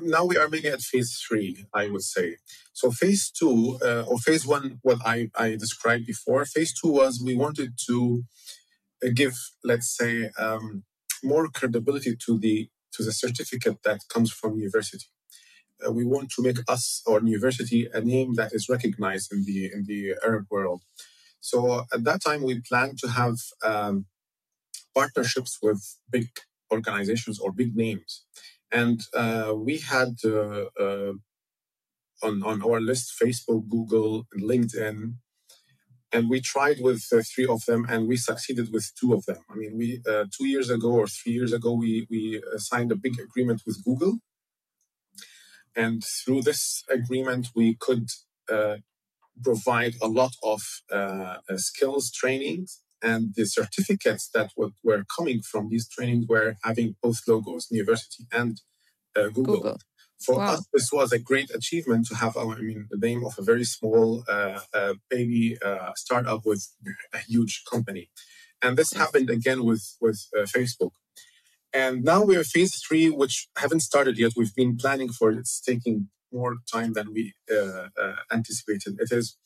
now 0.01 0.25
we 0.25 0.37
are 0.37 0.49
maybe 0.49 0.67
at 0.67 0.81
phase 0.81 1.21
three, 1.27 1.65
I 1.73 1.87
would 1.87 2.01
say. 2.01 2.37
So 2.73 2.91
phase 2.91 3.31
two 3.31 3.77
uh, 3.83 4.03
or 4.07 4.17
phase 4.17 4.45
one, 4.45 4.79
what 4.81 4.99
I, 5.05 5.29
I 5.35 5.51
described 5.51 6.05
before, 6.05 6.45
phase 6.45 6.73
two 6.79 6.91
was 6.91 7.21
we 7.23 7.35
wanted 7.35 7.73
to 7.87 8.23
uh, 9.05 9.09
give, 9.13 9.35
let's 9.63 9.95
say, 9.95 10.31
um, 10.39 10.83
more 11.23 11.47
credibility 11.49 12.15
to 12.25 12.39
the 12.39 12.69
to 12.93 13.03
the 13.03 13.11
certificate 13.11 13.77
that 13.83 14.01
comes 14.07 14.31
from 14.31 14.59
Niuversity. 14.59 15.05
Uh, 15.85 15.91
we 15.91 16.05
want 16.05 16.29
to 16.29 16.43
make 16.43 16.59
us 16.67 17.01
or 17.07 17.19
Niuversity 17.19 17.87
a 17.93 18.01
name 18.01 18.35
that 18.35 18.53
is 18.53 18.69
recognized 18.69 19.31
in 19.31 19.45
the 19.45 19.71
in 19.73 19.85
the 19.87 20.15
Arab 20.23 20.45
world. 20.49 20.81
So 21.39 21.85
at 21.93 22.03
that 22.05 22.21
time, 22.23 22.43
we 22.43 22.61
planned 22.61 22.99
to 22.99 23.09
have 23.09 23.35
um, 23.65 24.05
partnerships 24.95 25.57
with 25.61 25.81
big 26.09 26.29
organizations 26.71 27.39
or 27.39 27.51
big 27.51 27.75
names, 27.75 28.23
and 28.71 29.01
uh, 29.13 29.53
we 29.55 29.77
had 29.77 30.13
uh, 30.25 30.65
uh 30.79 31.13
on 32.23 32.43
on 32.43 32.61
our 32.63 32.79
list 32.79 33.13
Facebook, 33.21 33.67
Google, 33.69 34.25
and 34.33 34.43
LinkedIn, 34.43 35.15
and 36.13 36.29
we 36.29 36.39
tried 36.39 36.77
with 36.79 37.03
uh, 37.11 37.21
three 37.33 37.47
of 37.47 37.65
them 37.65 37.85
and 37.89 38.07
we 38.07 38.15
succeeded 38.15 38.71
with 38.71 38.91
two 38.99 39.13
of 39.13 39.25
them. 39.25 39.39
I 39.49 39.55
mean 39.55 39.77
we 39.77 40.01
uh, 40.09 40.25
two 40.35 40.47
years 40.47 40.69
ago 40.69 40.91
or 40.91 41.07
three 41.07 41.33
years 41.33 41.53
ago 41.53 41.73
we, 41.73 42.07
we 42.09 42.37
uh, 42.37 42.57
signed 42.57 42.91
a 42.91 42.95
big 42.95 43.19
agreement 43.19 43.63
with 43.65 43.83
google. 43.83 44.19
And 45.75 46.03
through 46.03 46.43
this 46.43 46.83
agreement 46.89 47.47
we 47.55 47.75
could 47.79 48.07
provide 49.43 49.95
a 50.01 50.07
lot 50.07 50.33
of 50.43 50.61
skills 51.57 52.11
trainings 52.11 52.81
and 53.03 53.33
the 53.35 53.45
certificates 53.45 54.29
that 54.33 54.51
were 54.57 55.03
coming 55.15 55.41
from 55.41 55.69
these 55.69 55.87
trainings 55.87 56.25
were 56.27 56.55
having 56.63 56.95
both 57.03 57.19
logos 57.27 57.67
Niuversity 57.71 58.25
and 58.31 58.61
google. 59.13 59.57
google 59.57 59.79
for 60.25 60.37
wow. 60.37 60.53
us, 60.53 60.67
this 60.73 60.91
was 60.91 61.11
a 61.11 61.19
great 61.19 61.49
achievement 61.53 62.07
to 62.07 62.15
have, 62.15 62.37
I 62.37 62.45
mean, 62.55 62.87
the 62.89 62.97
name 62.97 63.25
of 63.25 63.37
a 63.37 63.43
very 63.43 63.63
small 63.63 64.23
uh, 64.27 64.59
uh, 64.73 64.93
baby 65.09 65.57
uh, 65.63 65.91
startup 65.95 66.45
with 66.45 66.67
a 67.13 67.19
huge 67.19 67.63
company. 67.69 68.09
And 68.61 68.77
this 68.77 68.93
happened 68.93 69.29
again 69.29 69.65
with, 69.65 69.97
with 69.99 70.25
uh, 70.37 70.43
Facebook. 70.43 70.91
And 71.73 72.03
now 72.03 72.23
we're 72.23 72.43
phase 72.43 72.75
three, 72.87 73.09
which 73.09 73.47
haven't 73.57 73.81
started 73.81 74.17
yet. 74.17 74.33
We've 74.37 74.55
been 74.55 74.77
planning 74.77 75.09
for 75.09 75.31
it. 75.31 75.39
It's 75.39 75.59
taking 75.59 76.09
more 76.31 76.57
time 76.71 76.93
than 76.93 77.13
we 77.13 77.33
uh, 77.51 77.87
uh, 78.01 78.15
anticipated. 78.31 78.95
It 78.99 79.11
is 79.11 79.37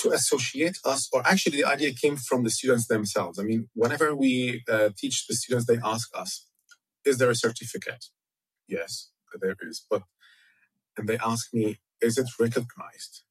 to 0.00 0.10
associate 0.10 0.78
us, 0.84 1.08
or 1.12 1.26
actually, 1.26 1.58
the 1.58 1.68
idea 1.68 1.92
came 1.92 2.16
from 2.16 2.44
the 2.44 2.50
students 2.50 2.86
themselves. 2.86 3.38
I 3.38 3.42
mean, 3.42 3.68
whenever 3.74 4.14
we 4.14 4.62
teach 4.96 5.26
the 5.26 5.34
students, 5.34 5.66
they 5.66 5.78
ask 5.84 6.08
us, 6.16 6.46
is 7.04 7.18
there 7.18 7.30
a 7.30 7.34
certificate? 7.34 8.06
yes, 8.70 9.10
there 9.40 9.56
is. 9.60 9.84
But 9.90 10.02
and 10.96 11.08
they 11.08 11.18
ask 11.18 11.52
me, 11.52 11.80
is 12.00 12.16
it 12.16 12.28
recognized? 12.38 13.22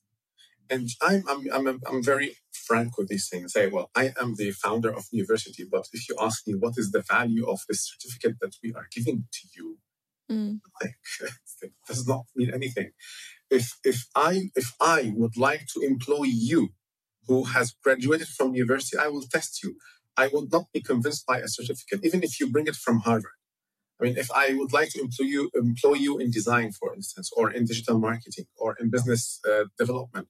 And 0.70 0.90
I'm 1.02 1.24
I'm 1.28 1.68
I'm, 1.68 1.80
I'm 1.88 2.04
very 2.04 2.36
frank 2.52 2.98
with 2.98 3.08
these 3.08 3.28
things. 3.30 3.54
Say, 3.54 3.68
well, 3.68 3.90
I 3.96 4.12
am 4.22 4.36
the 4.36 4.52
founder 4.52 4.92
of 4.92 5.06
Niuversity, 5.14 5.64
but 5.72 5.88
if 5.94 6.08
you 6.08 6.16
ask 6.20 6.46
me 6.46 6.54
what 6.54 6.74
is 6.78 6.92
the 6.92 7.02
value 7.02 7.48
of 7.48 7.60
this 7.68 7.90
certificate 7.90 8.38
that 8.42 8.56
we 8.64 8.74
are 8.74 8.88
giving 8.96 9.26
to 9.32 9.48
you, 9.56 9.78
mm. 10.32 10.60
like, 10.82 10.96
it 11.62 11.72
does 11.88 12.08
not 12.08 12.26
mean 12.36 12.52
anything. 12.54 12.92
If 13.50 13.80
if 13.84 14.06
I 14.16 14.50
if 14.56 14.76
I 14.82 15.14
would 15.16 15.38
like 15.38 15.66
to 15.74 15.82
employ 15.82 16.26
you, 16.26 16.70
who 17.28 17.46
has 17.46 17.74
graduated 17.84 18.28
from 18.28 18.54
Niuversity, 18.54 18.98
I 19.00 19.08
will 19.10 19.24
test 19.24 19.64
you. 19.64 19.76
I 20.18 20.28
will 20.28 20.48
not 20.52 20.66
be 20.74 20.82
convinced 20.82 21.26
by 21.26 21.40
a 21.40 21.48
certificate, 21.48 22.02
even 22.04 22.24
if 22.24 22.40
you 22.40 22.52
bring 22.52 22.68
it 22.68 22.76
from 22.76 23.00
Harvard. 23.00 23.38
I 24.00 24.06
mean, 24.06 24.18
if 24.18 24.32
I 24.32 24.54
would 24.54 24.74
like 24.74 24.90
to 24.92 25.02
employ 25.02 25.26
you, 25.26 25.52
employ 25.56 25.96
you 25.96 26.18
in 26.20 26.32
design, 26.32 26.72
for 26.72 26.94
instance, 26.96 27.32
or 27.36 27.52
in 27.52 27.66
digital 27.66 28.00
marketing, 28.00 28.46
or 28.58 28.76
in 28.80 28.90
business 28.90 29.40
uh, 29.50 29.66
development, 29.78 30.28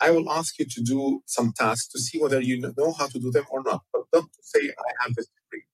I 0.00 0.10
will 0.10 0.30
ask 0.30 0.58
you 0.58 0.66
to 0.66 0.82
do 0.82 1.20
some 1.26 1.52
tasks 1.56 1.88
to 1.92 2.00
see 2.00 2.18
whether 2.20 2.40
you 2.40 2.60
know 2.60 2.92
how 2.98 3.08
to 3.08 3.18
do 3.18 3.30
them 3.30 3.44
or 3.50 3.62
not. 3.62 3.82
But 3.92 4.04
not 4.14 4.24
to 4.24 4.42
say 4.42 4.60
I 4.70 4.90
have 5.02 5.14
this 5.16 5.28
degree. 5.38 5.64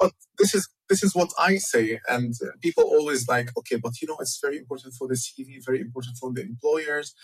But 0.00 0.12
this 0.38 0.54
is 0.54 0.68
this 0.90 1.04
is 1.04 1.14
what 1.14 1.30
I 1.38 1.56
say, 1.56 2.00
and 2.08 2.34
uh, 2.42 2.50
people 2.60 2.82
always 2.82 3.28
like, 3.28 3.56
okay, 3.56 3.76
but 3.76 3.92
you 4.02 4.08
know, 4.08 4.16
it's 4.20 4.40
very 4.42 4.58
important 4.58 4.92
for 4.94 5.06
the 5.06 5.14
CV, 5.14 5.64
very 5.64 5.80
important 5.80 6.16
for 6.18 6.32
the 6.32 6.42
employers. 6.42 7.14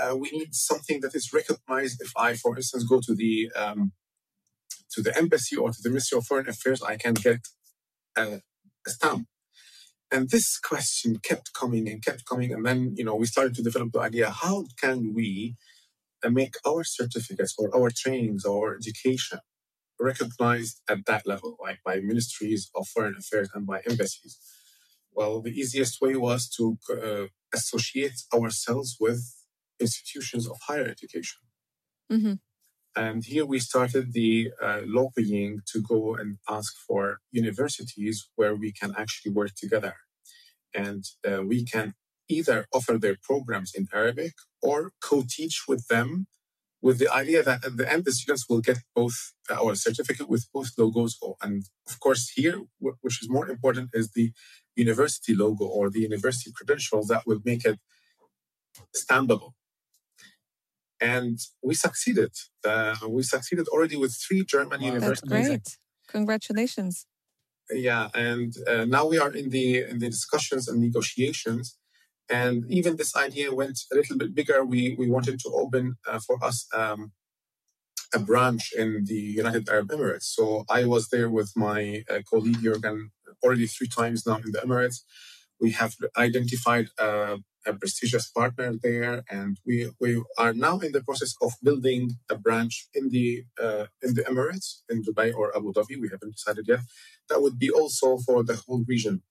Uh, 0.00 0.16
we 0.16 0.30
need 0.30 0.54
something 0.54 1.00
that 1.00 1.16
is 1.16 1.32
recognized. 1.32 2.00
If 2.00 2.12
I, 2.16 2.34
for 2.34 2.56
instance, 2.56 2.84
go 2.84 3.00
to 3.00 3.14
the 3.14 3.50
um, 3.56 3.92
to 4.92 5.02
the 5.02 5.16
embassy 5.18 5.56
or 5.56 5.70
to 5.70 5.78
the 5.82 5.90
Ministry 5.90 6.16
of 6.16 6.26
Foreign 6.26 6.48
Affairs, 6.48 6.80
I 6.80 6.96
can 6.96 7.14
get 7.14 7.40
a, 8.16 8.40
stamp. 8.86 9.26
And 10.10 10.30
this 10.30 10.58
question 10.58 11.18
kept 11.18 11.52
coming 11.52 11.88
and 11.90 12.02
kept 12.02 12.24
coming. 12.24 12.52
And 12.54 12.64
then, 12.64 12.94
you 12.96 13.04
know, 13.04 13.16
we 13.16 13.26
started 13.26 13.54
to 13.56 13.62
develop 13.62 13.92
the 13.92 14.00
idea 14.00 14.30
how 14.30 14.64
can 14.80 15.12
we 15.14 15.56
uh, 16.24 16.30
make 16.30 16.54
our 16.66 16.84
certificates 16.84 17.54
or 17.58 17.74
our 17.76 17.90
trainings 17.94 18.46
or 18.46 18.76
education 18.76 19.40
recognized 20.00 20.80
at 20.88 21.06
that 21.06 21.26
level, 21.26 21.56
like 21.62 21.78
by 21.84 22.00
ministries 22.00 22.70
of 22.74 22.86
foreign 22.88 23.16
affairs 23.18 23.50
and 23.54 23.66
by 23.66 23.80
embassies? 23.88 24.38
Well, 25.12 25.40
the 25.40 25.50
easiest 25.50 26.00
way 26.00 26.16
was 26.16 26.48
to 26.56 26.78
uh, 26.92 27.26
associate 27.52 28.20
ourselves 28.34 28.96
with 29.00 29.20
institutions 29.80 30.48
of 30.48 30.58
higher 30.66 30.86
education. 30.86 31.40
Mm-hmm. 32.12 32.34
And 32.96 33.24
here 33.24 33.46
we 33.46 33.60
started 33.60 34.12
the 34.12 34.50
uh, 34.60 34.80
lobbying 34.84 35.60
to 35.72 35.80
go 35.80 36.16
and 36.16 36.38
ask 36.48 36.74
for 36.86 37.18
universities 37.30 38.28
where 38.34 38.56
we 38.56 38.72
can 38.72 38.92
actually 38.98 39.32
work 39.32 39.52
together. 39.56 39.94
And 40.74 41.04
uh, 41.28 41.42
we 41.42 41.64
can 41.64 41.94
either 42.28 42.66
offer 42.72 42.98
their 42.98 43.16
programs 43.22 43.72
in 43.74 43.86
Arabic 43.94 44.32
or 44.60 44.92
co 45.02 45.24
teach 45.28 45.64
with 45.68 45.86
them 45.88 46.26
with 46.80 46.98
the 46.98 47.12
idea 47.12 47.42
that 47.42 47.64
at 47.64 47.76
the 47.76 47.90
end 47.92 48.04
the 48.04 48.12
students 48.12 48.48
will 48.48 48.60
get 48.60 48.78
both 48.94 49.32
our 49.50 49.74
certificate 49.74 50.28
with 50.28 50.46
both 50.52 50.70
logos 50.78 51.18
and 51.42 51.64
of 51.88 51.98
course 52.00 52.30
here 52.34 52.60
which 52.78 53.22
is 53.22 53.28
more 53.28 53.48
important 53.48 53.90
is 53.92 54.12
the 54.12 54.32
university 54.76 55.34
logo 55.34 55.64
or 55.66 55.90
the 55.90 56.00
university 56.00 56.52
credentials 56.54 57.08
that 57.08 57.26
will 57.26 57.40
make 57.44 57.64
it 57.64 57.78
stampable 58.96 59.52
and 61.00 61.38
we 61.62 61.74
succeeded. 61.74 62.32
Uh, 62.64 62.96
we 63.08 63.22
succeeded 63.22 63.68
already 63.68 63.96
with 63.96 64.16
three 64.16 64.44
german 64.44 64.80
wow, 64.80 64.86
universities. 64.86 65.30
that's 65.30 65.48
great. 65.48 65.78
Congratulations. 66.08 67.06
Yeah 67.70 68.08
and 68.14 68.54
uh, 68.66 68.84
now 68.84 69.06
we 69.06 69.18
are 69.18 69.32
in 69.32 69.50
the 69.50 69.82
in 69.82 69.98
the 69.98 70.08
discussions 70.08 70.68
and 70.68 70.80
negotiations 70.80 71.76
and 72.30 72.64
even 72.68 72.96
this 72.96 73.16
idea 73.16 73.54
went 73.54 73.78
a 73.92 73.96
little 73.96 74.18
bit 74.18 74.34
bigger. 74.34 74.64
We, 74.64 74.96
we 74.98 75.08
wanted 75.08 75.38
to 75.40 75.50
open 75.54 75.96
uh, 76.06 76.20
for 76.26 76.42
us 76.44 76.66
um, 76.74 77.12
a 78.14 78.18
branch 78.18 78.72
in 78.76 79.04
the 79.04 79.14
United 79.14 79.68
Arab 79.68 79.88
Emirates. 79.88 80.24
So 80.24 80.64
I 80.68 80.84
was 80.84 81.08
there 81.08 81.28
with 81.28 81.52
my 81.56 82.04
uh, 82.10 82.20
colleague 82.28 82.56
Jürgen 82.56 83.10
already 83.42 83.66
three 83.66 83.88
times 83.88 84.26
now 84.26 84.36
in 84.36 84.52
the 84.52 84.60
Emirates. 84.60 85.00
We 85.60 85.72
have 85.72 85.94
identified 86.16 86.86
a, 86.98 87.38
a 87.66 87.72
prestigious 87.74 88.30
partner 88.30 88.74
there, 88.80 89.24
and 89.28 89.58
we, 89.66 89.90
we 90.00 90.22
are 90.38 90.52
now 90.52 90.78
in 90.78 90.92
the 90.92 91.02
process 91.02 91.34
of 91.42 91.52
building 91.62 92.12
a 92.30 92.36
branch 92.36 92.86
in 92.94 93.08
the 93.08 93.42
uh, 93.60 93.86
in 94.02 94.14
the 94.14 94.22
Emirates, 94.22 94.82
in 94.88 95.02
Dubai 95.02 95.34
or 95.34 95.56
Abu 95.56 95.72
Dhabi. 95.72 96.00
We 96.00 96.10
haven't 96.12 96.34
decided 96.36 96.66
yet. 96.68 96.80
That 97.28 97.42
would 97.42 97.58
be 97.58 97.70
also 97.70 98.18
for 98.18 98.44
the 98.44 98.56
whole 98.56 98.84
region. 98.86 99.22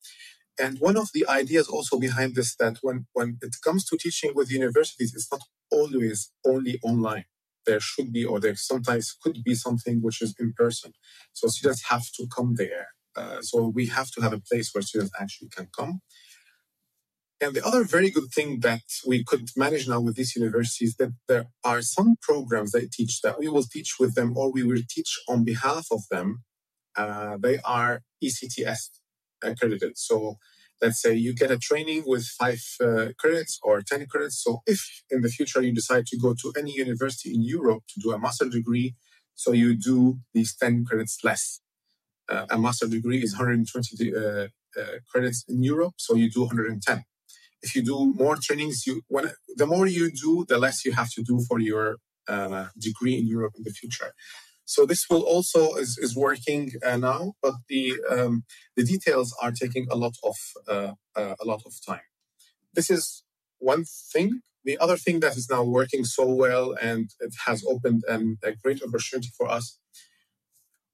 And 0.59 0.79
one 0.79 0.97
of 0.97 1.09
the 1.13 1.27
ideas 1.27 1.67
also 1.67 1.99
behind 1.99 2.35
this 2.35 2.55
that 2.55 2.77
when, 2.81 3.05
when 3.13 3.37
it 3.41 3.55
comes 3.63 3.85
to 3.85 3.97
teaching 3.97 4.31
with 4.33 4.51
universities, 4.51 5.13
it's 5.13 5.31
not 5.31 5.41
always 5.71 6.31
only 6.45 6.79
online. 6.83 7.25
There 7.65 7.79
should 7.79 8.11
be, 8.11 8.25
or 8.25 8.39
there 8.39 8.55
sometimes 8.55 9.15
could 9.21 9.43
be 9.43 9.53
something 9.53 10.01
which 10.01 10.21
is 10.21 10.33
in 10.39 10.53
person. 10.53 10.93
So 11.33 11.47
students 11.47 11.89
have 11.89 12.05
to 12.17 12.27
come 12.33 12.55
there. 12.55 12.87
Uh, 13.15 13.41
so 13.41 13.67
we 13.67 13.87
have 13.87 14.09
to 14.11 14.21
have 14.21 14.33
a 14.33 14.39
place 14.39 14.73
where 14.73 14.81
students 14.81 15.13
actually 15.19 15.49
can 15.49 15.67
come. 15.77 16.01
And 17.39 17.53
the 17.53 17.65
other 17.65 17.83
very 17.83 18.09
good 18.09 18.31
thing 18.33 18.61
that 18.61 18.81
we 19.05 19.23
could 19.23 19.49
manage 19.55 19.87
now 19.87 19.99
with 19.99 20.15
these 20.15 20.35
universities 20.35 20.95
that 20.95 21.13
there 21.27 21.47
are 21.63 21.83
some 21.83 22.15
programs 22.19 22.71
they 22.71 22.87
teach 22.87 23.21
that 23.21 23.37
we 23.37 23.47
will 23.47 23.63
teach 23.63 23.97
with 23.99 24.15
them 24.15 24.35
or 24.35 24.51
we 24.51 24.63
will 24.63 24.81
teach 24.89 25.19
on 25.29 25.43
behalf 25.43 25.87
of 25.91 26.01
them. 26.09 26.43
Uh, 26.95 27.37
they 27.39 27.59
are 27.59 28.01
ECTS 28.23 28.89
accredited. 29.43 29.97
So 29.97 30.37
let's 30.81 31.01
say 31.01 31.15
you 31.15 31.33
get 31.33 31.51
a 31.51 31.57
training 31.57 32.03
with 32.05 32.25
five 32.25 32.61
uh, 32.81 33.07
credits 33.17 33.59
or 33.63 33.81
10 33.81 34.05
credits. 34.07 34.43
So 34.43 34.61
if 34.65 35.03
in 35.09 35.21
the 35.21 35.29
future 35.29 35.61
you 35.61 35.73
decide 35.73 36.05
to 36.07 36.17
go 36.17 36.33
to 36.41 36.53
any 36.57 36.71
university 36.73 37.33
in 37.33 37.43
Europe 37.43 37.83
to 37.89 37.99
do 37.99 38.11
a 38.11 38.19
master 38.19 38.47
degree, 38.49 38.95
so 39.35 39.51
you 39.51 39.75
do 39.75 40.19
these 40.33 40.55
10 40.55 40.85
credits 40.85 41.19
less. 41.23 41.61
Uh, 42.29 42.45
a 42.49 42.57
master 42.57 42.87
degree 42.87 43.23
is 43.23 43.33
120 43.33 44.13
uh, 44.13 44.19
uh, 44.19 44.47
credits 45.09 45.45
in 45.47 45.63
Europe, 45.63 45.93
so 45.97 46.15
you 46.15 46.29
do 46.29 46.41
110. 46.41 47.03
If 47.61 47.75
you 47.75 47.83
do 47.83 48.13
more 48.15 48.35
trainings, 48.35 48.85
you 48.85 49.01
when 49.07 49.31
the 49.55 49.65
more 49.65 49.87
you 49.87 50.11
do, 50.11 50.45
the 50.47 50.57
less 50.57 50.85
you 50.85 50.91
have 50.91 51.09
to 51.11 51.23
do 51.23 51.39
for 51.47 51.59
your 51.59 51.97
uh, 52.27 52.67
degree 52.77 53.17
in 53.17 53.27
Europe 53.27 53.53
in 53.57 53.63
the 53.63 53.71
future. 53.71 54.11
So 54.67 54.85
this 54.85 55.05
will 55.09 55.21
also 55.21 55.75
is, 55.75 55.97
is 55.97 56.13
working 56.13 56.73
uh, 56.85 56.97
now, 56.97 57.33
but 57.41 57.53
the 57.69 57.93
um, 58.11 58.43
the 58.75 58.83
details 58.83 59.33
are 59.41 59.53
taking 59.53 59.87
a 59.89 59.95
lot 59.95 60.15
of 60.23 60.35
uh, 60.67 60.91
uh, 61.15 61.35
a 61.41 61.45
lot 61.45 61.61
of 61.65 61.73
time. 61.87 62.07
This 62.73 62.89
is 62.89 63.23
one 63.59 63.85
thing. 63.85 64.41
The 64.65 64.77
other 64.77 64.97
thing 64.97 65.21
that 65.21 65.37
is 65.37 65.47
now 65.49 65.63
working 65.63 66.03
so 66.03 66.25
well 66.29 66.75
and 66.81 67.09
it 67.21 67.33
has 67.45 67.63
opened 67.65 68.03
an, 68.09 68.39
a 68.43 68.51
great 68.51 68.83
opportunity 68.83 69.29
for 69.37 69.47
us. 69.49 69.79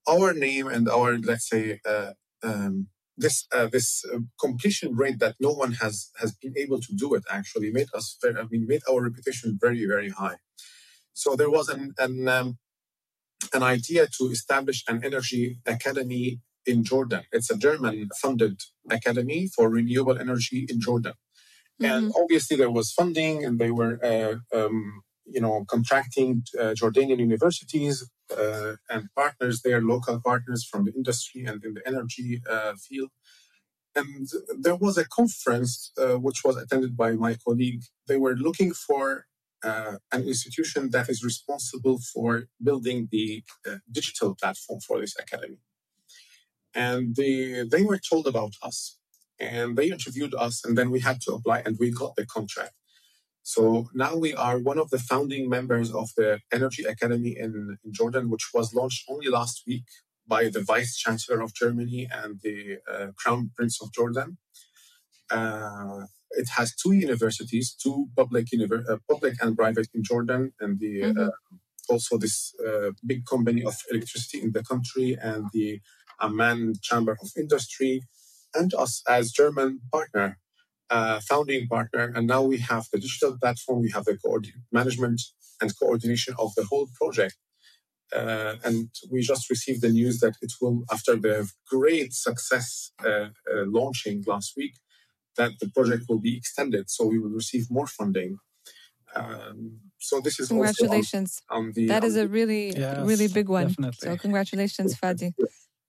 Our 0.08 0.34
name 0.34 0.68
and 0.68 0.88
our 0.88 1.18
let's 1.18 1.50
say 1.50 1.80
uh, 1.84 2.12
um, 2.44 2.90
this 3.18 3.48
uh, 3.52 3.70
this 3.72 4.06
uh, 4.14 4.20
completion 4.40 4.96
rate 4.96 5.18
that 5.18 5.36
no 5.40 5.50
one 5.50 5.74
has 5.84 6.12
has 6.22 6.32
been 6.36 6.54
able 6.56 6.80
to 6.80 6.94
do 6.96 7.16
it 7.16 7.24
actually 7.28 7.72
made 7.72 7.90
us 7.96 8.20
I 8.24 8.44
mean 8.52 8.68
made 8.68 8.84
our 8.88 9.02
reputation 9.02 9.58
very 9.60 9.84
very 9.88 10.10
high. 10.10 10.38
So 11.14 11.36
there 11.36 11.50
was 11.50 11.70
an, 11.70 11.94
an 11.98 12.28
um, 12.28 12.58
an 13.54 13.64
idea 13.64 14.08
to 14.18 14.26
establish 14.26 14.84
an 14.88 15.04
energy 15.04 15.60
academy 15.66 16.40
in 16.66 16.84
Jordan. 16.84 17.24
It's 17.32 17.50
a 17.50 17.58
German 17.58 18.10
funded 18.22 18.62
academy 18.90 19.50
for 19.54 19.70
renewable 19.70 20.18
energy 20.18 20.66
in 20.70 20.80
Jordan. 20.80 21.14
Mm-hmm. 21.82 21.86
And 21.92 22.14
obviously, 22.16 22.58
there 22.58 22.72
was 22.72 22.92
funding, 22.92 23.44
and 23.44 23.60
they 23.60 23.72
were, 23.72 24.00
uh, 24.04 24.36
um, 24.58 25.02
you 25.26 25.42
know, 25.42 25.66
contracting 25.68 26.44
uh, 26.60 26.74
Jordanian 26.80 27.20
universities 27.20 28.10
uh, 28.38 28.76
and 28.90 29.10
partners 29.16 29.62
there, 29.64 29.82
local 29.82 30.22
partners 30.22 30.68
from 30.70 30.86
the 30.86 30.94
industry 30.94 31.46
and 31.46 31.64
in 31.64 31.74
the 31.74 31.88
energy 31.88 32.42
uh, 32.50 32.74
field. 32.76 33.10
And 33.96 34.28
there 34.60 34.76
was 34.76 34.98
a 34.98 35.08
conference 35.08 35.92
uh, 35.98 36.16
which 36.18 36.44
was 36.44 36.58
attended 36.58 36.98
by 36.98 37.12
my 37.14 37.36
colleague. 37.36 37.84
They 38.08 38.18
were 38.18 38.36
looking 38.36 38.74
for 38.74 39.26
uh, 39.64 39.98
an 40.12 40.24
institution 40.24 40.90
that 40.92 41.10
is 41.10 41.24
responsible 41.24 42.00
for 42.14 42.46
building 42.62 43.08
the 43.12 43.44
uh, 43.68 43.78
digital 43.92 44.36
platform 44.36 44.80
for 44.88 45.00
this 45.00 45.16
academy. 45.20 45.58
And 46.76 47.16
they, 47.16 47.64
they 47.70 47.84
were 47.84 48.00
told 48.00 48.28
about 48.28 48.54
us 48.62 48.98
and 49.40 49.78
they 49.78 49.90
interviewed 49.90 50.34
us, 50.36 50.64
and 50.64 50.78
then 50.78 50.90
we 50.92 51.00
had 51.02 51.20
to 51.22 51.34
apply 51.34 51.60
and 51.66 51.78
we 51.80 51.92
got 51.92 52.16
the 52.16 52.26
contract. 52.26 52.74
So 53.44 53.90
now 53.94 54.16
we 54.16 54.34
are 54.34 54.58
one 54.58 54.80
of 54.80 54.90
the 54.90 55.00
founding 55.00 55.50
members 55.50 55.92
of 55.94 56.10
the 56.16 56.40
Energy 56.52 56.84
Academy 56.86 57.36
in, 57.38 57.78
in 57.84 57.94
Jordan, 57.94 58.30
which 58.30 58.50
was 58.54 58.74
launched 58.74 59.04
only 59.10 59.28
last 59.28 59.64
week 59.68 59.84
by 60.26 60.50
the 60.50 60.62
Vice 60.62 60.98
Chancellor 60.98 61.42
of 61.42 61.54
Germany 61.54 62.08
and 62.12 62.40
the 62.42 62.78
uh, 62.90 63.08
Crown 63.18 63.52
Prince 63.56 63.82
of 63.82 63.92
Jordan. 63.94 64.38
Uh, 65.30 66.06
it 66.34 66.50
has 66.58 66.76
two 66.76 66.94
universities, 66.94 67.76
two 67.82 68.08
public, 68.16 68.48
univer- 68.54 68.88
uh, 68.90 68.98
public 69.10 69.36
and 69.42 69.56
private 69.56 69.88
in 69.94 70.04
Jordan, 70.04 70.54
and 70.60 70.80
the 70.80 71.02
mm-hmm. 71.02 71.20
uh, 71.20 71.30
also 71.90 72.18
this 72.18 72.54
uh, 72.66 72.92
big 73.06 73.26
company 73.26 73.64
of 73.64 73.76
electricity 73.92 74.42
in 74.42 74.52
the 74.52 74.64
country, 74.64 75.18
and 75.22 75.46
the 75.54 75.80
Amman 76.22 76.74
Chamber 76.82 77.18
of 77.22 77.30
Industry, 77.38 78.02
and 78.54 78.74
us 78.74 79.02
as 79.08 79.32
German 79.32 79.82
partner, 79.92 80.38
uh, 80.90 81.20
founding 81.20 81.68
partner. 81.68 82.12
And 82.16 82.28
now 82.28 82.42
we 82.42 82.58
have 82.60 82.88
the 82.92 83.00
digital 83.00 83.38
platform, 83.38 83.82
we 83.82 83.92
have 83.92 84.06
the 84.06 84.18
coordinate 84.18 84.64
management 84.72 85.22
and 85.62 85.78
coordination 85.80 86.36
of 86.40 86.54
the 86.56 86.66
whole 86.66 86.88
project. 87.00 87.36
Uh, 88.16 88.56
and 88.64 88.90
we 89.12 89.22
just 89.22 89.50
received 89.50 89.82
the 89.82 89.90
news 89.90 90.20
that 90.20 90.36
it 90.42 90.54
will, 90.62 90.84
after 90.92 91.16
the 91.16 91.50
great 91.68 92.14
success 92.14 92.92
uh, 93.04 93.30
launching 93.66 94.24
last 94.28 94.54
week, 94.56 94.74
that 95.38 95.52
the 95.60 95.70
project 95.70 96.06
will 96.10 96.20
be 96.20 96.38
extended, 96.38 96.90
so 96.90 97.06
we 97.06 97.20
will 97.20 97.30
receive 97.30 97.70
more 97.70 97.88
funding. 97.88 98.38
Um, 99.16 99.80
so 100.00 100.20
this 100.22 100.40
is 100.40 100.48
congratulations. 100.48 101.42
On, 101.50 101.66
on 101.66 101.72
the, 101.74 101.88
that 101.88 102.04
on 102.04 102.10
is 102.10 102.16
a 102.16 102.28
really 102.28 102.76
yes, 102.76 103.06
really 103.06 103.28
big 103.28 103.50
one. 103.50 103.68
Definitely. 103.68 104.10
So 104.10 104.18
congratulations, 104.18 104.96
Fadi. 105.00 105.34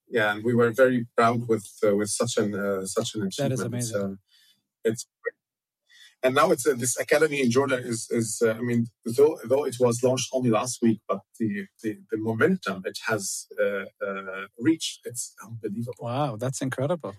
Yeah, 0.08 0.32
and 0.32 0.44
we 0.44 0.54
were 0.54 0.70
very 0.70 1.06
proud 1.16 1.48
with 1.48 1.66
uh, 1.86 1.96
with 1.96 2.10
such 2.10 2.36
an 2.36 2.54
uh, 2.54 2.86
such 2.86 3.14
an 3.14 3.22
achievement. 3.26 3.36
That 3.36 3.52
is 3.52 3.60
amazing. 3.60 4.18
it's 4.84 5.06
and 6.22 6.34
now 6.34 6.50
it's 6.50 6.66
uh, 6.66 6.74
this 6.76 6.98
academy 6.98 7.40
in 7.42 7.50
Jordan 7.50 7.82
is 7.84 8.08
is 8.10 8.42
uh, 8.44 8.52
I 8.52 8.60
mean 8.60 8.86
though 9.04 9.38
though 9.44 9.64
it 9.64 9.76
was 9.80 10.02
launched 10.02 10.30
only 10.32 10.50
last 10.50 10.80
week, 10.82 11.00
but 11.08 11.20
the 11.38 11.66
the, 11.82 11.98
the 12.10 12.18
momentum 12.18 12.82
it 12.84 12.98
has 13.06 13.46
uh, 13.60 13.84
uh, 14.06 14.46
reached 14.58 15.00
it's 15.04 15.34
unbelievable. 15.42 15.94
Wow, 16.00 16.36
that's 16.36 16.60
incredible 16.60 17.14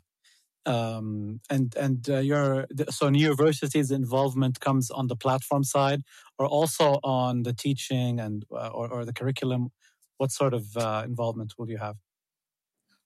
um, 0.65 1.41
and 1.49 1.75
and 1.75 2.09
uh, 2.09 2.17
your 2.17 2.67
so 2.89 3.09
Niuversity's 3.09 3.91
involvement 3.91 4.59
comes 4.59 4.89
on 4.89 5.07
the 5.07 5.15
platform 5.15 5.63
side 5.63 6.01
or 6.37 6.47
also 6.47 6.99
on 7.03 7.43
the 7.43 7.53
teaching 7.53 8.19
and 8.19 8.45
uh, 8.51 8.69
or, 8.69 8.91
or, 8.91 9.05
the 9.05 9.13
curriculum? 9.13 9.69
What 10.17 10.31
sort 10.31 10.53
of 10.53 10.65
uh, 10.77 11.03
involvement 11.05 11.53
will 11.57 11.69
you 11.69 11.77
have? 11.77 11.97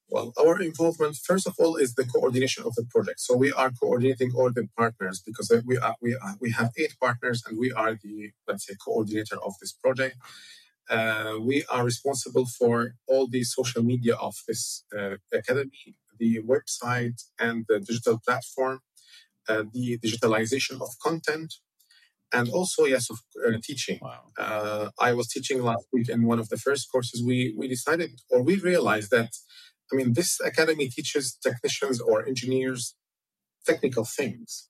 Well 0.10 0.34
our 0.40 0.62
involvement 0.62 1.18
first 1.18 1.48
of 1.48 1.56
all 1.60 1.76
is 1.76 1.96
the 1.96 2.06
coordination 2.06 2.64
of 2.66 2.76
the 2.76 2.86
project. 2.86 3.20
So 3.20 3.36
we 3.36 3.52
are 3.52 3.72
coordinating 3.72 4.32
all 4.36 4.52
the 4.52 4.68
partners 4.78 5.22
because 5.26 5.52
we 5.66 5.78
are 5.78 5.96
we 6.02 6.16
are, 6.16 6.36
we 6.40 6.52
have 6.52 6.72
eight 6.78 6.96
partners 7.02 7.44
and 7.46 7.58
we 7.58 7.72
are 7.72 7.94
the 8.04 8.32
let's 8.48 8.66
say 8.68 8.76
coordinator 8.84 9.38
of 9.46 9.54
this 9.60 9.74
project. 9.74 10.18
Uh, 10.90 11.36
we 11.40 11.64
are 11.70 11.84
responsible 11.86 12.48
for 12.48 12.96
all 13.08 13.28
the 13.28 13.44
social 13.44 13.84
media 13.84 14.16
of 14.16 14.36
this 14.48 14.86
uh, 14.98 15.18
academy 15.32 15.96
the 16.20 16.42
website 16.44 17.20
and 17.40 17.66
the 17.70 17.80
digital 17.80 18.20
platform, 18.26 18.80
uh, 19.50 19.64
the 19.74 19.98
digitalization 20.00 20.82
of 20.82 20.90
content, 21.04 21.56
and 22.34 22.50
also 22.50 22.86
yes, 22.86 23.10
of 23.10 23.20
uh, 23.46 23.58
teaching. 23.64 24.00
Wow. 24.02 24.24
Uh, 24.38 24.90
I 25.00 25.14
was 25.14 25.28
teaching 25.28 25.64
last 25.64 25.88
week 25.94 26.10
in 26.10 26.24
one 26.26 26.40
of 26.40 26.50
the 26.50 26.58
first 26.58 26.92
courses. 26.92 27.24
We 27.26 27.56
we 27.58 27.68
decided 27.68 28.12
or 28.30 28.42
we 28.44 28.56
realized 28.58 29.12
that 29.12 29.32
I 29.92 29.96
mean 29.96 30.14
this 30.14 30.40
academy 30.40 30.90
teaches 30.90 31.38
technicians 31.44 32.00
or 32.02 32.26
engineers 32.28 32.96
technical 33.66 34.06
things, 34.06 34.70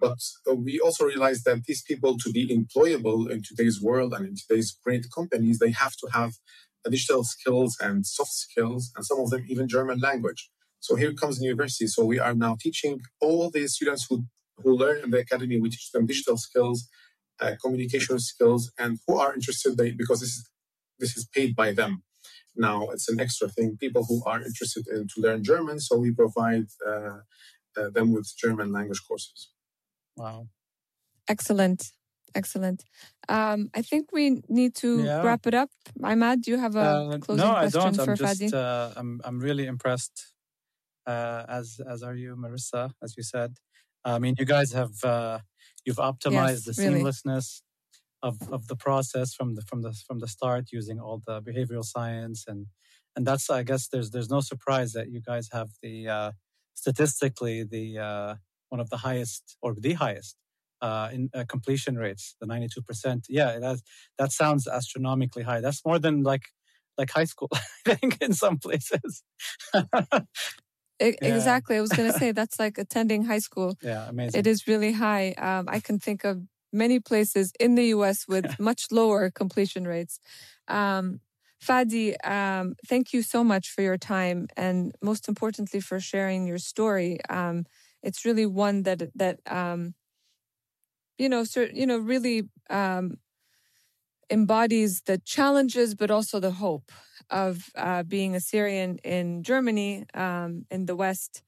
But 0.00 0.18
we 0.54 0.80
also 0.80 1.04
realized 1.06 1.44
that 1.46 1.64
these 1.66 1.82
people, 1.82 2.18
to 2.18 2.30
be 2.30 2.48
employable 2.48 3.30
in 3.30 3.42
today's 3.42 3.80
world 3.82 4.12
and 4.14 4.26
in 4.28 4.34
today's 4.36 4.76
great 4.84 5.06
companies, 5.14 5.58
they 5.58 5.72
have 5.72 5.96
to 6.02 6.08
have 6.12 6.32
digital 6.90 7.24
skills 7.24 7.78
and 7.80 8.06
soft 8.06 8.32
skills, 8.32 8.92
and 8.96 9.04
some 9.06 9.20
of 9.20 9.30
them 9.30 9.44
even 9.48 9.68
German 9.68 10.00
language. 10.00 10.50
So 10.84 10.90
here 11.02 11.14
comes 11.20 11.34
the 11.38 11.46
university. 11.52 11.86
So 11.94 12.00
we 12.12 12.18
are 12.26 12.34
now 12.46 12.54
teaching 12.64 12.94
all 13.24 13.44
the 13.54 13.66
students 13.76 14.02
who, 14.08 14.16
who 14.62 14.70
learn 14.82 14.98
in 15.04 15.10
the 15.12 15.20
academy, 15.26 15.56
we 15.58 15.70
teach 15.70 15.88
them 15.94 16.04
digital 16.12 16.36
skills, 16.46 16.78
uh, 17.42 17.52
communication 17.62 18.18
skills, 18.18 18.62
and 18.82 18.92
who 19.06 19.14
are 19.22 19.32
interested, 19.38 19.70
they, 19.78 19.90
because 20.02 20.20
this 20.24 20.34
is, 20.38 20.42
this 21.02 21.12
is 21.18 21.24
paid 21.36 21.50
by 21.62 21.68
them. 21.80 21.92
Now 22.66 22.78
it's 22.94 23.08
an 23.12 23.18
extra 23.18 23.48
thing. 23.54 23.68
People 23.84 24.04
who 24.08 24.16
are 24.30 24.40
interested 24.50 24.84
in 24.94 25.00
to 25.12 25.16
learn 25.24 25.40
German, 25.52 25.80
so 25.80 25.92
we 26.04 26.10
provide 26.22 26.66
uh, 26.90 27.18
uh, 27.78 27.88
them 27.96 28.12
with 28.12 28.26
German 28.42 28.68
language 28.76 29.02
courses. 29.08 29.38
Wow. 30.20 30.48
Excellent. 31.34 31.80
Excellent. 32.40 32.84
Um, 33.36 33.70
I 33.78 33.80
think 33.90 34.12
we 34.18 34.24
need 34.60 34.72
to 34.84 34.88
Yeah. 35.04 35.22
wrap 35.26 35.46
it 35.50 35.54
up. 35.62 35.70
Imad, 36.12 36.42
do 36.42 36.50
you 36.52 36.58
have 36.66 36.76
a 36.76 36.88
Uh, 36.88 37.18
closing 37.24 37.46
no, 37.46 37.52
I 37.56 37.64
question 37.64 37.80
don't. 37.80 37.94
for 38.06 38.12
I'm 38.12 38.16
Fadi? 38.24 38.48
just, 38.50 38.54
uh, 38.54 38.90
I'm, 39.00 39.10
I'm 39.26 39.38
really 39.48 39.66
impressed. 39.74 40.33
Uh, 41.06 41.44
as, 41.48 41.80
as 41.88 42.02
are 42.02 42.14
you, 42.14 42.36
Marissa? 42.36 42.92
As 43.02 43.16
you 43.16 43.22
said, 43.22 43.56
I 44.04 44.18
mean, 44.18 44.34
you 44.38 44.44
guys 44.44 44.72
have, 44.72 45.02
uh, 45.04 45.38
you've 45.84 45.96
optimized 45.96 46.66
Yes, 46.66 46.76
the 46.76 46.82
really. 46.82 47.00
seamlessness 47.02 47.62
of, 48.22 48.38
of 48.50 48.66
the 48.68 48.76
process 48.76 49.34
from 49.34 49.54
the, 49.54 49.62
from 49.62 49.82
the, 49.82 49.92
from 50.06 50.18
the 50.20 50.28
start 50.28 50.66
using 50.72 50.98
all 51.00 51.22
the 51.26 51.42
behavioral 51.42 51.84
science 51.84 52.44
and, 52.46 52.66
and 53.16 53.26
that's, 53.26 53.48
I 53.50 53.62
guess, 53.62 53.88
there's, 53.88 54.10
there's 54.10 54.30
no 54.30 54.40
surprise 54.40 54.92
that 54.92 55.10
you 55.10 55.20
guys 55.20 55.48
have 55.52 55.68
the, 55.82 56.08
uh, 56.08 56.32
statistically 56.74 57.64
the, 57.64 57.98
uh, 57.98 58.34
one 58.70 58.80
of 58.80 58.90
the 58.90 58.96
highest 58.98 59.56
or 59.62 59.74
the 59.78 59.92
highest 59.92 60.36
uh, 60.82 61.08
in 61.12 61.30
uh, 61.34 61.44
completion 61.48 61.96
rates, 61.96 62.36
the 62.40 62.46
92%. 62.46 63.24
Yeah, 63.28 63.58
that 63.58 63.78
that 64.18 64.32
sounds 64.32 64.66
astronomically 64.66 65.42
high. 65.42 65.60
That's 65.60 65.84
more 65.84 65.98
than 65.98 66.22
like 66.22 66.42
like 66.98 67.10
high 67.10 67.24
school, 67.24 67.48
I 67.54 67.94
think, 67.94 68.18
in 68.20 68.32
some 68.34 68.58
places. 68.58 69.22
E- 71.02 71.16
Yeah. 71.20 71.28
Exactly. 71.28 71.76
I 71.76 71.80
was 71.80 71.92
going 71.92 72.10
to 72.10 72.18
say 72.18 72.32
that's 72.38 72.58
like 72.58 72.78
attending 72.78 73.24
high 73.24 73.38
school. 73.40 73.76
yeah, 73.82 74.08
amazing. 74.08 74.40
It 74.40 74.46
is 74.46 74.66
really 74.66 74.92
high. 74.92 75.32
Um, 75.38 75.66
I 75.68 75.80
can 75.80 75.98
think 75.98 76.24
of 76.24 76.42
many 76.72 76.98
places 77.00 77.52
in 77.60 77.74
the 77.76 77.86
US 77.86 78.26
with 78.28 78.46
much 78.58 78.86
lower 78.90 79.30
completion 79.30 79.86
rates. 79.86 80.18
Um, 80.68 81.20
Fadi, 81.62 82.14
um, 82.26 82.74
thank 82.86 83.12
you 83.14 83.22
so 83.22 83.42
much 83.42 83.70
for 83.70 83.80
your 83.82 83.96
time 83.96 84.48
and 84.56 84.94
most 85.02 85.28
importantly 85.28 85.80
for 85.80 85.98
sharing 86.00 86.46
your 86.46 86.58
story. 86.58 87.18
Um, 87.28 87.64
it's 88.02 88.24
really 88.24 88.44
one 88.46 88.82
that 88.82 89.02
that 89.14 89.40
um, 89.46 89.94
you 91.18 91.28
know, 91.28 91.44
cer- 91.44 91.70
you 91.72 91.86
know, 91.86 91.98
really 91.98 92.48
um, 92.70 93.18
embodies 94.30 95.02
the 95.02 95.18
challenges, 95.18 95.94
but 95.94 96.10
also 96.10 96.40
the 96.40 96.52
hope 96.52 96.90
of 97.30 97.70
uh, 97.76 98.02
being 98.02 98.34
a 98.34 98.40
Syrian 98.40 98.98
in 99.04 99.42
Germany, 99.42 100.04
um, 100.14 100.66
in 100.70 100.86
the 100.86 100.96
West. 100.96 101.42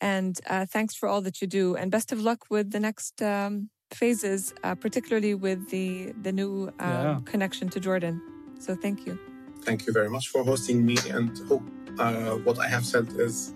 And 0.00 0.38
uh, 0.48 0.66
thanks 0.66 0.94
for 0.94 1.08
all 1.08 1.20
that 1.22 1.40
you 1.40 1.46
do, 1.46 1.76
and 1.76 1.90
best 1.90 2.12
of 2.12 2.20
luck 2.20 2.40
with 2.50 2.72
the 2.72 2.80
next 2.80 3.22
um, 3.22 3.70
phases, 3.92 4.52
uh, 4.64 4.74
particularly 4.74 5.34
with 5.34 5.70
the 5.70 6.12
the 6.22 6.32
new 6.32 6.68
um, 6.80 6.90
Yeah. 6.90 7.20
connection 7.24 7.68
to 7.68 7.80
Jordan. 7.80 8.20
So 8.58 8.74
thank 8.74 9.06
you. 9.06 9.18
Thank 9.64 9.86
you 9.86 9.92
very 9.92 10.10
much 10.10 10.28
for 10.28 10.42
hosting 10.44 10.84
me, 10.84 10.96
and 11.16 11.30
hope 11.48 11.62
uh, 11.98 12.34
what 12.46 12.58
I 12.58 12.68
have 12.68 12.84
said 12.84 13.06
is 13.18 13.54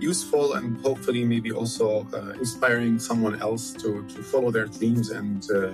useful 0.00 0.54
and 0.54 0.80
hopefully 0.80 1.24
maybe 1.24 1.52
also 1.52 2.06
uh, 2.14 2.32
inspiring 2.38 2.98
someone 2.98 3.40
else 3.40 3.72
to, 3.72 4.02
to 4.08 4.22
follow 4.22 4.50
their 4.50 4.66
dreams 4.66 5.10
and 5.10 5.44
uh, 5.50 5.72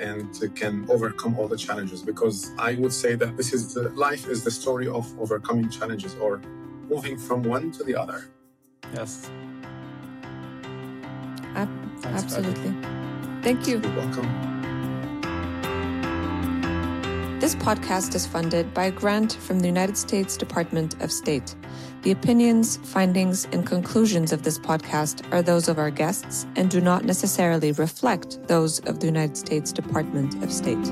and 0.00 0.26
can 0.54 0.86
overcome 0.88 1.38
all 1.38 1.48
the 1.48 1.56
challenges. 1.56 2.02
Because 2.02 2.50
I 2.58 2.74
would 2.74 2.92
say 2.92 3.14
that 3.16 3.36
this 3.36 3.52
is 3.52 3.74
the, 3.74 3.88
life 3.90 4.28
is 4.28 4.44
the 4.44 4.50
story 4.50 4.88
of 4.88 5.06
overcoming 5.20 5.68
challenges 5.70 6.14
or 6.16 6.40
moving 6.88 7.16
from 7.18 7.42
one 7.42 7.70
to 7.72 7.84
the 7.84 7.94
other. 7.94 8.24
yes. 8.94 9.30
Ab- 11.54 11.68
Thanks, 12.00 12.22
Fadi. 12.22 12.24
absolutely. 12.24 12.74
Thank 13.42 13.66
you. 13.68 13.80
You're 13.80 13.96
welcome. 13.96 14.57
This 17.40 17.54
podcast 17.54 18.16
is 18.16 18.26
funded 18.26 18.74
by 18.74 18.86
a 18.86 18.90
grant 18.90 19.34
from 19.34 19.60
the 19.60 19.68
United 19.68 19.96
States 19.96 20.36
Department 20.36 21.00
of 21.00 21.12
State. 21.12 21.54
The 22.02 22.10
opinions, 22.10 22.78
findings, 22.78 23.44
and 23.52 23.64
conclusions 23.64 24.32
of 24.32 24.42
this 24.42 24.58
podcast 24.58 25.22
are 25.32 25.40
those 25.40 25.68
of 25.68 25.78
our 25.78 25.92
guests 25.92 26.46
and 26.56 26.68
do 26.68 26.80
not 26.80 27.04
necessarily 27.04 27.70
reflect 27.70 28.44
those 28.48 28.80
of 28.86 28.98
the 28.98 29.06
United 29.06 29.36
States 29.36 29.70
Department 29.70 30.42
of 30.42 30.52
State. 30.52 30.84